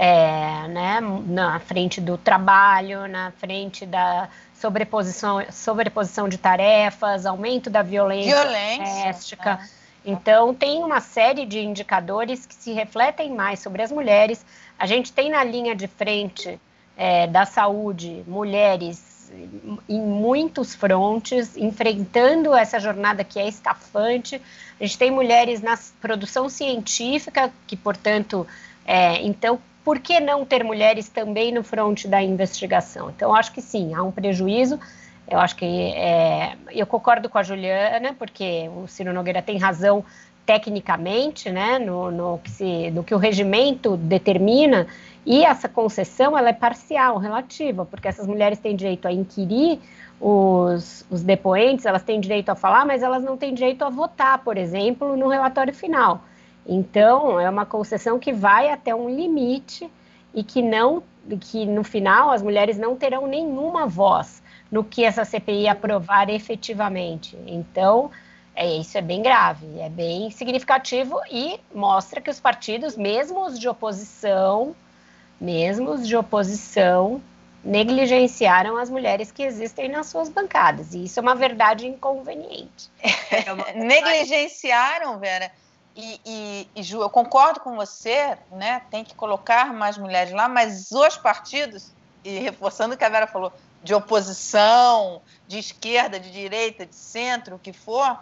É, 0.00 0.68
né, 0.68 1.00
na 1.00 1.58
frente 1.58 2.00
do 2.00 2.16
trabalho, 2.16 3.08
na 3.08 3.32
frente 3.32 3.84
da 3.84 4.28
sobreposição, 4.54 5.44
sobreposição 5.50 6.28
de 6.28 6.38
tarefas, 6.38 7.26
aumento 7.26 7.68
da 7.68 7.82
violência, 7.82 8.40
violência 8.40 8.84
doméstica. 8.84 9.56
Né? 9.56 9.68
Então, 10.10 10.54
tem 10.54 10.82
uma 10.82 11.00
série 11.00 11.44
de 11.44 11.58
indicadores 11.58 12.46
que 12.46 12.54
se 12.54 12.72
refletem 12.72 13.34
mais 13.34 13.60
sobre 13.60 13.82
as 13.82 13.92
mulheres. 13.92 14.42
A 14.78 14.86
gente 14.86 15.12
tem 15.12 15.28
na 15.28 15.44
linha 15.44 15.76
de 15.76 15.86
frente 15.86 16.58
é, 16.96 17.26
da 17.26 17.44
saúde 17.44 18.24
mulheres 18.26 19.30
em 19.86 20.00
muitos 20.00 20.74
frontes, 20.74 21.58
enfrentando 21.58 22.54
essa 22.54 22.80
jornada 22.80 23.22
que 23.22 23.38
é 23.38 23.46
estafante. 23.46 24.40
A 24.80 24.84
gente 24.86 24.96
tem 24.96 25.10
mulheres 25.10 25.60
na 25.60 25.78
produção 26.00 26.48
científica, 26.48 27.52
que, 27.66 27.76
portanto, 27.76 28.46
é, 28.86 29.20
então, 29.20 29.60
por 29.84 29.98
que 29.98 30.20
não 30.20 30.42
ter 30.42 30.64
mulheres 30.64 31.10
também 31.10 31.52
no 31.52 31.62
fronte 31.62 32.08
da 32.08 32.22
investigação? 32.22 33.10
Então, 33.10 33.34
acho 33.34 33.52
que 33.52 33.60
sim, 33.60 33.92
há 33.92 34.02
um 34.02 34.10
prejuízo 34.10 34.80
eu 35.30 35.38
acho 35.38 35.56
que 35.56 35.92
é, 35.94 36.56
eu 36.70 36.86
concordo 36.86 37.28
com 37.28 37.38
a 37.38 37.42
Juliana, 37.42 38.14
porque 38.18 38.70
o 38.74 38.86
Ciro 38.86 39.12
Nogueira 39.12 39.42
tem 39.42 39.58
razão 39.58 40.04
tecnicamente, 40.46 41.50
né, 41.50 41.78
no, 41.78 42.10
no, 42.10 42.38
que 42.38 42.50
se, 42.50 42.90
no 42.90 43.04
que 43.04 43.14
o 43.14 43.18
regimento 43.18 43.98
determina, 43.98 44.86
e 45.26 45.44
essa 45.44 45.68
concessão 45.68 46.38
ela 46.38 46.48
é 46.48 46.54
parcial, 46.54 47.18
relativa, 47.18 47.84
porque 47.84 48.08
essas 48.08 48.26
mulheres 48.26 48.58
têm 48.58 48.74
direito 48.74 49.06
a 49.06 49.12
inquirir 49.12 49.78
os, 50.18 51.04
os 51.10 51.22
depoentes, 51.22 51.84
elas 51.84 52.02
têm 52.02 52.18
direito 52.18 52.48
a 52.48 52.54
falar, 52.54 52.86
mas 52.86 53.02
elas 53.02 53.22
não 53.22 53.36
têm 53.36 53.52
direito 53.52 53.84
a 53.84 53.90
votar, 53.90 54.38
por 54.38 54.56
exemplo, 54.56 55.14
no 55.18 55.28
relatório 55.28 55.74
final. 55.74 56.22
Então, 56.66 57.38
é 57.38 57.48
uma 57.50 57.66
concessão 57.66 58.18
que 58.18 58.32
vai 58.32 58.70
até 58.70 58.94
um 58.94 59.10
limite 59.10 59.90
e 60.34 60.42
que 60.42 60.62
não, 60.62 61.02
que 61.40 61.66
no 61.66 61.84
final 61.84 62.30
as 62.30 62.42
mulheres 62.42 62.78
não 62.78 62.96
terão 62.96 63.26
nenhuma 63.26 63.86
voz 63.86 64.42
no 64.70 64.84
que 64.84 65.04
essa 65.04 65.24
CPI 65.24 65.68
aprovar 65.68 66.28
efetivamente. 66.28 67.36
Então, 67.46 68.10
é, 68.54 68.66
isso 68.76 68.98
é 68.98 69.02
bem 69.02 69.22
grave, 69.22 69.78
é 69.78 69.88
bem 69.88 70.30
significativo 70.30 71.20
e 71.30 71.60
mostra 71.74 72.20
que 72.20 72.30
os 72.30 72.40
partidos, 72.40 72.96
mesmo 72.96 73.46
os 73.46 73.58
de 73.58 73.68
oposição, 73.68 74.74
mesmo 75.40 75.90
os 75.90 76.06
de 76.06 76.16
oposição, 76.16 77.22
negligenciaram 77.64 78.76
as 78.76 78.90
mulheres 78.90 79.30
que 79.30 79.42
existem 79.42 79.88
nas 79.88 80.06
suas 80.06 80.28
bancadas. 80.28 80.94
E 80.94 81.04
isso 81.04 81.18
é 81.18 81.22
uma 81.22 81.34
verdade 81.34 81.86
inconveniente. 81.86 82.90
É 83.30 83.52
uma... 83.52 83.64
negligenciaram, 83.74 85.18
Vera. 85.18 85.50
E, 85.94 86.20
e, 86.24 86.68
e, 86.76 86.82
Ju, 86.82 87.00
eu 87.00 87.10
concordo 87.10 87.60
com 87.60 87.74
você, 87.74 88.38
né? 88.52 88.82
Tem 88.90 89.02
que 89.04 89.14
colocar 89.14 89.72
mais 89.72 89.98
mulheres 89.98 90.32
lá, 90.32 90.48
mas 90.48 90.92
os 90.92 91.16
partidos, 91.16 91.92
e 92.24 92.38
reforçando 92.38 92.94
o 92.94 92.98
que 92.98 93.04
a 93.04 93.08
Vera 93.08 93.26
falou, 93.26 93.52
de 93.82 93.94
oposição, 93.94 95.22
de 95.46 95.58
esquerda, 95.58 96.18
de 96.18 96.30
direita, 96.30 96.84
de 96.84 96.94
centro, 96.94 97.56
o 97.56 97.58
que 97.58 97.72
for, 97.72 98.20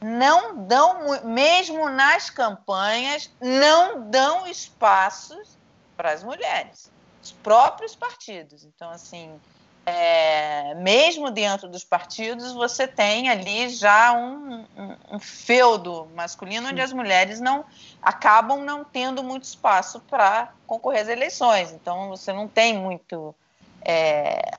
não 0.00 0.66
dão, 0.66 1.24
mesmo 1.24 1.88
nas 1.88 2.30
campanhas, 2.30 3.30
não 3.40 4.08
dão 4.10 4.46
espaços 4.46 5.56
para 5.96 6.12
as 6.12 6.22
mulheres, 6.22 6.90
os 7.22 7.32
próprios 7.32 7.94
partidos. 7.94 8.64
Então, 8.64 8.90
assim, 8.90 9.40
é, 9.84 10.74
mesmo 10.74 11.30
dentro 11.30 11.68
dos 11.68 11.82
partidos, 11.82 12.52
você 12.52 12.86
tem 12.86 13.30
ali 13.30 13.70
já 13.70 14.12
um, 14.12 14.66
um, 14.76 14.96
um 15.12 15.18
feudo 15.18 16.06
masculino 16.14 16.68
onde 16.68 16.80
as 16.80 16.92
mulheres 16.92 17.40
não 17.40 17.64
acabam 18.02 18.62
não 18.62 18.84
tendo 18.84 19.22
muito 19.22 19.44
espaço 19.44 19.98
para 20.00 20.52
concorrer 20.66 21.02
às 21.02 21.08
eleições. 21.08 21.72
Então, 21.72 22.08
você 22.08 22.32
não 22.32 22.46
tem 22.46 22.76
muito 22.78 23.34
é, 23.80 24.58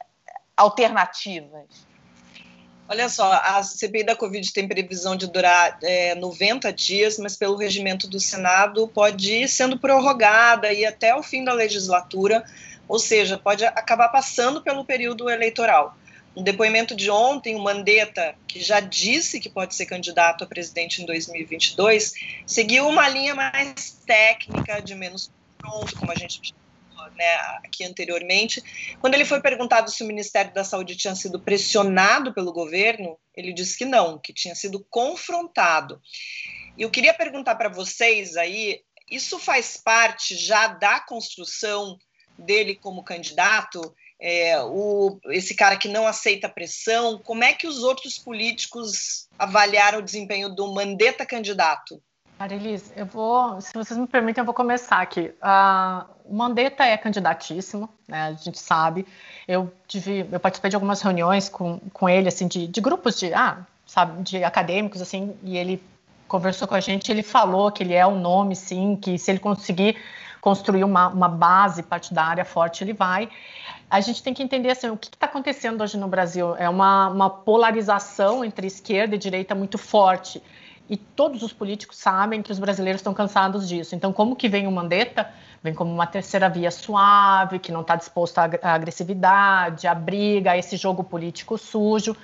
alternativas. 0.60 1.88
Olha 2.88 3.08
só, 3.08 3.32
a 3.32 3.64
CPI 3.64 4.04
da 4.04 4.16
Covid 4.16 4.52
tem 4.52 4.68
previsão 4.68 5.16
de 5.16 5.28
durar 5.28 5.78
é, 5.82 6.16
90 6.16 6.74
dias, 6.74 7.18
mas 7.18 7.38
pelo 7.38 7.56
regimento 7.56 8.08
do 8.08 8.20
Senado 8.20 8.88
pode 8.88 9.32
ir 9.32 9.48
sendo 9.48 9.80
prorrogada 9.80 10.74
e 10.74 10.86
até 10.86 11.16
o 11.16 11.24
fim 11.24 11.44
da 11.44 11.54
legislatura, 11.54 12.44
ou 12.88 13.00
seja, 13.00 13.38
pode 13.38 13.64
acabar 13.64 14.10
passando 14.10 14.62
pelo 14.62 14.84
período 14.84 15.30
eleitoral. 15.30 15.96
No 16.36 16.44
depoimento 16.44 16.96
de 16.96 17.10
ontem, 17.10 17.56
o 17.56 17.60
Mandetta, 17.60 18.36
que 18.48 18.60
já 18.60 18.80
disse 18.80 19.40
que 19.40 19.50
pode 19.50 19.76
ser 19.76 19.86
candidato 19.86 20.44
a 20.44 20.48
presidente 20.48 21.02
em 21.02 21.06
2022, 21.06 22.14
seguiu 22.46 22.88
uma 22.88 23.08
linha 23.08 23.36
mais 23.36 24.02
técnica, 24.06 24.82
de 24.82 24.96
menos 24.96 25.32
pronto, 25.58 25.96
como 25.96 26.12
a 26.12 26.16
gente 26.16 26.54
né, 27.16 27.36
aqui 27.64 27.84
anteriormente. 27.84 28.62
Quando 29.00 29.14
ele 29.14 29.26
foi 29.26 29.42
perguntado 29.42 29.92
se 29.92 30.04
o 30.04 30.08
Ministério 30.08 30.54
da 30.54 30.64
Saúde 30.64 30.96
tinha 30.96 31.16
sido 31.16 31.40
pressionado 31.40 32.34
pelo 32.34 32.54
governo, 32.54 33.18
ele 33.36 33.54
disse 33.54 33.78
que 33.78 33.86
não, 33.86 34.20
que 34.20 34.34
tinha 34.34 34.56
sido 34.56 34.86
confrontado. 34.90 36.02
E 36.78 36.82
eu 36.82 36.90
queria 36.90 37.14
perguntar 37.14 37.56
para 37.56 37.70
vocês 37.70 38.38
aí, 38.38 38.82
isso 39.10 39.40
faz 39.40 39.78
parte 39.78 40.36
já 40.36 40.68
da 40.68 41.00
construção 41.00 41.98
dele 42.38 42.76
como 42.76 43.04
candidato? 43.04 43.94
É, 44.22 44.62
o, 44.62 45.18
esse 45.28 45.56
cara 45.56 45.78
que 45.78 45.88
não 45.88 46.06
aceita 46.06 46.50
pressão, 46.50 47.20
como 47.20 47.44
é 47.44 47.54
que 47.54 47.68
os 47.68 47.84
outros 47.84 48.18
políticos 48.18 49.28
avaliaram 49.38 50.00
o 50.00 50.04
desempenho 50.04 50.50
do 50.50 50.74
Mandetta 50.74 51.26
candidato? 51.26 52.02
Marilis, 52.40 52.94
eu 52.96 53.06
vou, 53.06 53.60
se 53.60 53.74
vocês 53.74 54.00
me 54.00 54.08
permitem, 54.08 54.42
eu 54.42 54.46
vou 54.46 54.54
começar 54.54 55.02
aqui. 55.02 55.34
Uh, 55.44 56.06
o 56.24 56.34
Mandetta 56.34 56.86
é 56.86 56.96
candidatíssimo, 56.96 57.90
né, 58.08 58.28
a 58.28 58.32
gente 58.32 58.58
sabe. 58.58 59.06
Eu, 59.46 59.70
tive, 59.86 60.26
eu 60.32 60.40
participei 60.40 60.70
de 60.70 60.76
algumas 60.78 61.02
reuniões 61.02 61.50
com, 61.50 61.80
com 61.92 62.08
ele, 62.08 62.30
assim, 62.30 62.48
de, 62.48 62.66
de 62.66 62.80
grupos 62.80 63.20
de, 63.20 63.34
ah, 63.34 63.58
sabe, 63.86 64.24
de 64.24 64.42
acadêmicos, 64.42 65.02
assim, 65.02 65.36
e 65.44 65.58
ele 65.58 65.84
conversou 66.30 66.66
com 66.66 66.76
a 66.76 66.80
gente, 66.80 67.12
ele 67.12 67.24
falou 67.24 67.74
que 67.74 67.84
ele 67.84 67.94
é 67.94 68.08
um 68.08 68.18
nome, 68.18 68.56
sim, 68.56 68.96
que 68.96 69.18
se 69.18 69.30
ele 69.32 69.40
conseguir 69.40 69.98
construir 70.40 70.86
uma, 70.86 71.10
uma 71.10 71.28
base 71.28 71.84
partidária 71.84 72.46
forte, 72.46 72.86
ele 72.86 72.94
vai. 72.94 73.28
A 73.90 74.00
gente 74.00 74.24
tem 74.24 74.34
que 74.34 74.42
entender 74.42 74.72
assim, 74.72 74.88
o 74.88 74.96
que 74.96 75.08
está 75.08 75.26
acontecendo 75.26 75.82
hoje 75.82 75.98
no 75.98 76.08
Brasil. 76.08 76.56
É 76.56 76.70
uma, 76.70 77.10
uma 77.10 77.30
polarização 77.30 78.46
entre 78.46 78.66
esquerda 78.66 79.16
e 79.16 79.18
direita 79.18 79.54
muito 79.54 79.78
forte 79.78 80.42
e 80.90 80.98
todos 80.98 81.44
os 81.44 81.54
políticos 81.54 81.98
sabem 81.98 82.42
que 82.42 82.52
os 82.52 82.58
brasileiros 82.58 83.00
estão 83.00 83.14
cansados 83.14 83.68
disso. 83.68 83.96
Então, 83.96 84.12
como 84.12 84.36
que 84.36 84.50
vem 84.50 84.66
o 84.66 84.72
Mandetta? 84.72 85.30
Vem 85.62 85.74
como 85.74 85.94
uma 85.94 86.08
terceira 86.08 86.50
via 86.50 86.72
suave, 86.72 87.60
que 87.60 87.72
não 87.72 87.82
está 87.82 87.96
disposto 87.96 88.40
à 88.40 88.50
agressividade, 88.64 89.88
à 89.88 89.94
briga, 89.94 90.52
a 90.52 90.58
esse 90.58 90.76
jogo 90.78 91.04
político 91.04 91.58
sujo. 91.58 92.16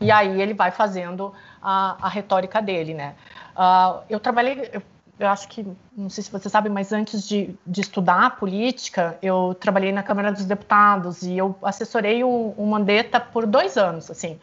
E 0.00 0.12
aí 0.12 0.40
ele 0.40 0.54
vai 0.54 0.70
fazendo 0.70 1.32
a, 1.60 1.96
a 2.00 2.08
retórica 2.08 2.62
dele, 2.62 2.94
né? 2.94 3.14
Uh, 3.56 4.02
eu 4.08 4.20
trabalhei, 4.20 4.68
eu, 4.72 4.82
eu, 5.18 5.28
acho 5.28 5.48
que, 5.48 5.66
não 5.96 6.10
sei 6.10 6.22
se 6.22 6.30
você 6.30 6.48
sabe, 6.48 6.68
mas 6.68 6.92
antes 6.92 7.26
de, 7.26 7.54
de, 7.66 7.80
estudar 7.80 8.36
política, 8.36 9.16
eu 9.22 9.56
trabalhei 9.58 9.92
na 9.92 10.02
Câmara 10.02 10.30
dos 10.30 10.44
Deputados 10.44 11.22
e 11.22 11.36
eu 11.36 11.56
assessorei 11.62 12.22
o, 12.22 12.54
o 12.56 12.66
Mandetta 12.66 13.18
por 13.18 13.46
dois 13.46 13.76
anos, 13.76 14.10
assim. 14.10 14.38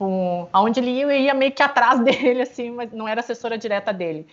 Tipo, 0.00 0.48
aonde 0.50 0.80
ele 0.80 0.92
ia, 0.92 1.02
eu 1.02 1.10
ia 1.10 1.34
meio 1.34 1.52
que 1.52 1.62
atrás 1.62 2.00
dele, 2.02 2.40
assim, 2.40 2.70
mas 2.70 2.90
não 2.90 3.06
era 3.06 3.20
assessora 3.20 3.58
direta 3.58 3.92
dele. 3.92 4.26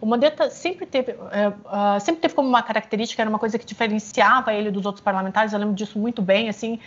O 0.00 0.06
Mandetta 0.06 0.50
sempre 0.50 0.84
teve, 0.84 1.12
uh, 1.12 2.00
sempre 2.00 2.22
teve 2.22 2.34
como 2.34 2.48
uma 2.48 2.60
característica, 2.60 3.22
era 3.22 3.30
uma 3.30 3.38
coisa 3.38 3.56
que 3.56 3.64
diferenciava 3.64 4.52
ele 4.52 4.68
dos 4.68 4.84
outros 4.84 5.04
parlamentares, 5.04 5.52
eu 5.52 5.60
lembro 5.60 5.76
disso 5.76 5.96
muito 5.96 6.20
bem, 6.20 6.48
assim, 6.48 6.80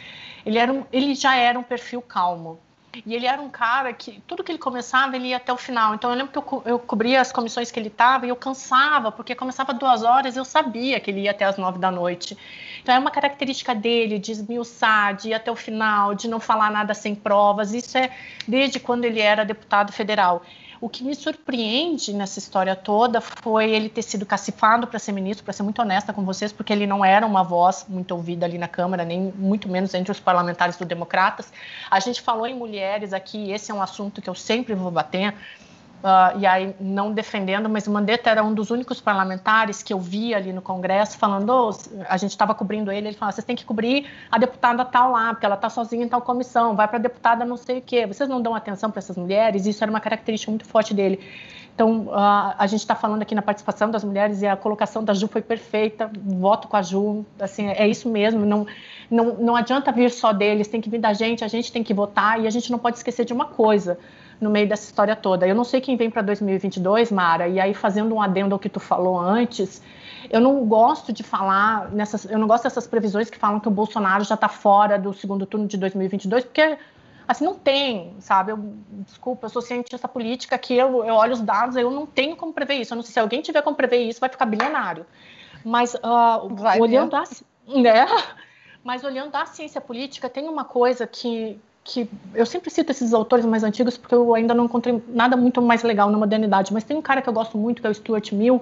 ele, 0.46 0.58
era 0.58 0.74
um, 0.74 0.84
ele 0.92 1.16
já 1.16 1.38
era 1.38 1.58
um 1.58 1.64
perfil 1.64 2.02
calmo. 2.02 2.60
E 3.06 3.16
ele 3.16 3.26
era 3.26 3.42
um 3.42 3.50
cara 3.50 3.94
que, 3.94 4.22
tudo 4.28 4.44
que 4.44 4.52
ele 4.52 4.60
começava, 4.60 5.16
ele 5.16 5.30
ia 5.30 5.38
até 5.38 5.54
o 5.54 5.58
final. 5.58 5.96
Então, 5.96 6.10
eu 6.10 6.18
lembro 6.18 6.32
que 6.32 6.38
eu, 6.38 6.64
eu 6.66 6.80
cobria 6.80 7.22
as 7.22 7.32
comissões 7.32 7.72
que 7.72 7.80
ele 7.80 7.88
estava 7.88 8.26
e 8.26 8.30
eu 8.30 8.36
cansava, 8.36 9.14
porque 9.14 9.34
começava 9.34 9.74
duas 9.74 10.04
horas, 10.04 10.36
eu 10.36 10.44
sabia 10.44 11.00
que 11.00 11.10
ele 11.10 11.22
ia 11.22 11.32
até 11.32 11.46
as 11.46 11.58
nove 11.58 11.80
da 11.80 11.92
noite. 11.92 12.38
Então, 12.86 12.94
é 12.94 13.00
uma 13.00 13.10
característica 13.10 13.74
dele 13.74 14.20
de 14.20 14.32
esmiuçar, 14.32 15.16
de 15.16 15.30
ir 15.30 15.34
até 15.34 15.50
o 15.50 15.56
final, 15.56 16.14
de 16.14 16.28
não 16.28 16.40
falar 16.40 16.70
nada 16.70 16.94
sem 16.94 17.16
provas. 17.16 17.74
Isso 17.74 17.98
é 17.98 18.12
desde 18.48 18.80
quando 18.80 19.06
ele 19.06 19.20
era 19.20 19.44
deputado 19.44 19.92
federal. 19.92 20.44
O 20.80 20.88
que 20.88 21.04
me 21.04 21.16
surpreende 21.16 22.14
nessa 22.14 22.38
história 22.38 22.76
toda 22.76 23.20
foi 23.20 23.72
ele 23.72 23.90
ter 23.90 24.04
sido 24.04 24.24
cacifado 24.24 24.86
para 24.86 25.00
ser 25.00 25.14
ministro, 25.14 25.44
para 25.44 25.52
ser 25.52 25.64
muito 25.64 25.82
honesta 25.82 26.14
com 26.14 26.24
vocês, 26.24 26.54
porque 26.54 26.72
ele 26.72 26.86
não 26.86 27.04
era 27.04 27.26
uma 27.26 27.42
voz 27.42 27.88
muito 27.90 28.12
ouvida 28.12 28.46
ali 28.46 28.60
na 28.60 28.68
Câmara, 28.68 29.04
nem 29.04 29.34
muito 29.36 29.68
menos 29.68 29.92
entre 29.96 30.12
os 30.12 30.20
parlamentares 30.20 30.78
do 30.78 30.86
Democratas. 30.86 31.52
A 31.90 32.00
gente 32.00 32.22
falou 32.22 32.46
em 32.46 32.54
mulheres 32.54 33.14
aqui, 33.14 33.52
esse 33.52 33.72
é 33.72 33.74
um 33.74 33.82
assunto 33.82 34.22
que 34.22 34.30
eu 34.30 34.36
sempre 34.36 34.76
vou 34.76 34.92
bater. 34.92 35.34
Uh, 36.06 36.38
e 36.38 36.45
aí 36.45 36.76
não 36.80 37.12
defendendo, 37.12 37.68
mas 37.68 37.88
o 37.88 37.91
Mandetta 37.91 38.30
era 38.30 38.43
um 38.43 38.53
dos 38.53 38.70
únicos 38.70 39.01
parlamentares 39.01 39.82
que 39.82 39.91
eu 39.91 39.99
via 39.99 40.38
ali 40.38 40.53
no 40.53 40.62
Congresso 40.62 41.18
falando, 41.18 41.49
oh, 41.49 41.76
a 42.08 42.16
gente 42.16 42.30
estava 42.30 42.53
cobrindo 42.53 42.91
ele, 42.91 43.08
ele 43.08 43.18
falava, 43.18 43.32
vocês 43.32 43.43
têm 43.43 43.56
que 43.56 43.66
cobrir 43.66 44.06
a 44.32 44.38
deputada 44.38 44.86
tal 44.86 45.14
lá, 45.14 45.34
porque 45.34 45.47
ela 45.47 45.56
está 45.56 45.68
sozinha 45.68 46.06
em 46.06 46.08
tal 46.08 46.22
comissão, 46.22 46.76
vai 46.76 46.88
para 46.88 46.97
a 46.97 47.01
deputada 47.01 47.43
não 47.43 47.58
sei 47.58 47.80
o 47.80 47.82
quê, 47.82 48.06
vocês 48.06 48.30
não 48.30 48.39
dão 48.39 48.53
atenção 48.53 48.91
para 48.91 48.99
essas 48.99 49.18
mulheres, 49.18 49.66
isso 49.66 49.84
era 49.84 49.89
uma 49.89 49.99
característica 49.99 50.51
muito 50.51 50.64
forte 50.68 50.93
dele. 50.93 51.20
Então, 51.74 52.01
uh, 52.01 52.53
a 52.56 52.68
gente 52.68 52.82
está 52.82 52.93
falando 52.93 53.24
aqui 53.24 53.34
na 53.34 53.41
participação 53.41 53.89
das 53.89 54.03
mulheres 54.03 54.43
e 54.43 54.47
a 54.47 54.56
colocação 54.56 55.03
da 55.03 55.12
Ju 55.16 55.28
foi 55.28 55.41
perfeita, 55.41 56.12
voto 56.24 56.68
com 56.68 56.78
a 56.78 56.84
Ju, 56.84 57.26
assim, 57.39 57.68
é 57.68 57.88
isso 57.88 58.08
mesmo, 58.12 58.45
não, 58.45 58.68
não, 59.10 59.34
não 59.38 59.56
adianta 59.56 59.91
vir 59.91 60.12
só 60.12 60.32
deles, 60.32 60.68
tem 60.68 60.80
que 60.80 60.89
vir 60.89 60.99
da 60.99 61.14
gente, 61.14 61.43
a 61.43 61.47
gente 61.47 61.72
tem 61.72 61.84
que 61.84 61.95
votar 61.95 62.39
e 62.39 62.45
a 62.45 62.51
gente 62.51 62.72
não 62.72 62.78
pode 62.78 62.97
esquecer 62.97 63.26
de 63.26 63.34
uma 63.34 63.45
coisa, 63.45 63.97
no 64.40 64.50
meio 64.50 64.68
dessa 64.68 64.86
história 64.86 65.16
toda. 65.16 65.48
Eu 65.48 65.56
não 65.56 65.64
sei 65.64 65.82
quem 65.82 65.96
vem 65.96 66.10
para 66.10 66.22
2022, 66.22 67.12
Mara, 67.12 67.48
e 67.48 67.60
aí 67.60 67.74
fazendo 67.74 68.14
um 68.16 68.22
adendo 68.22 68.54
ao 68.54 68.60
que 68.60 68.70
tu 68.70 68.80
falou 68.80 69.20
antes, 69.20 69.82
eu 70.30 70.40
não 70.40 70.66
gosto 70.66 71.14
de 71.14 71.24
falar 71.24 71.92
nessas, 71.92 72.26
eu 72.26 72.38
não 72.38 72.48
gosto 72.48 72.64
dessas 72.64 72.88
previsões 72.88 73.30
que 73.30 73.38
falam 73.38 73.60
que 73.60 73.68
o 73.68 73.72
Bolsonaro 73.72 74.24
já 74.24 74.36
está 74.36 74.50
fora 74.50 74.98
do 74.98 75.14
segundo 75.14 75.46
turno 75.46 75.68
de 75.68 75.78
2022, 75.78 76.46
porque 76.46 76.78
assim 77.28 77.46
não 77.46 77.56
tem, 77.56 78.14
sabe? 78.20 78.52
Eu, 78.52 78.60
desculpa, 79.06 79.46
eu 79.46 79.50
sou 79.50 79.62
cientista 79.62 80.08
política 80.08 80.58
que 80.58 80.76
eu, 80.76 81.04
eu 81.04 81.16
olho 81.16 81.34
os 81.34 81.42
dados, 81.42 81.76
eu 81.76 81.90
não 81.90 82.06
tenho 82.06 82.36
como 82.36 82.54
prever 82.54 82.76
isso. 82.76 82.94
Eu 82.94 82.98
não 82.98 83.04
sei 83.04 83.14
se 83.14 83.20
alguém 83.20 83.42
tiver 83.42 83.62
como 83.62 83.76
prever 83.76 83.98
isso, 83.98 84.20
vai 84.20 84.30
ficar 84.30 84.46
bilionário. 84.46 85.06
Mas 85.64 85.96
uh, 85.96 86.54
vai 86.54 86.80
olhando 86.80 87.16
a, 87.16 87.24
né? 87.68 88.06
Mas 88.84 89.04
olhando 89.04 89.36
a 89.36 89.48
ciência 89.48 89.82
política, 89.82 90.30
tem 90.30 90.48
uma 90.48 90.64
coisa 90.64 91.08
que 91.08 91.60
que 91.86 92.10
eu 92.34 92.48
sempre 92.48 92.72
cito 92.72 92.92
esses 92.92 93.14
autores 93.14 93.46
mais 93.46 93.64
antigos 93.64 93.96
porque 93.96 94.16
eu 94.16 94.34
ainda 94.34 94.56
não 94.56 94.66
encontrei 94.66 95.02
nada 95.08 95.38
muito 95.38 95.62
mais 95.62 95.84
legal 95.84 96.10
na 96.10 96.18
modernidade, 96.18 96.74
mas 96.74 96.84
tem 96.84 96.98
um 96.98 97.02
cara 97.02 97.22
que 97.22 97.30
eu 97.30 97.34
gosto 97.34 97.60
muito 97.60 97.80
que 97.80 97.88
é 97.88 97.92
o 97.92 97.94
Stuart 97.94 98.32
Mill 98.32 98.60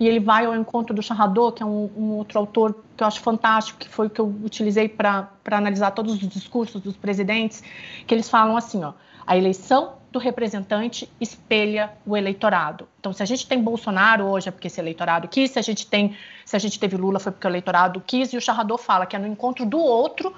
e 0.00 0.08
ele 0.08 0.18
vai 0.18 0.44
ao 0.44 0.56
encontro 0.56 0.92
do 0.92 1.00
Charradot, 1.00 1.54
que 1.54 1.62
é 1.62 1.66
um, 1.66 1.88
um 1.96 2.10
outro 2.16 2.36
autor 2.36 2.74
que 2.96 3.04
eu 3.04 3.06
acho 3.06 3.20
fantástico, 3.20 3.78
que 3.78 3.88
foi 3.88 4.08
o 4.08 4.10
que 4.10 4.20
eu 4.20 4.26
utilizei 4.42 4.88
para 4.88 5.30
analisar 5.52 5.92
todos 5.92 6.14
os 6.14 6.18
discursos 6.18 6.80
dos 6.80 6.96
presidentes, 6.96 7.62
que 8.08 8.12
eles 8.12 8.28
falam 8.28 8.56
assim, 8.56 8.82
ó, 8.82 8.92
a 9.24 9.38
eleição 9.38 9.92
do 10.10 10.18
representante 10.18 11.08
espelha 11.20 11.92
o 12.04 12.16
eleitorado. 12.16 12.88
Então, 12.98 13.12
se 13.12 13.22
a 13.22 13.26
gente 13.26 13.46
tem 13.46 13.62
Bolsonaro 13.62 14.24
hoje 14.24 14.48
é 14.48 14.50
porque 14.50 14.66
esse 14.66 14.80
eleitorado 14.80 15.28
quis, 15.28 15.52
se 15.52 15.60
a 15.60 15.62
gente 15.62 15.86
tem, 15.86 16.16
se 16.44 16.56
a 16.56 16.58
gente 16.58 16.78
teve 16.80 16.96
Lula 16.96 17.20
foi 17.20 17.30
porque 17.30 17.46
o 17.46 17.50
eleitorado 17.50 18.02
quis, 18.04 18.32
e 18.32 18.36
o 18.36 18.40
Charradot 18.40 18.82
fala 18.82 19.06
que 19.06 19.14
é 19.14 19.18
no 19.20 19.28
encontro 19.28 19.64
do 19.64 19.78
outro 19.78 20.34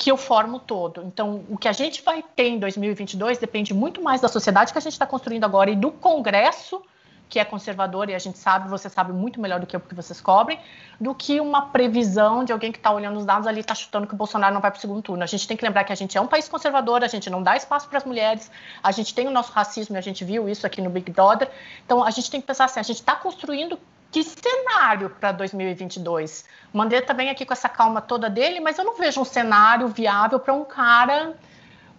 que 0.00 0.10
eu 0.10 0.16
formo 0.16 0.58
todo. 0.58 1.02
Então, 1.02 1.44
o 1.50 1.58
que 1.58 1.68
a 1.68 1.72
gente 1.72 2.00
vai 2.00 2.24
ter 2.34 2.48
em 2.48 2.58
2022 2.58 3.36
depende 3.36 3.74
muito 3.74 4.02
mais 4.02 4.18
da 4.18 4.28
sociedade 4.28 4.72
que 4.72 4.78
a 4.78 4.80
gente 4.80 4.94
está 4.94 5.06
construindo 5.06 5.44
agora 5.44 5.68
e 5.70 5.76
do 5.76 5.90
Congresso, 5.90 6.82
que 7.28 7.38
é 7.38 7.44
conservador, 7.44 8.08
e 8.08 8.14
a 8.14 8.18
gente 8.18 8.38
sabe, 8.38 8.66
você 8.66 8.88
sabe 8.88 9.12
muito 9.12 9.38
melhor 9.38 9.60
do 9.60 9.66
que 9.66 9.76
eu, 9.76 9.78
porque 9.78 9.94
vocês 9.94 10.18
cobrem, 10.18 10.58
do 10.98 11.14
que 11.14 11.38
uma 11.38 11.66
previsão 11.66 12.42
de 12.42 12.50
alguém 12.50 12.72
que 12.72 12.78
está 12.78 12.90
olhando 12.90 13.18
os 13.18 13.26
dados 13.26 13.46
ali 13.46 13.58
e 13.58 13.60
está 13.60 13.74
chutando 13.74 14.06
que 14.06 14.14
o 14.14 14.16
Bolsonaro 14.16 14.54
não 14.54 14.60
vai 14.62 14.70
para 14.70 14.78
o 14.78 14.80
segundo 14.80 15.02
turno. 15.02 15.22
A 15.22 15.26
gente 15.26 15.46
tem 15.46 15.54
que 15.54 15.62
lembrar 15.62 15.84
que 15.84 15.92
a 15.92 15.94
gente 15.94 16.16
é 16.16 16.20
um 16.20 16.26
país 16.26 16.48
conservador, 16.48 17.04
a 17.04 17.06
gente 17.06 17.28
não 17.28 17.42
dá 17.42 17.54
espaço 17.54 17.86
para 17.86 17.98
as 17.98 18.04
mulheres, 18.04 18.50
a 18.82 18.90
gente 18.92 19.14
tem 19.14 19.28
o 19.28 19.30
nosso 19.30 19.52
racismo, 19.52 19.96
e 19.96 19.98
a 19.98 20.00
gente 20.00 20.24
viu 20.24 20.48
isso 20.48 20.66
aqui 20.66 20.80
no 20.80 20.88
Big 20.88 21.12
Brother. 21.12 21.50
Então, 21.84 22.02
a 22.02 22.10
gente 22.10 22.30
tem 22.30 22.40
que 22.40 22.46
pensar 22.46 22.64
assim, 22.64 22.80
a 22.80 22.82
gente 22.82 23.00
está 23.00 23.14
construindo 23.14 23.78
que 24.10 24.24
cenário 24.24 25.10
para 25.10 25.32
2022? 25.32 26.44
O 26.72 26.78
Mandetta 26.78 27.14
vem 27.14 27.30
aqui 27.30 27.46
com 27.46 27.52
essa 27.52 27.68
calma 27.68 28.00
toda 28.00 28.28
dele, 28.28 28.60
mas 28.60 28.78
eu 28.78 28.84
não 28.84 28.96
vejo 28.96 29.20
um 29.20 29.24
cenário 29.24 29.88
viável 29.88 30.40
para 30.40 30.52
um 30.52 30.64
cara 30.64 31.36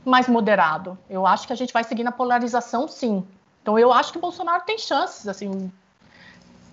mais 0.03 0.27
moderado. 0.27 0.97
Eu 1.09 1.25
acho 1.25 1.47
que 1.47 1.53
a 1.53 1.55
gente 1.55 1.71
vai 1.71 1.83
seguir 1.83 2.03
na 2.03 2.11
polarização, 2.11 2.87
sim. 2.87 3.25
Então 3.61 3.77
eu 3.77 3.93
acho 3.93 4.11
que 4.11 4.17
o 4.17 4.21
Bolsonaro 4.21 4.63
tem 4.65 4.77
chances, 4.77 5.27
assim, 5.27 5.71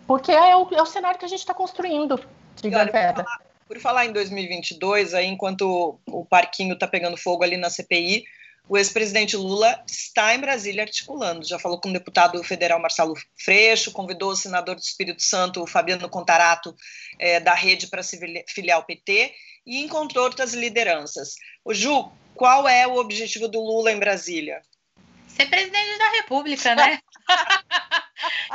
porque 0.07 0.33
é 0.33 0.57
o, 0.57 0.67
é 0.73 0.83
o 0.83 0.87
cenário 0.87 1.19
que 1.19 1.25
a 1.25 1.29
gente 1.29 1.41
está 1.41 1.55
construindo. 1.55 2.19
Diga, 2.57 2.79
Olha, 2.79 2.91
por, 2.91 3.25
falar, 3.25 3.41
por 3.69 3.79
falar 3.79 4.07
em 4.07 4.13
2022, 4.13 5.15
aí 5.15 5.27
enquanto 5.27 5.99
o 6.07 6.25
parquinho 6.25 6.75
está 6.75 6.89
pegando 6.89 7.17
fogo 7.17 7.45
ali 7.45 7.57
na 7.57 7.71
CPI, 7.71 8.25
o 8.69 8.77
ex-presidente 8.77 9.37
Lula 9.37 9.83
está 9.87 10.35
em 10.35 10.41
Brasília 10.41 10.83
articulando. 10.83 11.47
Já 11.47 11.59
falou 11.59 11.81
com 11.81 11.89
o 11.89 11.93
deputado 11.93 12.43
federal 12.45 12.79
Marcelo 12.79 13.15
Freixo, 13.37 13.91
convidou 13.93 14.31
o 14.31 14.37
senador 14.37 14.75
do 14.75 14.83
Espírito 14.83 15.23
Santo, 15.23 15.67
Fabiano 15.67 16.09
Contarato, 16.09 16.75
é, 17.19 17.41
da 17.41 17.55
rede 17.55 17.87
para 17.87 18.03
se 18.03 18.19
filiar 18.47 18.77
ao 18.77 18.85
PT, 18.85 19.33
e 19.67 19.83
encontrou 19.83 20.25
outras 20.25 20.53
lideranças. 20.53 21.35
O 21.65 21.73
Ju, 21.73 22.11
qual 22.35 22.69
é 22.69 22.87
o 22.87 22.97
objetivo 22.97 23.49
do 23.49 23.61
Lula 23.61 23.91
em 23.91 23.99
Brasília? 23.99 24.63
Ser 25.39 25.47
presidente 25.47 25.99
da 25.99 26.11
República, 26.11 26.75
né? 26.75 27.01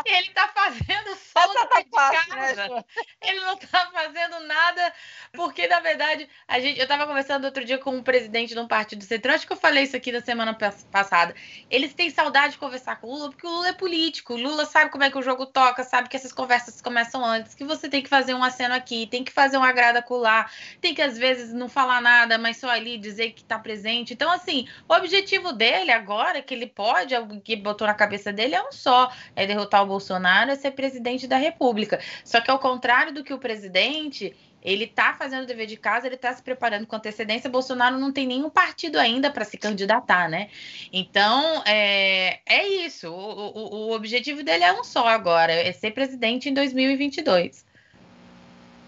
e 0.05 0.13
ele 0.13 0.27
está 0.27 0.47
fazendo 0.49 1.15
só 1.15 1.47
tá 1.53 1.81
de 1.81 1.89
fácil, 1.89 2.35
né, 2.35 2.47
casa. 2.47 2.67
Né, 2.67 2.83
ele 3.21 3.39
não 3.39 3.53
está 3.53 3.89
fazendo 3.91 4.39
nada, 4.41 4.93
porque, 5.31 5.67
na 5.67 5.79
verdade, 5.79 6.29
a 6.47 6.59
gente, 6.59 6.77
eu 6.77 6.83
estava 6.83 7.07
conversando 7.07 7.45
outro 7.45 7.63
dia 7.63 7.77
com 7.77 7.91
um 7.91 8.03
presidente 8.03 8.53
de 8.53 8.59
um 8.59 8.67
partido 8.67 9.03
central, 9.03 9.35
acho 9.35 9.47
que 9.47 9.53
eu 9.53 9.57
falei 9.57 9.83
isso 9.83 9.95
aqui 9.95 10.11
na 10.11 10.21
semana 10.21 10.53
passada. 10.91 11.33
Eles 11.69 11.93
têm 11.93 12.09
saudade 12.09 12.53
de 12.53 12.59
conversar 12.59 12.97
com 12.97 13.07
o 13.07 13.15
Lula, 13.15 13.29
porque 13.29 13.47
o 13.47 13.49
Lula 13.49 13.69
é 13.69 13.73
político. 13.73 14.33
O 14.33 14.37
Lula 14.37 14.65
sabe 14.65 14.91
como 14.91 15.03
é 15.03 15.09
que 15.09 15.17
o 15.17 15.21
jogo 15.21 15.45
toca, 15.45 15.83
sabe 15.83 16.09
que 16.09 16.15
essas 16.15 16.33
conversas 16.33 16.81
começam 16.81 17.23
antes, 17.23 17.55
que 17.55 17.63
você 17.63 17.89
tem 17.89 18.01
que 18.01 18.09
fazer 18.09 18.33
um 18.33 18.43
aceno 18.43 18.75
aqui, 18.75 19.07
tem 19.07 19.23
que 19.23 19.31
fazer 19.31 19.57
um 19.57 19.63
agrado 19.63 19.97
acolá, 19.97 20.49
tem 20.81 20.93
que, 20.93 21.01
às 21.01 21.17
vezes, 21.17 21.53
não 21.53 21.69
falar 21.69 22.01
nada, 22.01 22.37
mas 22.37 22.57
só 22.57 22.69
ali 22.69 22.97
dizer 22.97 23.31
que 23.31 23.41
está 23.41 23.57
presente. 23.57 24.13
Então, 24.13 24.31
assim, 24.31 24.67
o 24.87 24.93
objetivo 24.93 25.53
dele 25.53 25.91
agora, 25.91 26.41
que 26.41 26.53
ele 26.53 26.67
pode, 26.75 27.15
o 27.15 27.41
que 27.41 27.55
botou 27.55 27.87
na 27.87 27.93
cabeça 27.93 28.31
dele, 28.31 28.55
é 28.55 28.61
um 28.61 28.71
só: 28.71 29.11
é 29.35 29.45
derrotar 29.45 29.83
o 29.83 29.87
Bolsonaro 29.87 30.51
é 30.51 30.55
ser 30.55 30.71
presidente 30.71 31.27
da 31.27 31.37
República. 31.37 31.99
Só 32.23 32.41
que 32.41 32.51
ao 32.51 32.59
contrário 32.59 33.13
do 33.13 33.23
que 33.23 33.33
o 33.33 33.39
presidente, 33.39 34.35
ele 34.63 34.85
está 34.85 35.13
fazendo 35.13 35.43
o 35.43 35.45
dever 35.45 35.67
de 35.67 35.75
casa, 35.75 36.07
ele 36.07 36.15
está 36.15 36.33
se 36.33 36.41
preparando 36.41 36.87
com 36.87 36.95
antecedência. 36.95 37.49
Bolsonaro 37.49 37.97
não 37.97 38.11
tem 38.11 38.25
nenhum 38.25 38.49
partido 38.49 38.97
ainda 38.97 39.29
para 39.29 39.43
se 39.43 39.57
candidatar, 39.57 40.29
né? 40.29 40.49
Então, 40.91 41.61
é, 41.65 42.39
é 42.45 42.67
isso. 42.67 43.09
O, 43.09 43.13
o, 43.13 43.75
o, 43.75 43.91
objetivo 43.93 44.41
dele 44.41 44.63
é 44.63 44.73
um 44.73 44.83
só 44.83 45.07
agora, 45.07 45.51
é 45.51 45.71
ser 45.73 45.91
presidente 45.91 46.49
em 46.49 46.53
2022. 46.53 47.65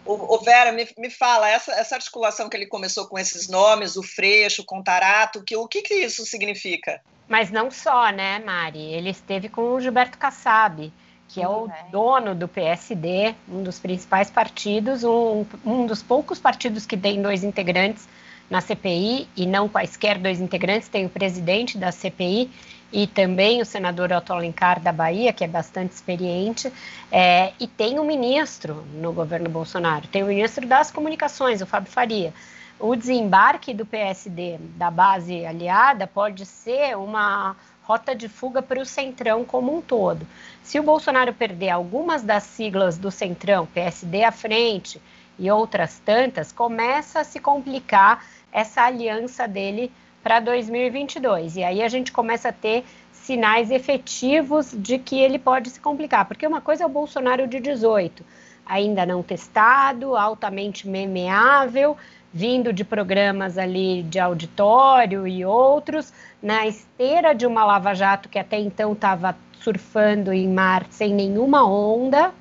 O, 0.06 0.36
o 0.36 0.39
Vera, 0.39 0.72
me, 0.72 0.88
me 0.97 1.10
fala, 1.10 1.49
essa, 1.49 1.72
essa 1.74 1.95
articulação 1.95 2.47
que 2.47 2.56
ele 2.56 2.68
começou 2.68 3.08
com 3.08 3.18
esses 3.18 3.49
nomes, 3.49 3.95
o 3.95 4.03
Freixo, 4.03 4.62
o 4.62 4.66
Contarato, 4.66 5.43
que, 5.43 5.56
o 5.56 5.68
que, 5.68 5.82
que 5.82 5.95
isso 5.95 6.26
significa? 6.26 7.01
Mas 7.28 7.49
não 7.49 7.72
só, 7.72 8.12
né, 8.12 8.39
Mari? 8.39 8.93
Ele 8.93 9.10
esteve 9.10 9.49
com 9.49 9.74
o 9.74 9.82
Gilberto 9.82 10.18
Kassab, 10.18 10.93
que 11.28 11.41
é 11.41 11.47
o 11.47 11.68
dono 11.91 12.36
do 12.36 12.47
PSD, 12.47 13.34
um 13.49 13.64
dos 13.64 13.80
principais 13.80 14.30
partidos, 14.30 15.03
um, 15.03 15.43
um 15.66 15.86
dos 15.88 16.03
poucos 16.03 16.39
partidos 16.39 16.86
que 16.86 16.95
tem 16.95 17.22
dois 17.22 17.43
integrantes 17.43 18.08
na 18.49 18.61
CPI, 18.61 19.27
e 19.35 19.45
não 19.45 19.67
quaisquer 19.67 20.17
dois 20.17 20.39
integrantes, 20.39 20.87
tem 20.87 21.05
o 21.05 21.09
presidente 21.09 21.77
da 21.77 21.91
CPI 21.91 22.49
e 22.91 23.07
também 23.07 23.61
o 23.61 23.65
senador 23.65 24.11
Otto 24.11 24.31
Alencar 24.31 24.79
da 24.79 24.91
Bahia, 24.91 25.33
que 25.33 25.43
é 25.43 25.47
bastante 25.47 25.91
experiente, 25.91 26.71
é, 27.11 27.51
e 27.59 27.67
tem 27.67 27.99
um 27.99 28.05
ministro 28.05 28.85
no 28.93 29.11
governo 29.11 29.49
Bolsonaro, 29.49 30.07
tem 30.07 30.23
o 30.23 30.27
ministro 30.27 30.65
das 30.67 30.91
comunicações, 30.91 31.61
o 31.61 31.65
Fábio 31.65 31.91
Faria. 31.91 32.33
O 32.79 32.95
desembarque 32.95 33.73
do 33.73 33.85
PSD 33.85 34.57
da 34.75 34.91
base 34.91 35.45
aliada 35.45 36.05
pode 36.05 36.45
ser 36.45 36.97
uma 36.97 37.55
rota 37.83 38.15
de 38.15 38.27
fuga 38.27 38.61
para 38.61 38.81
o 38.81 38.85
Centrão 38.85 39.45
como 39.45 39.75
um 39.75 39.81
todo. 39.81 40.27
Se 40.61 40.79
o 40.79 40.83
Bolsonaro 40.83 41.33
perder 41.33 41.69
algumas 41.69 42.21
das 42.21 42.43
siglas 42.43 42.97
do 42.97 43.11
Centrão, 43.11 43.65
PSD 43.67 44.23
à 44.23 44.31
frente 44.31 45.01
e 45.38 45.49
outras 45.51 45.99
tantas, 46.05 46.51
começa 46.51 47.19
a 47.19 47.23
se 47.23 47.39
complicar 47.39 48.25
essa 48.51 48.83
aliança 48.83 49.47
dele 49.47 49.91
para 50.23 50.39
2022. 50.39 51.57
E 51.57 51.63
aí 51.63 51.83
a 51.83 51.89
gente 51.89 52.11
começa 52.11 52.49
a 52.49 52.53
ter 52.53 52.83
sinais 53.11 53.71
efetivos 53.71 54.71
de 54.73 54.97
que 54.97 55.19
ele 55.19 55.39
pode 55.39 55.69
se 55.69 55.79
complicar, 55.79 56.25
porque 56.25 56.45
uma 56.45 56.61
coisa 56.61 56.83
é 56.83 56.86
o 56.86 56.89
Bolsonaro 56.89 57.47
de 57.47 57.59
18, 57.59 58.23
ainda 58.65 59.05
não 59.05 59.23
testado, 59.23 60.15
altamente 60.15 60.88
memeável, 60.88 61.97
vindo 62.31 62.71
de 62.71 62.83
programas 62.83 63.57
ali 63.57 64.03
de 64.03 64.19
auditório 64.19 65.27
e 65.27 65.43
outros, 65.45 66.13
na 66.41 66.67
esteira 66.67 67.33
de 67.33 67.47
uma 67.47 67.65
lava-jato 67.65 68.29
que 68.29 68.38
até 68.38 68.59
então 68.59 68.93
estava 68.93 69.36
surfando 69.59 70.31
em 70.31 70.47
mar 70.47 70.86
sem 70.91 71.13
nenhuma 71.13 71.65
onda, 71.65 72.31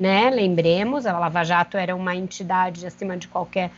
né? 0.00 0.30
Lembremos, 0.30 1.04
a 1.04 1.18
Lava 1.18 1.44
Jato 1.44 1.76
era 1.76 1.94
uma 1.94 2.16
entidade 2.16 2.86
acima 2.86 3.18
de 3.18 3.28
qualquer 3.28 3.70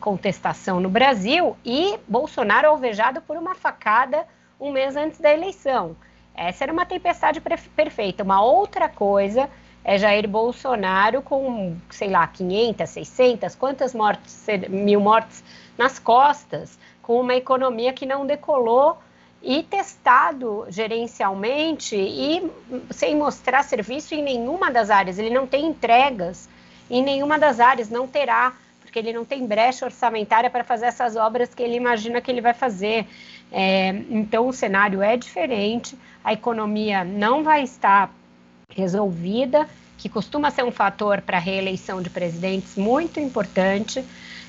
contestação 0.00 0.80
no 0.80 0.88
Brasil 0.88 1.54
e 1.64 1.98
Bolsonaro 2.08 2.68
alvejado 2.68 3.20
por 3.20 3.36
uma 3.36 3.54
facada 3.54 4.26
um 4.58 4.72
mês 4.72 4.96
antes 4.96 5.20
da 5.20 5.32
eleição. 5.32 5.94
Essa 6.34 6.64
era 6.64 6.72
uma 6.72 6.86
tempestade 6.86 7.40
perfeita. 7.40 8.22
Uma 8.22 8.42
outra 8.42 8.88
coisa 8.88 9.50
é 9.84 9.98
Jair 9.98 10.26
Bolsonaro 10.26 11.22
com, 11.22 11.76
sei 11.90 12.08
lá, 12.08 12.26
500, 12.26 12.88
600, 12.88 13.54
quantas 13.54 13.94
mortes, 13.94 14.46
mil 14.68 15.00
mortes 15.00 15.44
nas 15.76 15.98
costas, 15.98 16.78
com 17.02 17.20
uma 17.20 17.34
economia 17.34 17.92
que 17.92 18.06
não 18.06 18.26
decolou 18.26 18.98
e 19.46 19.62
testado 19.62 20.66
gerencialmente 20.68 21.94
e 21.94 22.50
sem 22.90 23.14
mostrar 23.14 23.62
serviço 23.62 24.12
em 24.12 24.20
nenhuma 24.20 24.72
das 24.72 24.90
áreas. 24.90 25.20
Ele 25.20 25.30
não 25.30 25.46
tem 25.46 25.66
entregas 25.66 26.48
em 26.90 27.00
nenhuma 27.00 27.38
das 27.38 27.60
áreas, 27.60 27.88
não 27.88 28.08
terá, 28.08 28.54
porque 28.80 28.98
ele 28.98 29.12
não 29.12 29.24
tem 29.24 29.46
brecha 29.46 29.84
orçamentária 29.84 30.50
para 30.50 30.64
fazer 30.64 30.86
essas 30.86 31.14
obras 31.14 31.54
que 31.54 31.62
ele 31.62 31.76
imagina 31.76 32.20
que 32.20 32.28
ele 32.28 32.40
vai 32.40 32.54
fazer. 32.54 33.06
É, 33.52 33.90
então 34.10 34.48
o 34.48 34.52
cenário 34.52 35.00
é 35.00 35.16
diferente, 35.16 35.96
a 36.24 36.32
economia 36.32 37.04
não 37.04 37.44
vai 37.44 37.62
estar 37.62 38.12
resolvida, 38.68 39.68
que 39.96 40.08
costuma 40.08 40.50
ser 40.50 40.64
um 40.64 40.72
fator 40.72 41.20
para 41.20 41.36
a 41.36 41.40
reeleição 41.40 42.02
de 42.02 42.10
presidentes 42.10 42.74
muito 42.74 43.20
importante. 43.20 44.04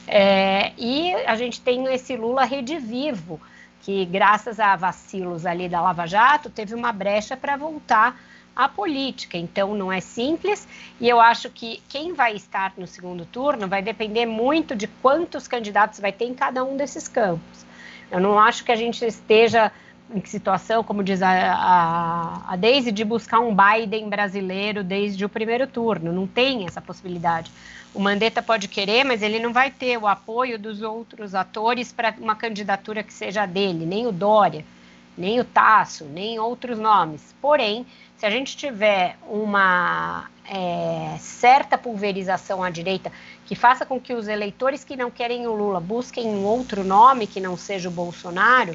É, 0.08 0.72
e 0.76 1.14
a 1.28 1.36
gente 1.36 1.62
tem 1.62 1.86
esse 1.94 2.16
Lula 2.16 2.46
redivivo, 2.46 3.40
que 3.82 4.06
graças 4.06 4.60
a 4.60 4.76
vacilos 4.76 5.46
ali 5.46 5.70
da 5.70 5.82
Lava 5.82 6.06
Jato 6.06 6.50
teve 6.50 6.74
uma 6.74 6.92
brecha 6.92 7.38
para 7.38 7.56
voltar 7.56 8.20
à 8.56 8.68
política. 8.68 9.38
Então 9.38 9.76
não 9.76 9.92
é 9.92 10.00
simples 10.00 10.68
e 11.00 11.08
eu 11.08 11.20
acho 11.20 11.50
que 11.50 11.82
quem 11.88 12.14
vai 12.14 12.36
estar 12.36 12.74
no 12.78 12.88
segundo 12.88 13.26
turno 13.26 13.68
vai 13.68 13.82
depender 13.82 14.26
muito 14.26 14.76
de 14.76 14.88
quantos 14.88 15.48
candidatos 15.48 16.00
vai 16.00 16.12
ter 16.12 16.26
em 16.26 16.34
cada 16.34 16.64
um 16.64 16.76
desses 16.76 17.08
campos. 17.08 17.66
Eu 18.10 18.20
não 18.20 18.40
acho 18.40 18.64
que 18.64 18.72
a 18.72 18.76
gente 18.76 19.06
esteja 19.06 19.72
em 20.14 20.20
que 20.20 20.30
situação, 20.30 20.84
como 20.84 21.04
diz 21.04 21.22
a, 21.22 21.30
a, 21.30 22.54
a 22.54 22.56
Daisy, 22.56 22.92
de 22.92 23.04
buscar 23.04 23.40
um 23.40 23.56
Biden 23.56 24.10
brasileiro 24.10 24.84
desde 24.84 25.26
o 25.26 25.30
primeiro 25.30 25.68
turno. 25.68 26.14
Não 26.14 26.26
tem 26.26 26.66
essa 26.66 26.82
possibilidade. 26.82 27.52
O 27.94 28.00
Mandetta 28.00 28.42
pode 28.42 28.68
querer, 28.68 29.04
mas 29.04 29.22
ele 29.22 29.40
não 29.40 29.52
vai 29.52 29.72
ter 29.72 29.98
o 29.98 30.08
apoio 30.08 30.58
dos 30.58 30.82
outros 30.82 31.34
atores 31.36 31.92
para 31.92 32.14
uma 32.20 32.36
candidatura 32.36 33.04
que 33.04 33.14
seja 33.14 33.46
dele, 33.46 33.86
nem 33.86 34.08
o 34.08 34.12
Dória, 34.12 34.64
nem 35.18 35.40
o 35.40 35.44
Tasso, 35.44 36.06
nem 36.06 36.40
outros 36.40 36.78
nomes. 36.78 37.36
Porém, 37.42 37.86
se 38.18 38.26
a 38.26 38.30
gente 38.30 38.56
tiver 38.56 39.18
uma 39.30 40.30
é, 40.46 41.16
certa 41.20 41.78
pulverização 41.78 42.64
à 42.64 42.70
direita 42.70 43.12
que 43.46 43.56
faça 43.56 43.86
com 43.86 44.00
que 44.00 44.14
os 44.14 44.28
eleitores 44.28 44.84
que 44.84 44.96
não 44.96 45.12
querem 45.12 45.48
o 45.48 45.54
Lula 45.54 45.80
busquem 45.80 46.28
um 46.28 46.44
outro 46.44 46.84
nome 46.84 47.28
que 47.28 47.40
não 47.40 47.58
seja 47.58 47.90
o 47.90 47.92
Bolsonaro, 47.92 48.74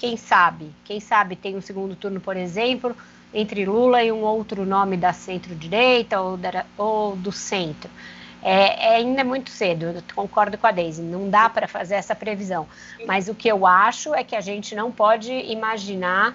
quem 0.00 0.16
sabe? 0.16 0.72
Quem 0.82 0.98
sabe 0.98 1.36
tem 1.36 1.54
um 1.54 1.60
segundo 1.60 1.94
turno, 1.94 2.20
por 2.20 2.34
exemplo, 2.34 2.96
entre 3.34 3.66
Lula 3.66 4.02
e 4.02 4.10
um 4.10 4.22
outro 4.22 4.64
nome 4.64 4.96
da 4.96 5.12
centro-direita 5.12 6.18
ou, 6.18 6.38
ou, 6.78 7.16
do 7.16 7.30
centro. 7.30 7.90
É, 8.42 8.92
é, 8.92 8.96
ainda 8.96 9.22
muito 9.22 9.50
cedo, 9.50 9.84
eu 9.84 10.02
concordo 10.14 10.56
com 10.56 10.66
a 10.66 10.70
Deise, 10.70 11.02
não 11.02 11.28
dá 11.28 11.50
para 11.50 11.68
fazer 11.68 11.96
essa 11.96 12.14
previsão. 12.14 12.66
Mas 13.06 13.28
o 13.28 13.34
que 13.34 13.46
eu 13.46 13.66
acho 13.66 14.14
é 14.14 14.24
que 14.24 14.34
a 14.34 14.40
gente 14.40 14.74
não 14.74 14.90
pode 14.90 15.30
imaginar 15.30 16.34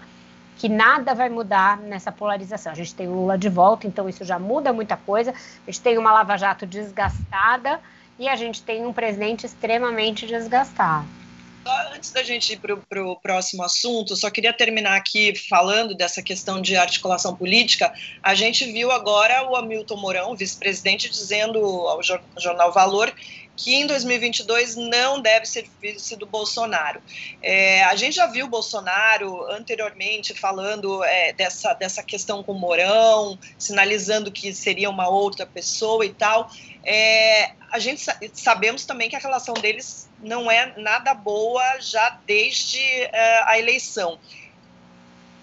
que 0.57 0.70
nada 0.70 1.16
vai 1.16 1.28
mudar 1.28 1.78
nessa 1.78 2.11
polarização. 2.11 2.72
A 2.72 2.76
gente 2.76 2.93
tem 2.93 3.07
Lula 3.07 3.36
de 3.36 3.49
volta, 3.49 3.88
então 3.88 4.07
isso 4.07 4.24
já 4.24 4.38
muda 4.38 4.72
muita 4.72 4.95
coisa. 4.95 5.32
A 5.32 5.72
gente 5.72 5.82
tem 5.82 5.97
uma 5.97 6.13
Lava 6.13 6.38
Jato 6.38 6.68
desgastada 6.68 7.80
e 8.20 8.30
a 8.30 8.36
gente 8.36 8.61
tem 8.61 8.86
um 8.86 8.93
presidente 8.93 9.47
extremamente 9.47 10.28
desgastado. 10.28 11.24
Antes 11.68 12.11
da 12.11 12.22
gente 12.22 12.53
ir 12.53 12.59
para 12.59 13.03
o 13.03 13.16
próximo 13.16 13.63
assunto, 13.63 14.16
só 14.16 14.30
queria 14.30 14.53
terminar 14.53 14.95
aqui 14.95 15.34
falando 15.49 15.95
dessa 15.95 16.22
questão 16.22 16.61
de 16.61 16.76
articulação 16.76 17.36
política. 17.36 17.91
A 18.22 18.36
gente 18.36 18.72
viu 18.72 18.91
agora 18.91 19.49
o 19.49 19.55
Hamilton 19.55 19.97
Mourão, 19.97 20.36
vice-presidente, 20.36 21.09
dizendo 21.09 21.59
ao 21.59 22.01
jornal 22.38 22.72
Valor 22.72 23.11
que 23.55 23.74
em 23.74 23.88
2022 23.88 24.76
não 24.76 25.20
deve 25.20 25.45
ser 25.45 25.68
vice 25.82 26.16
do 26.16 26.26
Bolsonaro. 26.26 27.01
É, 27.41 27.84
a 27.86 27.95
gente 27.95 28.16
já 28.16 28.28
viu 28.28 28.45
o 28.45 28.49
Bolsonaro 28.49 29.49
anteriormente 29.49 30.34
falando 30.34 31.03
é, 31.03 31.34
dessa, 31.34 31.74
dessa 31.74 32.03
questão 32.03 32.43
com 32.43 32.51
o 32.51 32.59
Mourão, 32.59 33.39
sinalizando 33.57 34.32
que 34.32 34.53
seria 34.53 34.89
uma 34.89 35.07
outra 35.07 35.45
pessoa 35.45 36.05
e 36.05 36.13
tal. 36.13 36.51
É, 36.84 37.53
a 37.72 37.80
gente 37.80 38.05
sabemos 38.34 38.86
também 38.86 39.09
que 39.09 39.16
a 39.16 39.20
relação 39.20 39.53
deles 39.55 40.05
não 40.20 40.49
é 40.49 40.74
nada 40.78 41.13
boa 41.13 41.80
já 41.80 42.20
desde 42.26 42.80
é, 42.80 43.43
a 43.49 43.59
eleição. 43.59 44.18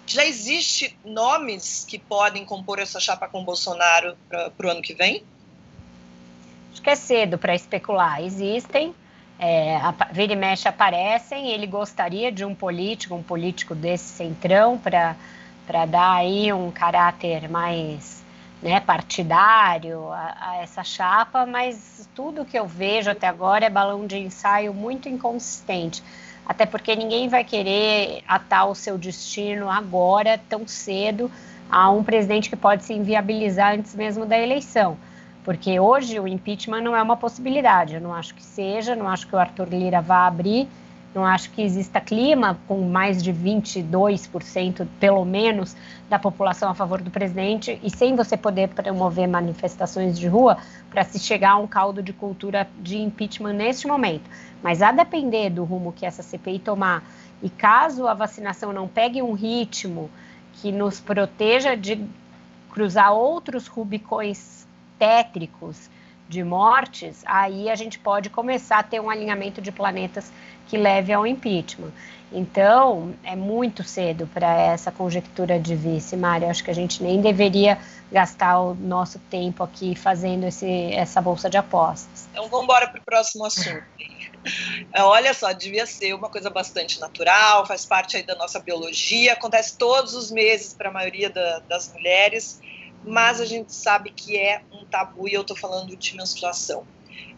Já 0.05 0.25
existe 0.25 0.97
nomes 1.03 1.85
que 1.87 1.97
podem 1.97 2.45
compor 2.45 2.79
essa 2.79 2.99
chapa 2.99 3.27
com 3.27 3.43
Bolsonaro 3.43 4.17
para 4.29 4.67
o 4.67 4.69
ano 4.69 4.81
que 4.81 4.93
vem? 4.93 5.23
Acho 6.71 6.81
que 6.81 6.89
é 6.89 6.95
cedo 6.95 7.37
para 7.37 7.55
especular. 7.55 8.21
Existem, 8.21 8.93
é, 9.39 9.77
a, 9.77 9.91
vira 10.11 10.33
e 10.33 10.35
mexe 10.35 10.67
aparecem. 10.67 11.49
Ele 11.49 11.67
gostaria 11.67 12.31
de 12.31 12.43
um 12.43 12.53
político, 12.53 13.15
um 13.15 13.23
político 13.23 13.73
desse 13.73 14.05
centrão, 14.05 14.77
para 14.77 15.85
dar 15.85 16.15
aí 16.15 16.51
um 16.51 16.69
caráter 16.69 17.49
mais 17.49 18.22
né, 18.63 18.79
partidário 18.79 20.09
a, 20.11 20.35
a, 20.39 20.55
essa 20.57 20.83
chapa, 20.83 21.45
mas 21.45 22.09
tudo 22.15 22.45
que 22.45 22.57
eu 22.57 22.65
vejo 22.65 23.11
até 23.11 23.27
agora 23.27 23.65
é 23.65 23.69
balão 23.69 24.07
de 24.07 24.17
ensaio 24.17 24.73
muito 24.73 25.09
inconsistente. 25.09 26.01
Até 26.45 26.65
porque 26.65 26.95
ninguém 26.95 27.27
vai 27.27 27.43
querer 27.43 28.23
atar 28.25 28.69
o 28.69 28.75
seu 28.75 28.97
destino 28.97 29.69
agora, 29.69 30.39
tão 30.49 30.65
cedo, 30.65 31.29
a 31.69 31.89
um 31.91 32.03
presidente 32.03 32.49
que 32.49 32.55
pode 32.55 32.85
se 32.85 32.93
inviabilizar 32.93 33.73
antes 33.73 33.93
mesmo 33.93 34.25
da 34.25 34.39
eleição. 34.39 34.97
Porque 35.43 35.77
hoje 35.77 36.17
o 36.19 36.27
impeachment 36.27 36.81
não 36.81 36.95
é 36.95 37.01
uma 37.01 37.17
possibilidade. 37.17 37.95
Eu 37.95 38.01
não 38.01 38.13
acho 38.13 38.33
que 38.33 38.43
seja, 38.43 38.95
não 38.95 39.09
acho 39.09 39.27
que 39.27 39.35
o 39.35 39.39
Arthur 39.39 39.67
Lira 39.67 40.01
vá 40.01 40.25
abrir, 40.25 40.69
não 41.13 41.25
acho 41.25 41.51
que 41.51 41.61
exista 41.61 42.01
clima 42.01 42.59
com 42.67 42.81
mais 42.81 43.21
de 43.21 43.31
22%, 43.31 44.87
pelo 44.99 45.23
menos, 45.23 45.75
da 46.09 46.17
população 46.17 46.69
a 46.69 46.73
favor 46.73 47.01
do 47.01 47.11
presidente 47.11 47.79
e 47.83 47.89
sem 47.89 48.15
você 48.15 48.35
poder 48.35 48.69
promover 48.69 49.27
manifestações 49.27 50.17
de 50.17 50.27
rua 50.27 50.57
para 50.89 51.03
se 51.03 51.19
chegar 51.19 51.51
a 51.51 51.57
um 51.57 51.67
caldo 51.67 52.01
de 52.01 52.13
cultura 52.13 52.67
de 52.79 52.97
impeachment 52.97 53.53
neste 53.53 53.87
momento. 53.87 54.29
Mas 54.61 54.81
a 54.81 54.91
depender 54.91 55.49
do 55.49 55.63
rumo 55.63 55.93
que 55.93 56.05
essa 56.05 56.23
CPI 56.23 56.59
tomar 56.59 57.03
e 57.41 57.49
caso 57.49 58.07
a 58.07 58.13
vacinação 58.13 58.73
não 58.73 58.87
pegue 58.87 59.21
um 59.21 59.33
ritmo 59.33 60.09
que 60.53 60.71
nos 60.71 60.99
proteja 60.99 61.75
de 61.75 62.03
cruzar 62.71 63.13
outros 63.13 63.67
rubicões 63.67 64.65
tétricos 64.97 65.89
de 66.27 66.43
mortes, 66.43 67.21
aí 67.25 67.69
a 67.69 67.75
gente 67.75 67.99
pode 67.99 68.29
começar 68.29 68.79
a 68.79 68.83
ter 68.83 68.99
um 68.99 69.09
alinhamento 69.09 69.61
de 69.61 69.71
planetas 69.71 70.31
que 70.67 70.77
leve 70.77 71.11
ao 71.11 71.27
impeachment. 71.27 71.91
Então, 72.31 73.13
é 73.23 73.35
muito 73.35 73.83
cedo 73.83 74.27
para 74.33 74.51
essa 74.59 74.91
conjectura 74.91 75.59
de 75.59 75.75
vice, 75.75 76.17
Mário. 76.17 76.49
Acho 76.49 76.63
que 76.63 76.71
a 76.71 76.75
gente 76.75 77.03
nem 77.03 77.21
deveria 77.21 77.77
gastar 78.11 78.59
o 78.59 78.73
nosso 78.73 79.19
tempo 79.29 79.63
aqui 79.63 79.95
fazendo 79.95 80.47
esse, 80.47 80.91
essa 80.93 81.21
bolsa 81.21 81.47
de 81.47 81.57
apostas. 81.57 82.27
Então, 82.31 82.49
vamos 82.49 82.63
embora 82.63 82.87
para 82.87 82.99
o 82.99 83.03
próximo 83.03 83.45
assunto. 83.45 83.83
Olha 84.97 85.33
só, 85.33 85.51
devia 85.51 85.85
ser 85.85 86.15
uma 86.15 86.29
coisa 86.29 86.49
bastante 86.49 86.99
natural, 86.99 87.67
faz 87.67 87.85
parte 87.85 88.17
aí 88.17 88.23
da 88.23 88.35
nossa 88.35 88.59
biologia, 88.59 89.33
acontece 89.33 89.77
todos 89.77 90.15
os 90.15 90.31
meses 90.31 90.73
para 90.73 90.89
a 90.89 90.91
maioria 90.91 91.29
da, 91.29 91.59
das 91.69 91.93
mulheres 91.93 92.59
mas 93.05 93.41
a 93.41 93.45
gente 93.45 93.73
sabe 93.73 94.11
que 94.11 94.37
é 94.37 94.61
um 94.71 94.85
tabu 94.85 95.27
e 95.27 95.33
eu 95.33 95.41
estou 95.41 95.55
falando 95.55 95.95
de 95.95 96.15
menstruação. 96.15 96.85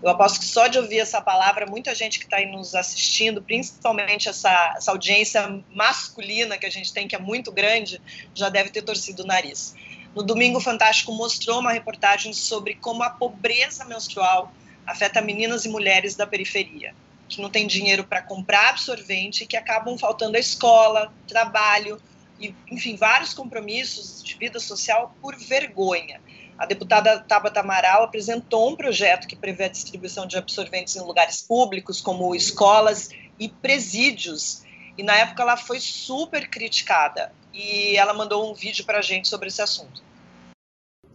Eu 0.01 0.09
aposto 0.09 0.39
que 0.39 0.45
só 0.45 0.68
de 0.68 0.78
ouvir 0.78 0.99
essa 0.99 1.22
palavra, 1.22 1.66
muita 1.66 1.95
gente 1.95 2.20
que 2.20 2.26
está 2.26 2.38
aí 2.38 2.45
nos 2.45 2.76
assistindo, 2.76 3.41
principalmente 3.41 4.30
essa, 4.30 4.74
essa 4.78 4.91
audiência 4.91 5.63
masculina 5.74 6.57
que 6.57 6.66
a 6.66 6.70
gente 6.70 6.93
tem, 6.93 7.07
que 7.07 7.16
é 7.16 7.20
muito 7.20 7.51
grande, 7.51 8.01
já 8.34 8.49
deve 8.49 8.70
ter 8.70 8.82
torcido 8.82 9.24
o 9.24 9.26
nariz. 9.26 9.74
No 10.13 10.24
domingo, 10.24 10.59
Fantástico 10.61 11.11
mostrou 11.11 11.59
uma 11.59 11.72
reportagem 11.72 12.34
sobre 12.34 12.76
como 12.76 13.03
a 13.03 13.09
pobreza 13.09 13.84
menstrual 13.84 14.51
afeta 14.86 15.22
meninas 15.22 15.66
e 15.66 15.70
mulheres 15.70 16.16
da 16.16 16.28
periferia, 16.28 16.93
que 17.28 17.41
não 17.41 17.49
têm 17.49 17.66
dinheiro 17.66 18.03
para 18.03 18.22
comprar 18.22 18.70
absorvente 18.70 19.43
e 19.43 19.47
que 19.47 19.57
acabam 19.57 19.97
faltando 19.97 20.38
à 20.38 20.39
escola, 20.39 21.11
trabalho, 21.28 21.99
e, 22.39 22.53
enfim, 22.71 22.95
vários 22.95 23.33
compromissos 23.33 24.23
de 24.23 24.36
vida 24.38 24.59
social 24.59 25.15
por 25.21 25.36
vergonha. 25.38 26.21
A 26.57 26.65
deputada 26.65 27.19
Tabata 27.19 27.59
Amaral 27.59 28.03
apresentou 28.03 28.69
um 28.69 28.75
projeto 28.75 29.27
que 29.27 29.36
prevê 29.36 29.65
a 29.65 29.69
distribuição 29.69 30.25
de 30.25 30.38
absorventes 30.38 30.95
em 30.95 31.01
lugares 31.01 31.41
públicos, 31.41 32.01
como 32.01 32.33
escolas 32.33 33.09
e 33.38 33.49
presídios. 33.49 34.63
E 34.97 35.03
na 35.03 35.15
época 35.15 35.43
ela 35.43 35.57
foi 35.57 35.79
super 35.79 36.49
criticada. 36.49 37.33
E 37.53 37.97
ela 37.97 38.13
mandou 38.13 38.49
um 38.49 38.53
vídeo 38.53 38.86
para 38.86 38.99
a 38.99 39.01
gente 39.01 39.27
sobre 39.27 39.49
esse 39.49 39.61
assunto. 39.61 40.01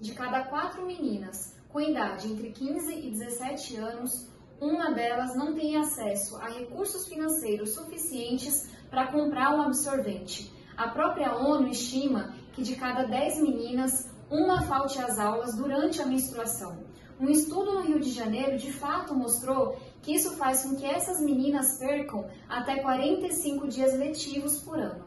De 0.01 0.13
cada 0.13 0.43
quatro 0.45 0.87
meninas 0.87 1.55
com 1.69 1.81
idade 1.81 2.27
entre 2.27 2.51
15 2.51 2.93
e 2.95 3.11
17 3.11 3.77
anos, 3.77 4.29
uma 4.61 4.91
delas 4.91 5.35
não 5.35 5.55
tem 5.55 5.77
acesso 5.77 6.37
a 6.37 6.49
recursos 6.49 7.07
financeiros 7.07 7.71
suficientes 7.71 8.69
para 8.91 9.07
comprar 9.07 9.55
um 9.55 9.63
absorvente. 9.63 10.53
A 10.81 10.89
própria 10.89 11.37
ONU 11.37 11.69
estima 11.69 12.33
que 12.55 12.63
de 12.63 12.75
cada 12.75 13.03
10 13.03 13.43
meninas, 13.43 14.09
uma 14.31 14.63
falte 14.63 14.99
às 14.99 15.19
aulas 15.19 15.55
durante 15.55 16.01
a 16.01 16.07
menstruação. 16.07 16.79
Um 17.21 17.29
estudo 17.29 17.75
no 17.75 17.83
Rio 17.83 18.01
de 18.01 18.11
Janeiro 18.11 18.57
de 18.57 18.73
fato 18.73 19.15
mostrou 19.15 19.77
que 20.01 20.15
isso 20.15 20.31
faz 20.37 20.63
com 20.63 20.75
que 20.75 20.87
essas 20.87 21.21
meninas 21.21 21.77
percam 21.77 22.25
até 22.49 22.77
45 22.77 23.69
dias 23.69 23.93
letivos 23.93 24.61
por 24.61 24.79
ano. 24.79 25.05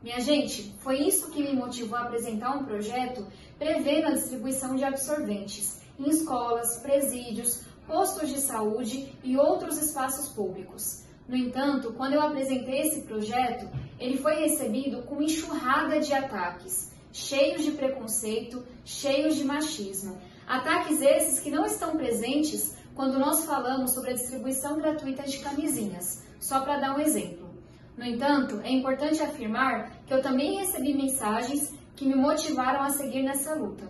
Minha 0.00 0.20
gente, 0.20 0.72
foi 0.78 1.00
isso 1.00 1.32
que 1.32 1.42
me 1.42 1.52
motivou 1.52 1.98
a 1.98 2.02
apresentar 2.02 2.56
um 2.56 2.64
projeto 2.64 3.26
prevendo 3.58 4.06
a 4.06 4.12
distribuição 4.12 4.76
de 4.76 4.84
absorventes 4.84 5.80
em 5.98 6.08
escolas, 6.08 6.76
presídios, 6.76 7.64
postos 7.88 8.28
de 8.28 8.40
saúde 8.40 9.12
e 9.24 9.36
outros 9.36 9.82
espaços 9.82 10.28
públicos. 10.28 11.07
No 11.28 11.36
entanto, 11.36 11.92
quando 11.92 12.14
eu 12.14 12.22
apresentei 12.22 12.80
esse 12.80 13.02
projeto, 13.02 13.68
ele 14.00 14.16
foi 14.16 14.36
recebido 14.36 15.02
com 15.02 15.20
enxurrada 15.20 16.00
de 16.00 16.10
ataques, 16.14 16.90
cheios 17.12 17.62
de 17.62 17.72
preconceito, 17.72 18.64
cheios 18.82 19.36
de 19.36 19.44
machismo. 19.44 20.16
Ataques 20.46 21.02
esses 21.02 21.40
que 21.40 21.50
não 21.50 21.66
estão 21.66 21.98
presentes 21.98 22.74
quando 22.94 23.18
nós 23.18 23.44
falamos 23.44 23.92
sobre 23.92 24.10
a 24.10 24.14
distribuição 24.14 24.78
gratuita 24.78 25.24
de 25.24 25.38
camisinhas, 25.40 26.24
só 26.40 26.62
para 26.62 26.80
dar 26.80 26.96
um 26.96 27.00
exemplo. 27.00 27.46
No 27.94 28.06
entanto, 28.06 28.60
é 28.64 28.72
importante 28.72 29.22
afirmar 29.22 29.90
que 30.06 30.14
eu 30.14 30.22
também 30.22 30.56
recebi 30.58 30.94
mensagens 30.94 31.74
que 31.94 32.06
me 32.06 32.14
motivaram 32.14 32.80
a 32.80 32.88
seguir 32.88 33.22
nessa 33.22 33.54
luta. 33.54 33.86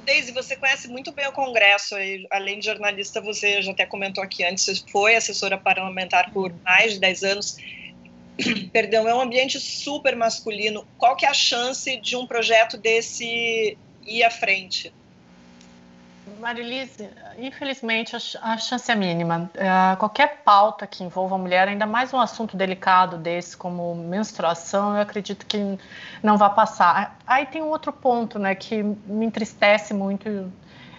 Deise, 0.00 0.32
você 0.32 0.56
conhece 0.56 0.88
muito 0.88 1.12
bem 1.12 1.26
o 1.26 1.32
Congresso, 1.32 1.96
e, 1.98 2.26
além 2.30 2.58
de 2.58 2.66
jornalista, 2.66 3.20
você 3.20 3.62
já 3.62 3.72
até 3.72 3.86
comentou 3.86 4.22
aqui 4.22 4.44
antes, 4.44 4.64
você 4.64 4.82
foi 4.90 5.14
assessora 5.14 5.58
parlamentar 5.58 6.32
por 6.32 6.52
mais 6.64 6.94
de 6.94 7.00
10 7.00 7.22
anos. 7.22 7.56
Perdão, 8.72 9.08
é 9.08 9.14
um 9.14 9.20
ambiente 9.20 9.60
super 9.60 10.16
masculino. 10.16 10.86
Qual 10.98 11.16
que 11.16 11.24
é 11.24 11.28
a 11.28 11.34
chance 11.34 11.96
de 12.00 12.16
um 12.16 12.26
projeto 12.26 12.76
desse 12.76 13.78
ir 14.06 14.22
à 14.24 14.30
frente? 14.30 14.92
Marilise, 16.38 17.08
infelizmente 17.38 18.16
a 18.16 18.56
chance 18.58 18.90
é 18.90 18.94
mínima. 18.94 19.50
Uh, 19.54 19.96
qualquer 19.96 20.42
pauta 20.44 20.86
que 20.86 21.02
envolva 21.02 21.34
a 21.34 21.38
mulher, 21.38 21.68
ainda 21.68 21.86
mais 21.86 22.12
um 22.12 22.20
assunto 22.20 22.56
delicado 22.56 23.16
desse 23.16 23.56
como 23.56 23.94
menstruação, 23.94 24.94
eu 24.94 25.02
acredito 25.02 25.46
que 25.46 25.78
não 26.22 26.36
vai 26.36 26.52
passar. 26.54 27.18
Aí 27.26 27.46
tem 27.46 27.62
um 27.62 27.68
outro 27.68 27.92
ponto, 27.92 28.38
né, 28.38 28.54
que 28.54 28.82
me 28.82 29.26
entristece 29.26 29.94
muito. 29.94 30.52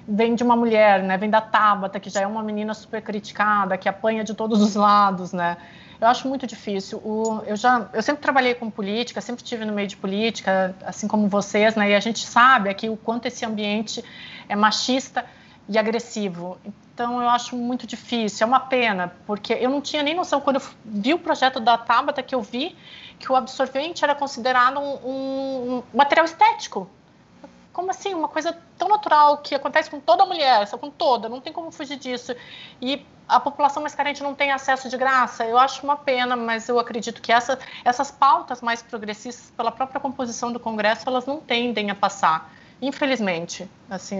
Vem 0.08 0.36
de 0.36 0.43
uma 0.43 0.56
mulher, 0.56 1.01
né? 1.01 1.18
Vem 1.18 1.30
da 1.30 1.41
Tabata, 1.41 1.99
que 1.99 2.10
já 2.10 2.22
é 2.22 2.28
uma 2.28 2.43
menina 2.43 2.74
super 2.74 3.01
criticada, 3.01 3.78
que 3.78 3.89
apanha 3.89 4.24
de 4.24 4.34
todos 4.34 4.62
os 4.62 4.76
lados, 4.76 5.34
né? 5.34 5.58
Eu 5.99 6.08
acho 6.08 6.28
muito 6.28 6.45
difícil. 6.45 6.99
O, 6.99 7.41
eu 7.45 7.56
já, 7.56 7.88
eu 7.93 8.03
sempre 8.03 8.22
trabalhei 8.22 8.53
com 8.53 8.70
política, 8.70 9.22
sempre 9.22 9.43
estive 9.43 9.66
no 9.66 9.74
meio 9.74 9.88
de 9.88 9.97
política, 9.97 10.76
assim 10.86 11.08
como 11.08 11.28
vocês, 11.28 11.76
né? 11.76 11.89
E 11.89 11.95
a 11.95 11.99
gente 11.99 12.26
sabe 12.26 12.70
aqui 12.70 12.89
o 12.89 12.97
quanto 12.97 13.26
esse 13.26 13.45
ambiente 13.45 14.03
é 14.47 14.56
machista 14.56 15.26
e 15.68 15.78
agressivo. 15.78 16.58
Então 16.93 17.22
eu 17.22 17.30
acho 17.30 17.56
muito 17.56 17.88
difícil, 17.88 18.45
é 18.45 18.47
uma 18.47 18.60
pena, 18.60 19.14
porque 19.26 19.53
eu 19.53 19.70
não 19.70 19.82
tinha 19.82 20.03
nem 20.03 20.16
noção 20.16 20.39
quando 20.39 20.58
eu 20.58 20.62
vi 20.86 21.14
o 21.14 21.20
projeto 21.20 21.60
da 21.60 21.78
Tabata 21.78 22.24
que 22.24 22.34
eu 22.34 22.41
vi 22.41 22.76
que 23.20 23.32
o 23.32 23.36
absorvente 23.36 24.03
era 24.03 24.14
considerado 24.14 24.80
um, 24.80 25.78
um 25.78 25.84
material 25.93 26.26
estético. 26.26 26.89
Como 27.76 27.91
assim? 27.91 28.13
Uma 28.13 28.30
coisa 28.30 28.57
tão 28.78 28.88
natural 28.88 29.39
que 29.39 29.53
acontece 29.53 29.89
com 29.89 29.99
toda 29.99 30.26
mulher, 30.26 30.65
só 30.65 30.78
com 30.78 30.89
toda, 30.89 31.28
não 31.28 31.41
tem 31.41 31.51
como 31.51 31.69
fugir 31.73 31.97
disso. 31.97 32.34
E 32.82 33.05
a 33.28 33.38
população 33.38 33.82
mais 33.82 33.93
carente 33.93 34.23
não 34.23 34.34
tem 34.34 34.53
acesso 34.53 34.88
de 34.88 34.95
graça. 34.95 35.43
Eu 35.45 35.57
acho 35.57 35.84
uma 35.84 35.97
pena, 35.97 36.38
mas 36.38 36.69
eu 36.69 36.80
acredito 36.80 37.21
que 37.21 37.34
essa, 37.34 37.59
essas 37.84 38.09
pautas 38.09 38.61
mais 38.61 38.82
progressistas, 38.82 39.51
pela 39.57 39.73
própria 39.73 39.99
composição 39.99 40.53
do 40.53 40.59
Congresso, 40.59 41.03
elas 41.05 41.26
não 41.26 41.41
tendem 41.41 41.91
a 41.91 41.95
passar. 41.95 42.49
Infelizmente, 42.86 43.67
assim, 43.89 44.19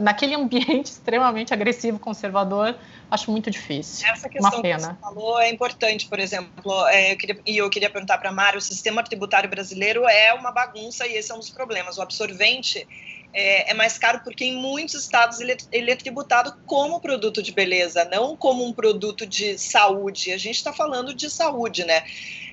naquele 0.00 0.36
ambiente 0.36 0.86
extremamente 0.92 1.52
agressivo, 1.52 1.98
conservador, 1.98 2.76
acho 3.10 3.28
muito 3.28 3.50
difícil. 3.50 4.06
Essa 4.08 4.28
questão 4.28 4.50
uma 4.52 4.62
pena. 4.62 4.76
que 4.76 4.84
você 4.84 5.00
falou 5.00 5.40
é 5.40 5.50
importante, 5.50 6.06
por 6.06 6.20
exemplo, 6.20 6.86
é, 6.88 7.12
eu 7.12 7.16
queria, 7.16 7.40
e 7.44 7.56
eu 7.56 7.68
queria 7.68 7.90
perguntar 7.90 8.18
para 8.18 8.30
a 8.30 8.32
Mário, 8.32 8.58
o 8.58 8.62
sistema 8.62 9.02
tributário 9.02 9.50
brasileiro 9.50 10.06
é 10.08 10.32
uma 10.32 10.52
bagunça 10.52 11.06
e 11.08 11.16
esse 11.16 11.32
é 11.32 11.34
um 11.34 11.38
dos 11.38 11.50
problemas. 11.50 11.98
O 11.98 12.02
absorvente 12.02 12.86
é, 13.32 13.72
é, 13.72 13.74
mais 13.74 13.98
caro 13.98 14.20
porque 14.22 14.44
em 14.44 14.56
muitos 14.56 14.94
estados 14.94 15.40
ele 15.40 15.52
é, 15.52 15.56
ele 15.72 15.90
é, 15.90 15.96
tributado 15.96 16.54
como 16.66 17.00
produto 17.00 17.42
de 17.42 17.50
beleza, 17.50 18.04
não 18.04 18.36
como 18.36 18.64
um 18.64 18.72
produto 18.72 19.26
de 19.26 19.58
saúde. 19.58 20.30
A 20.30 20.38
gente 20.38 20.54
está 20.54 20.72
falando 20.72 21.12
de 21.12 21.28
saúde, 21.28 21.84
né? 21.84 22.04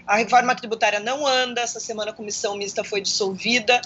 A 0.08 0.16
reforma 0.16 0.56
tributária 0.56 1.00
não 1.00 1.28
anda, 1.28 1.62
essa 1.62 1.80
semana 1.80 2.10
a 2.10 2.14
comissão 2.16 2.58
mista 2.58 2.84
foi 2.84 3.00
dissolvida. 3.00 3.80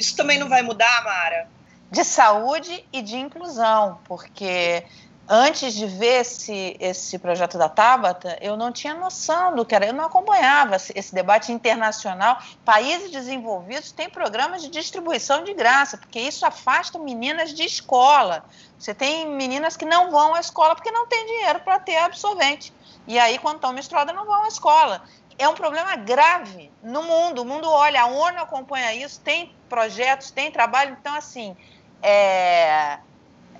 Isso 0.00 0.16
também 0.16 0.38
não 0.38 0.48
vai 0.48 0.62
mudar, 0.62 1.04
Mara? 1.04 1.46
De 1.90 2.02
saúde 2.04 2.82
e 2.90 3.02
de 3.02 3.18
inclusão, 3.18 4.00
porque 4.04 4.82
antes 5.28 5.74
de 5.74 5.86
ver 5.86 6.22
esse, 6.22 6.74
esse 6.80 7.18
projeto 7.18 7.58
da 7.58 7.68
Tabata, 7.68 8.38
eu 8.40 8.56
não 8.56 8.72
tinha 8.72 8.94
noção 8.94 9.54
do 9.54 9.64
que 9.64 9.74
era, 9.74 9.86
eu 9.86 9.92
não 9.92 10.06
acompanhava 10.06 10.76
esse 10.76 11.14
debate 11.14 11.52
internacional. 11.52 12.38
Países 12.64 13.10
desenvolvidos 13.10 13.92
têm 13.92 14.08
programas 14.08 14.62
de 14.62 14.68
distribuição 14.68 15.44
de 15.44 15.52
graça, 15.52 15.98
porque 15.98 16.18
isso 16.18 16.46
afasta 16.46 16.98
meninas 16.98 17.52
de 17.52 17.64
escola. 17.64 18.42
Você 18.78 18.94
tem 18.94 19.28
meninas 19.28 19.76
que 19.76 19.84
não 19.84 20.10
vão 20.10 20.34
à 20.34 20.40
escola 20.40 20.74
porque 20.74 20.90
não 20.90 21.06
tem 21.06 21.26
dinheiro 21.26 21.60
para 21.60 21.78
ter 21.78 21.98
absorvente. 21.98 22.72
E 23.06 23.18
aí, 23.18 23.38
quando 23.38 23.56
estão 23.56 23.72
menstruadas, 23.72 24.14
não 24.14 24.24
vão 24.24 24.44
à 24.44 24.48
escola. 24.48 25.02
É 25.40 25.48
um 25.48 25.54
problema 25.54 25.96
grave 25.96 26.70
no 26.82 27.02
mundo. 27.02 27.40
O 27.40 27.44
mundo 27.46 27.66
olha, 27.66 28.02
a 28.02 28.06
ONU 28.06 28.40
acompanha 28.40 28.94
isso, 28.94 29.18
tem 29.20 29.50
projetos, 29.70 30.30
tem 30.30 30.50
trabalho. 30.50 30.94
Então, 31.00 31.14
assim, 31.14 31.56
é, 32.02 32.98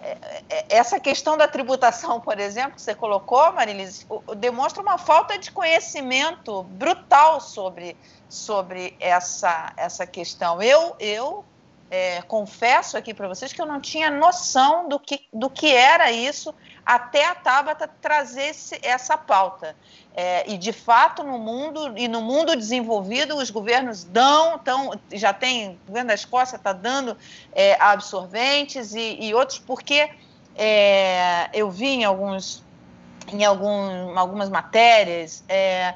é, 0.03 0.18
é, 0.51 0.66
essa 0.68 1.01
questão 1.01 1.39
da 1.39 1.49
tributação, 1.49 2.20
por 2.20 2.39
exemplo, 2.39 2.72
que 2.72 2.83
você 2.83 2.95
colocou, 2.95 3.51
Marilise, 3.55 4.07
demonstra 4.37 4.83
uma 4.83 4.99
falta 4.99 5.39
de 5.39 5.51
conhecimento 5.51 6.64
brutal 6.64 7.41
sobre, 7.41 7.97
sobre 8.28 8.95
essa, 9.01 9.72
essa 9.74 10.07
questão. 10.07 10.61
Eu, 10.61 10.95
eu 11.01 11.43
é, 11.91 12.22
confesso 12.22 12.97
aqui 12.97 13.12
para 13.12 13.26
vocês 13.26 13.53
que 13.53 13.61
eu 13.61 13.66
não 13.66 13.80
tinha 13.80 14.11
noção 14.11 14.88
do 14.88 14.99
que, 14.99 15.26
do 15.32 15.51
que 15.51 15.74
era 15.74 16.12
isso 16.12 16.55
até 16.86 17.26
a 17.26 17.34
Tabata 17.34 17.91
trazer 18.01 18.51
esse, 18.51 18.78
essa 18.82 19.18
pauta. 19.18 19.76
É, 20.14 20.49
e 20.49 20.57
de 20.57 20.72
fato 20.72 21.22
no 21.22 21.38
mundo 21.38 21.97
e 21.97 22.07
no 22.07 22.20
mundo 22.20 22.55
desenvolvido 22.57 23.36
os 23.36 23.51
governos 23.51 24.05
dão, 24.05 24.59
tão, 24.59 24.93
já 25.12 25.32
tem, 25.32 25.70
o 25.84 25.88
governo 25.88 26.09
da 26.09 26.14
Escócia 26.14 26.57
está 26.57 26.72
dando 26.72 27.16
é, 27.53 27.76
absorventes 27.80 28.95
e, 28.95 29.18
e, 29.20 29.34
outros, 29.34 29.59
porque 29.59 30.11
é, 30.57 31.51
eu 31.53 31.70
vi 31.70 31.88
em 31.88 32.05
alguns 32.05 32.64
em 33.32 33.45
algum, 33.45 34.18
algumas 34.18 34.49
matérias 34.49 35.45
é, 35.49 35.95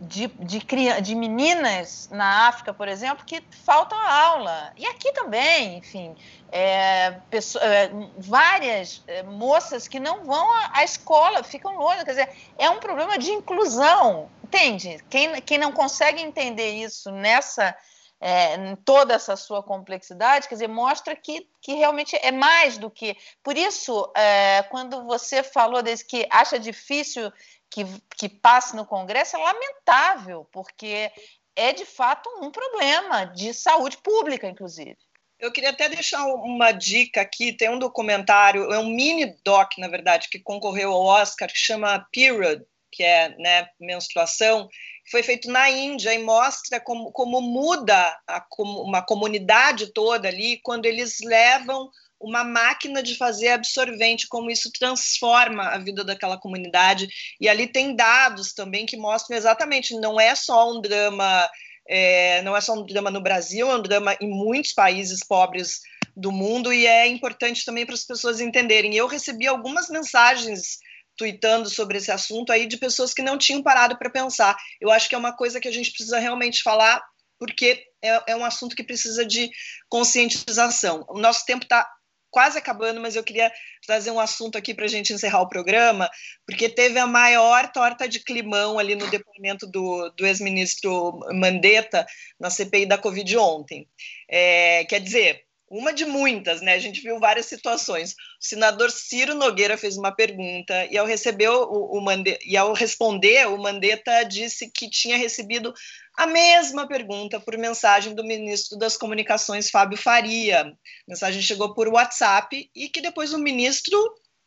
de, 0.00 0.26
de, 0.26 0.58
de 1.02 1.14
meninas 1.14 2.08
na 2.10 2.48
África, 2.48 2.74
por 2.74 2.88
exemplo, 2.88 3.24
que 3.24 3.42
faltam 3.64 3.98
aula. 3.98 4.72
E 4.76 4.86
aqui 4.86 5.12
também, 5.12 5.78
enfim, 5.78 6.14
é, 6.50 7.12
pessoa, 7.30 7.64
é, 7.64 7.90
várias 8.18 9.02
é, 9.06 9.22
moças 9.22 9.86
que 9.86 10.00
não 10.00 10.24
vão 10.24 10.52
à, 10.52 10.78
à, 10.78 10.84
escola, 10.84 11.42
ficam 11.42 11.76
longe. 11.76 12.04
Quer 12.04 12.10
dizer, 12.10 12.28
é 12.58 12.68
um 12.70 12.78
problema 12.78 13.18
de 13.18 13.30
inclusão, 13.30 14.28
entende? 14.42 14.98
Quem, 15.08 15.40
quem 15.42 15.58
não 15.58 15.72
consegue 15.72 16.20
entender 16.20 16.70
isso 16.70 17.10
nessa. 17.10 17.76
É, 18.20 18.76
toda 18.86 19.12
essa 19.12 19.36
sua 19.36 19.62
complexidade, 19.62 20.48
quer 20.48 20.54
dizer, 20.54 20.68
mostra 20.68 21.14
que, 21.14 21.46
que 21.60 21.74
realmente 21.74 22.16
é 22.22 22.32
mais 22.32 22.78
do 22.78 22.88
que. 22.88 23.14
Por 23.42 23.54
isso, 23.54 24.10
é, 24.16 24.62
quando 24.70 25.04
você 25.04 25.42
falou 25.42 25.82
desse 25.82 26.06
que 26.06 26.26
acha 26.30 26.58
difícil 26.58 27.30
que, 27.74 27.84
que 28.16 28.28
passe 28.28 28.76
no 28.76 28.86
Congresso 28.86 29.36
é 29.36 29.40
lamentável, 29.40 30.46
porque 30.52 31.10
é 31.56 31.72
de 31.72 31.84
fato 31.84 32.30
um 32.40 32.48
problema 32.48 33.24
de 33.24 33.52
saúde 33.52 33.96
pública, 33.96 34.46
inclusive. 34.46 34.96
Eu 35.40 35.50
queria 35.50 35.70
até 35.70 35.88
deixar 35.88 36.24
uma 36.24 36.70
dica 36.70 37.20
aqui. 37.20 37.52
Tem 37.52 37.68
um 37.68 37.78
documentário, 37.78 38.72
é 38.72 38.78
um 38.78 38.86
mini 38.86 39.36
doc, 39.44 39.72
na 39.76 39.88
verdade, 39.88 40.28
que 40.30 40.38
concorreu 40.38 40.92
ao 40.92 41.02
Oscar, 41.02 41.48
que 41.48 41.58
chama 41.58 42.06
Period, 42.12 42.62
que 42.92 43.02
é 43.02 43.36
né, 43.38 43.68
menstruação, 43.80 44.68
foi 45.10 45.24
feito 45.24 45.50
na 45.50 45.68
Índia 45.68 46.14
e 46.14 46.22
mostra 46.22 46.80
como, 46.80 47.10
como 47.10 47.40
muda 47.40 48.16
a, 48.24 48.40
como 48.40 48.82
uma 48.82 49.02
comunidade 49.02 49.92
toda 49.92 50.28
ali 50.28 50.60
quando 50.62 50.86
eles 50.86 51.18
levam 51.20 51.90
uma 52.24 52.42
máquina 52.42 53.02
de 53.02 53.16
fazer 53.16 53.48
absorvente, 53.48 54.26
como 54.28 54.50
isso 54.50 54.70
transforma 54.72 55.64
a 55.68 55.78
vida 55.78 56.02
daquela 56.02 56.38
comunidade. 56.38 57.06
E 57.40 57.48
ali 57.48 57.66
tem 57.66 57.94
dados 57.94 58.52
também 58.52 58.86
que 58.86 58.96
mostram 58.96 59.36
exatamente, 59.36 59.98
não 59.98 60.20
é 60.20 60.34
só 60.34 60.72
um 60.72 60.80
drama, 60.80 61.48
é, 61.88 62.42
não 62.42 62.56
é 62.56 62.60
só 62.60 62.74
um 62.74 62.86
drama 62.86 63.10
no 63.10 63.22
Brasil, 63.22 63.70
é 63.70 63.76
um 63.76 63.82
drama 63.82 64.16
em 64.20 64.28
muitos 64.28 64.72
países 64.72 65.20
pobres 65.26 65.80
do 66.16 66.30
mundo 66.30 66.72
e 66.72 66.86
é 66.86 67.06
importante 67.06 67.64
também 67.64 67.84
para 67.84 67.94
as 67.94 68.04
pessoas 68.04 68.40
entenderem. 68.40 68.94
Eu 68.94 69.06
recebi 69.06 69.46
algumas 69.46 69.88
mensagens 69.88 70.78
tweetando 71.16 71.68
sobre 71.68 71.98
esse 71.98 72.10
assunto 72.10 72.50
aí 72.50 72.66
de 72.66 72.76
pessoas 72.76 73.12
que 73.12 73.22
não 73.22 73.38
tinham 73.38 73.62
parado 73.62 73.96
para 73.98 74.10
pensar. 74.10 74.56
Eu 74.80 74.90
acho 74.90 75.08
que 75.08 75.14
é 75.14 75.18
uma 75.18 75.36
coisa 75.36 75.60
que 75.60 75.68
a 75.68 75.72
gente 75.72 75.90
precisa 75.90 76.18
realmente 76.18 76.62
falar 76.62 77.02
porque 77.38 77.84
é, 78.02 78.32
é 78.32 78.36
um 78.36 78.44
assunto 78.44 78.76
que 78.76 78.84
precisa 78.84 79.24
de 79.24 79.50
conscientização. 79.88 81.04
O 81.08 81.18
nosso 81.18 81.44
tempo 81.44 81.64
está 81.64 81.88
quase 82.34 82.58
acabando, 82.58 83.00
mas 83.00 83.14
eu 83.14 83.22
queria 83.22 83.50
trazer 83.86 84.10
um 84.10 84.18
assunto 84.18 84.58
aqui 84.58 84.74
para 84.74 84.86
a 84.86 84.88
gente 84.88 85.12
encerrar 85.12 85.40
o 85.40 85.48
programa, 85.48 86.10
porque 86.44 86.68
teve 86.68 86.98
a 86.98 87.06
maior 87.06 87.70
torta 87.70 88.08
de 88.08 88.18
climão 88.18 88.76
ali 88.76 88.96
no 88.96 89.08
depoimento 89.08 89.68
do, 89.68 90.10
do 90.16 90.26
ex-ministro 90.26 91.20
Mandetta 91.32 92.04
na 92.38 92.50
CPI 92.50 92.86
da 92.86 92.98
Covid 92.98 93.38
ontem. 93.38 93.88
É, 94.28 94.84
quer 94.86 94.98
dizer, 94.98 95.44
uma 95.76 95.92
de 95.92 96.04
muitas, 96.04 96.60
né? 96.60 96.74
A 96.74 96.78
gente 96.78 97.00
viu 97.00 97.18
várias 97.18 97.46
situações. 97.46 98.12
O 98.12 98.14
senador 98.40 98.90
Ciro 98.90 99.34
Nogueira 99.34 99.76
fez 99.76 99.96
uma 99.96 100.14
pergunta 100.14 100.86
e 100.86 100.96
ao 100.96 101.04
receber 101.04 101.48
o, 101.48 101.64
o 101.64 102.04
e 102.46 102.56
ao 102.56 102.72
responder, 102.72 103.48
o 103.48 103.58
Mandetta 103.58 104.22
disse 104.22 104.70
que 104.70 104.88
tinha 104.88 105.16
recebido 105.16 105.74
a 106.16 106.28
mesma 106.28 106.86
pergunta 106.86 107.40
por 107.40 107.58
mensagem 107.58 108.14
do 108.14 108.22
ministro 108.22 108.78
das 108.78 108.96
Comunicações, 108.96 109.68
Fábio 109.68 109.98
Faria. 109.98 110.60
A 110.60 110.72
mensagem 111.08 111.42
chegou 111.42 111.74
por 111.74 111.88
WhatsApp 111.88 112.70
e 112.74 112.88
que 112.88 113.00
depois 113.00 113.32
o 113.32 113.38
ministro 113.38 113.98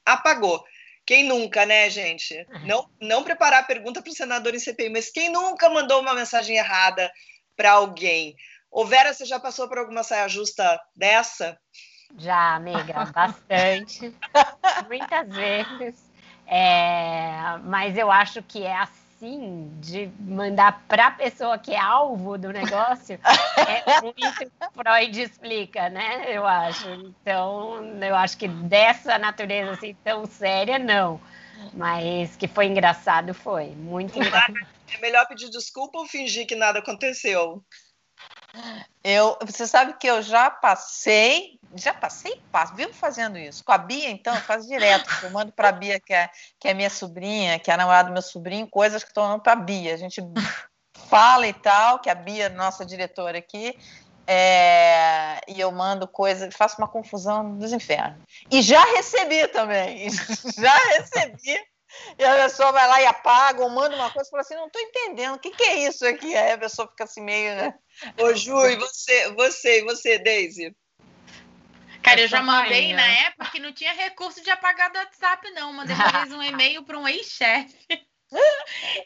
apagou. 0.05 0.63
Quem 1.05 1.23
nunca, 1.25 1.65
né, 1.65 1.89
gente? 1.89 2.45
Não, 2.65 2.89
não 3.01 3.23
preparar 3.23 3.61
a 3.61 3.65
pergunta 3.65 4.01
para 4.01 4.11
o 4.11 4.15
senador 4.15 4.55
em 4.55 4.59
CPI, 4.59 4.89
mas 4.89 5.09
quem 5.09 5.29
nunca 5.29 5.69
mandou 5.69 6.01
uma 6.01 6.13
mensagem 6.13 6.55
errada 6.55 7.11
para 7.55 7.71
alguém? 7.71 8.35
Ô, 8.71 8.85
Vera, 8.85 9.13
você 9.13 9.25
já 9.25 9.39
passou 9.39 9.67
por 9.67 9.77
alguma 9.77 10.03
saia 10.03 10.27
justa 10.27 10.79
dessa? 10.95 11.57
Já, 12.17 12.55
amiga, 12.55 13.05
bastante. 13.13 14.13
Muitas 14.87 15.33
vezes. 15.33 16.07
É, 16.45 17.57
mas 17.63 17.97
eu 17.97 18.09
acho 18.09 18.41
que 18.41 18.63
é 18.63 18.77
assim 18.77 19.69
de 19.81 20.09
mandar 20.19 20.83
para 20.87 21.07
a 21.07 21.11
pessoa 21.11 21.57
que 21.57 21.73
é 21.73 21.79
alvo 21.79 22.37
do 22.37 22.53
negócio 22.53 23.19
é 23.23 24.01
muito 24.01 24.51
Freud 24.73 25.21
explica, 25.21 25.89
né? 25.89 26.25
Eu 26.27 26.45
acho. 26.45 26.87
Então, 26.89 27.83
eu 28.01 28.15
acho 28.15 28.37
que 28.37 28.47
dessa 28.47 29.17
natureza 29.17 29.71
assim 29.71 29.95
tão 30.03 30.25
séria, 30.25 30.77
não. 30.77 31.19
Mas 31.73 32.35
que 32.35 32.47
foi 32.47 32.67
engraçado, 32.67 33.33
foi. 33.33 33.67
Muito 33.69 34.17
engraçado. 34.17 34.53
É 34.93 34.97
melhor 34.99 35.27
pedir 35.27 35.49
desculpa 35.49 35.97
ou 35.97 36.05
fingir 36.05 36.45
que 36.47 36.55
nada 36.55 36.79
aconteceu? 36.79 37.63
Eu, 39.03 39.37
você 39.45 39.65
sabe 39.65 39.93
que 39.93 40.07
eu 40.07 40.21
já 40.21 40.49
passei, 40.49 41.59
já 41.75 41.93
passei, 41.93 42.41
passo, 42.51 42.75
vivo 42.75 42.93
fazendo 42.93 43.37
isso. 43.37 43.63
Com 43.63 43.71
a 43.71 43.77
Bia, 43.77 44.09
então, 44.09 44.35
eu 44.35 44.41
faço 44.41 44.67
direto. 44.67 45.09
Eu 45.23 45.31
mando 45.31 45.51
para 45.51 45.69
a 45.69 45.71
Bia, 45.71 45.99
que 45.99 46.13
é, 46.13 46.29
que 46.59 46.67
é 46.67 46.73
minha 46.73 46.89
sobrinha, 46.89 47.59
que 47.59 47.71
é 47.71 47.73
a 47.73 47.77
namorada 47.77 48.09
do 48.09 48.13
meu 48.13 48.21
sobrinho, 48.21 48.67
coisas 48.67 49.03
que 49.03 49.09
estou 49.09 49.23
mandando 49.23 49.43
para 49.43 49.53
a 49.53 49.55
Bia. 49.55 49.93
A 49.93 49.97
gente 49.97 50.21
fala 51.09 51.47
e 51.47 51.53
tal, 51.53 51.99
que 51.99 52.09
a 52.09 52.15
Bia, 52.15 52.49
nossa 52.49 52.85
diretora 52.85 53.37
aqui, 53.37 53.77
é, 54.27 55.39
e 55.47 55.57
eu 55.59 55.71
mando 55.71 56.05
coisas, 56.05 56.53
faço 56.53 56.77
uma 56.77 56.87
confusão 56.87 57.57
dos 57.57 57.71
infernos. 57.71 58.19
E 58.51 58.61
já 58.61 58.83
recebi 58.93 59.47
também, 59.47 60.09
já 60.57 60.75
recebi 60.97 61.57
e 62.17 62.23
a 62.23 62.35
pessoa 62.43 62.71
vai 62.71 62.87
lá 62.87 63.01
e 63.01 63.05
apaga 63.05 63.61
ou 63.61 63.69
manda 63.69 63.95
uma 63.95 64.11
coisa 64.11 64.27
e 64.27 64.31
fala 64.31 64.41
assim: 64.41 64.55
não 64.55 64.67
estou 64.67 64.81
entendendo, 64.81 65.35
o 65.35 65.39
que, 65.39 65.51
que, 65.51 65.63
é 65.63 65.87
isso 65.87 66.05
aqui? 66.05 66.35
Aí 66.35 66.51
a 66.51 66.57
pessoa 66.57 66.87
fica 66.87 67.03
assim 67.03 67.21
meio. 67.21 67.55
Né? 67.55 67.73
Ô, 68.19 68.33
Ju, 68.33 68.67
e 68.67 68.75
você, 68.75 69.31
você, 69.31 69.83
você, 69.83 70.17
Daisy? 70.19 70.75
Cara, 72.01 72.21
eu 72.21 72.27
já 72.27 72.41
mandei 72.41 72.93
na 72.93 73.05
época 73.05 73.51
que 73.51 73.59
não 73.59 73.73
tinha 73.73 73.91
recurso 73.91 74.41
de 74.41 74.49
apagar 74.49 74.89
do 74.91 74.97
WhatsApp, 74.97 75.51
não. 75.51 75.73
Mandei 75.73 75.93
uma 75.93 76.11
vez 76.11 76.31
um 76.31 76.41
e-mail 76.41 76.83
para 76.83 76.97
um 76.97 77.07
ex-chefe. 77.07 77.77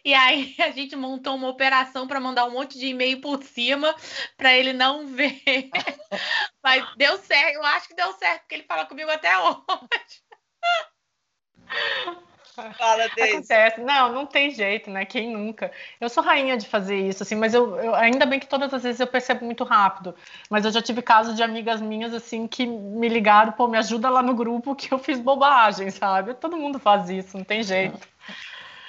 E 0.03 0.15
aí 0.15 0.55
a 0.57 0.71
gente 0.71 0.95
montou 0.95 1.35
uma 1.35 1.47
operação 1.47 2.07
para 2.07 2.19
mandar 2.19 2.45
um 2.45 2.51
monte 2.51 2.79
de 2.79 2.87
e-mail 2.87 3.21
por 3.21 3.43
cima 3.43 3.95
para 4.35 4.51
ele 4.51 4.73
não 4.73 5.05
ver. 5.05 5.39
Mas 6.63 6.83
deu 6.97 7.19
certo, 7.19 7.53
eu 7.53 7.63
acho 7.63 7.87
que 7.87 7.93
deu 7.93 8.11
certo, 8.13 8.41
porque 8.41 8.55
ele 8.55 8.63
fala 8.63 8.87
comigo 8.87 9.11
até 9.11 9.37
hoje. 9.37 9.61
Fala, 12.77 13.07
Deise. 13.15 13.33
Acontece. 13.33 13.81
Não, 13.81 14.11
não 14.11 14.25
tem 14.25 14.51
jeito, 14.51 14.89
né? 14.89 15.05
Quem 15.05 15.31
nunca? 15.31 15.71
Eu 15.99 16.09
sou 16.09 16.23
rainha 16.23 16.57
de 16.57 16.67
fazer 16.67 16.97
isso, 16.97 17.23
assim, 17.23 17.35
mas 17.35 17.53
eu, 17.53 17.75
eu, 17.77 17.95
ainda 17.95 18.25
bem 18.25 18.39
que 18.39 18.47
todas 18.47 18.73
as 18.73 18.83
vezes 18.83 18.99
eu 18.99 19.07
percebo 19.07 19.45
muito 19.45 19.63
rápido. 19.63 20.15
Mas 20.49 20.65
eu 20.65 20.71
já 20.71 20.81
tive 20.81 21.01
casos 21.01 21.35
de 21.35 21.43
amigas 21.43 21.81
minhas, 21.81 22.13
assim, 22.13 22.47
que 22.47 22.65
me 22.65 23.07
ligaram, 23.07 23.51
pô, 23.51 23.67
me 23.67 23.77
ajuda 23.77 24.09
lá 24.09 24.21
no 24.21 24.33
grupo 24.33 24.75
que 24.75 24.93
eu 24.93 24.99
fiz 24.99 25.19
bobagem, 25.19 25.89
sabe? 25.89 26.33
Todo 26.33 26.57
mundo 26.57 26.79
faz 26.79 27.09
isso, 27.09 27.37
não 27.37 27.43
tem 27.43 27.63
jeito. 27.63 28.07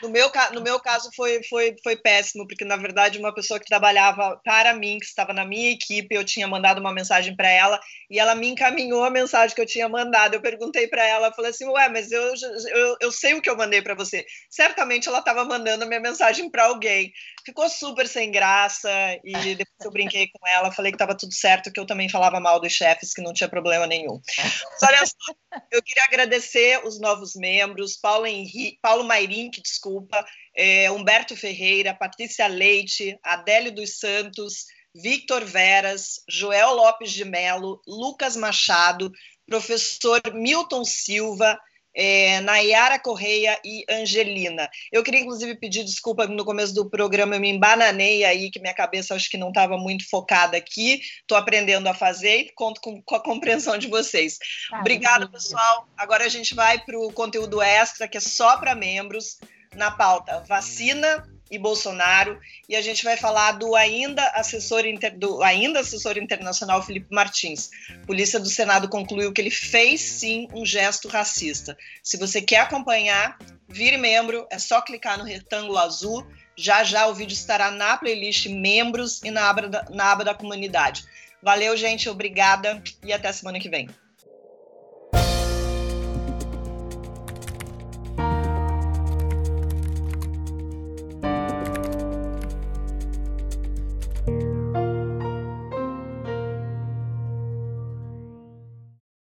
No 0.02 0.08
meu, 0.08 0.30
no 0.52 0.60
meu 0.60 0.80
caso 0.80 1.10
foi, 1.14 1.40
foi, 1.44 1.76
foi 1.80 1.96
péssimo, 1.96 2.44
porque 2.46 2.64
na 2.64 2.76
verdade 2.76 3.20
uma 3.20 3.32
pessoa 3.32 3.60
que 3.60 3.66
trabalhava 3.66 4.40
para 4.44 4.74
mim, 4.74 4.98
que 4.98 5.06
estava 5.06 5.32
na 5.32 5.44
minha 5.44 5.70
equipe, 5.70 6.12
eu 6.12 6.24
tinha 6.24 6.48
mandado 6.48 6.80
uma 6.80 6.92
mensagem 6.92 7.36
para 7.36 7.48
ela 7.48 7.80
e 8.10 8.18
ela 8.18 8.34
me 8.34 8.48
encaminhou 8.48 9.04
a 9.04 9.10
mensagem 9.10 9.54
que 9.54 9.60
eu 9.60 9.66
tinha 9.66 9.88
mandado. 9.88 10.34
Eu 10.34 10.42
perguntei 10.42 10.88
para 10.88 11.06
ela, 11.06 11.32
falei 11.32 11.52
assim: 11.52 11.68
Ué, 11.68 11.88
mas 11.88 12.10
eu, 12.10 12.34
eu, 12.74 12.96
eu 13.00 13.12
sei 13.12 13.34
o 13.34 13.40
que 13.40 13.48
eu 13.48 13.56
mandei 13.56 13.80
para 13.80 13.94
você. 13.94 14.26
Certamente 14.50 15.08
ela 15.08 15.20
estava 15.20 15.44
mandando 15.44 15.84
a 15.84 15.86
minha 15.86 16.00
mensagem 16.00 16.50
para 16.50 16.64
alguém. 16.64 17.12
Ficou 17.46 17.68
super 17.68 18.08
sem 18.08 18.32
graça 18.32 18.90
e 19.24 19.32
depois 19.54 19.84
eu 19.84 19.90
brinquei 19.92 20.28
com 20.28 20.48
ela, 20.48 20.72
falei 20.72 20.90
que 20.90 20.96
estava 20.96 21.16
tudo 21.16 21.32
certo, 21.32 21.72
que 21.72 21.78
eu 21.78 21.86
também 21.86 22.08
falava 22.08 22.40
mal 22.40 22.60
dos 22.60 22.72
chefes, 22.72 23.14
que 23.14 23.22
não 23.22 23.32
tinha 23.32 23.48
problema 23.48 23.86
nenhum. 23.86 24.20
Mas 24.36 24.82
olha 24.82 25.06
só, 25.06 25.60
eu 25.70 25.82
queria 25.82 26.04
agradecer 26.04 26.84
os 26.84 27.00
novos 27.00 27.34
membros, 27.36 27.96
Paulo, 27.96 28.26
Henrique, 28.26 28.78
Paulo 28.82 29.04
Mairink, 29.04 29.60
desculpa 29.62 29.91
desculpa, 29.92 30.24
é, 30.56 30.90
Humberto 30.90 31.36
Ferreira, 31.36 31.94
Patrícia 31.94 32.46
Leite, 32.46 33.18
Adélio 33.22 33.72
dos 33.72 33.98
Santos, 33.98 34.66
Victor 34.94 35.44
Veras, 35.44 36.22
Joel 36.28 36.74
Lopes 36.74 37.12
de 37.12 37.24
Melo, 37.24 37.80
Lucas 37.86 38.36
Machado, 38.36 39.10
professor 39.46 40.20
Milton 40.32 40.84
Silva, 40.84 41.58
é, 41.94 42.40
Nayara 42.40 42.98
Correia 42.98 43.58
e 43.64 43.84
Angelina. 43.88 44.68
Eu 44.90 45.02
queria, 45.02 45.20
inclusive, 45.20 45.54
pedir 45.56 45.84
desculpa 45.84 46.26
no 46.26 46.44
começo 46.44 46.74
do 46.74 46.88
programa, 46.88 47.36
eu 47.36 47.40
me 47.40 47.50
embananei 47.50 48.24
aí, 48.24 48.50
que 48.50 48.60
minha 48.60 48.74
cabeça 48.74 49.14
acho 49.14 49.30
que 49.30 49.36
não 49.36 49.48
estava 49.48 49.76
muito 49.76 50.08
focada 50.08 50.56
aqui. 50.56 51.00
Estou 51.20 51.36
aprendendo 51.36 51.86
a 51.88 51.94
fazer 51.94 52.36
e 52.38 52.52
conto 52.54 52.80
com, 52.80 53.02
com 53.02 53.14
a 53.14 53.22
compreensão 53.22 53.76
de 53.76 53.88
vocês. 53.88 54.38
Ah, 54.72 54.80
Obrigada, 54.80 55.28
pessoal. 55.28 55.86
Agora 55.96 56.24
a 56.24 56.28
gente 56.28 56.54
vai 56.54 56.78
para 56.78 56.98
o 56.98 57.12
conteúdo 57.12 57.60
extra, 57.60 58.08
que 58.08 58.16
é 58.16 58.20
só 58.20 58.56
para 58.56 58.74
membros 58.74 59.38
na 59.74 59.90
pauta 59.90 60.44
vacina 60.48 61.26
e 61.52 61.58
Bolsonaro, 61.58 62.40
e 62.66 62.74
a 62.74 62.80
gente 62.80 63.04
vai 63.04 63.14
falar 63.14 63.52
do 63.52 63.76
ainda 63.76 64.26
assessor, 64.28 64.86
inter, 64.86 65.18
do 65.18 65.42
ainda 65.42 65.80
assessor 65.80 66.16
internacional 66.16 66.82
Felipe 66.82 67.14
Martins. 67.14 67.70
Polícia 68.06 68.40
do 68.40 68.48
Senado 68.48 68.88
concluiu 68.88 69.34
que 69.34 69.40
ele 69.42 69.50
fez 69.50 70.00
sim 70.00 70.48
um 70.54 70.64
gesto 70.64 71.08
racista. 71.08 71.76
Se 72.02 72.16
você 72.16 72.40
quer 72.40 72.60
acompanhar, 72.60 73.38
vire 73.68 73.98
membro, 73.98 74.46
é 74.50 74.58
só 74.58 74.80
clicar 74.80 75.18
no 75.18 75.24
retângulo 75.24 75.76
azul. 75.76 76.26
Já 76.56 76.84
já 76.84 77.06
o 77.06 77.14
vídeo 77.14 77.34
estará 77.34 77.70
na 77.70 77.98
playlist 77.98 78.46
membros 78.46 79.22
e 79.22 79.30
na 79.30 79.50
aba 79.50 79.68
da, 79.68 79.86
na 79.90 80.10
aba 80.10 80.24
da 80.24 80.34
comunidade. 80.34 81.04
Valeu, 81.42 81.76
gente, 81.76 82.08
obrigada 82.08 82.82
e 83.04 83.12
até 83.12 83.30
semana 83.30 83.60
que 83.60 83.68
vem. 83.68 83.90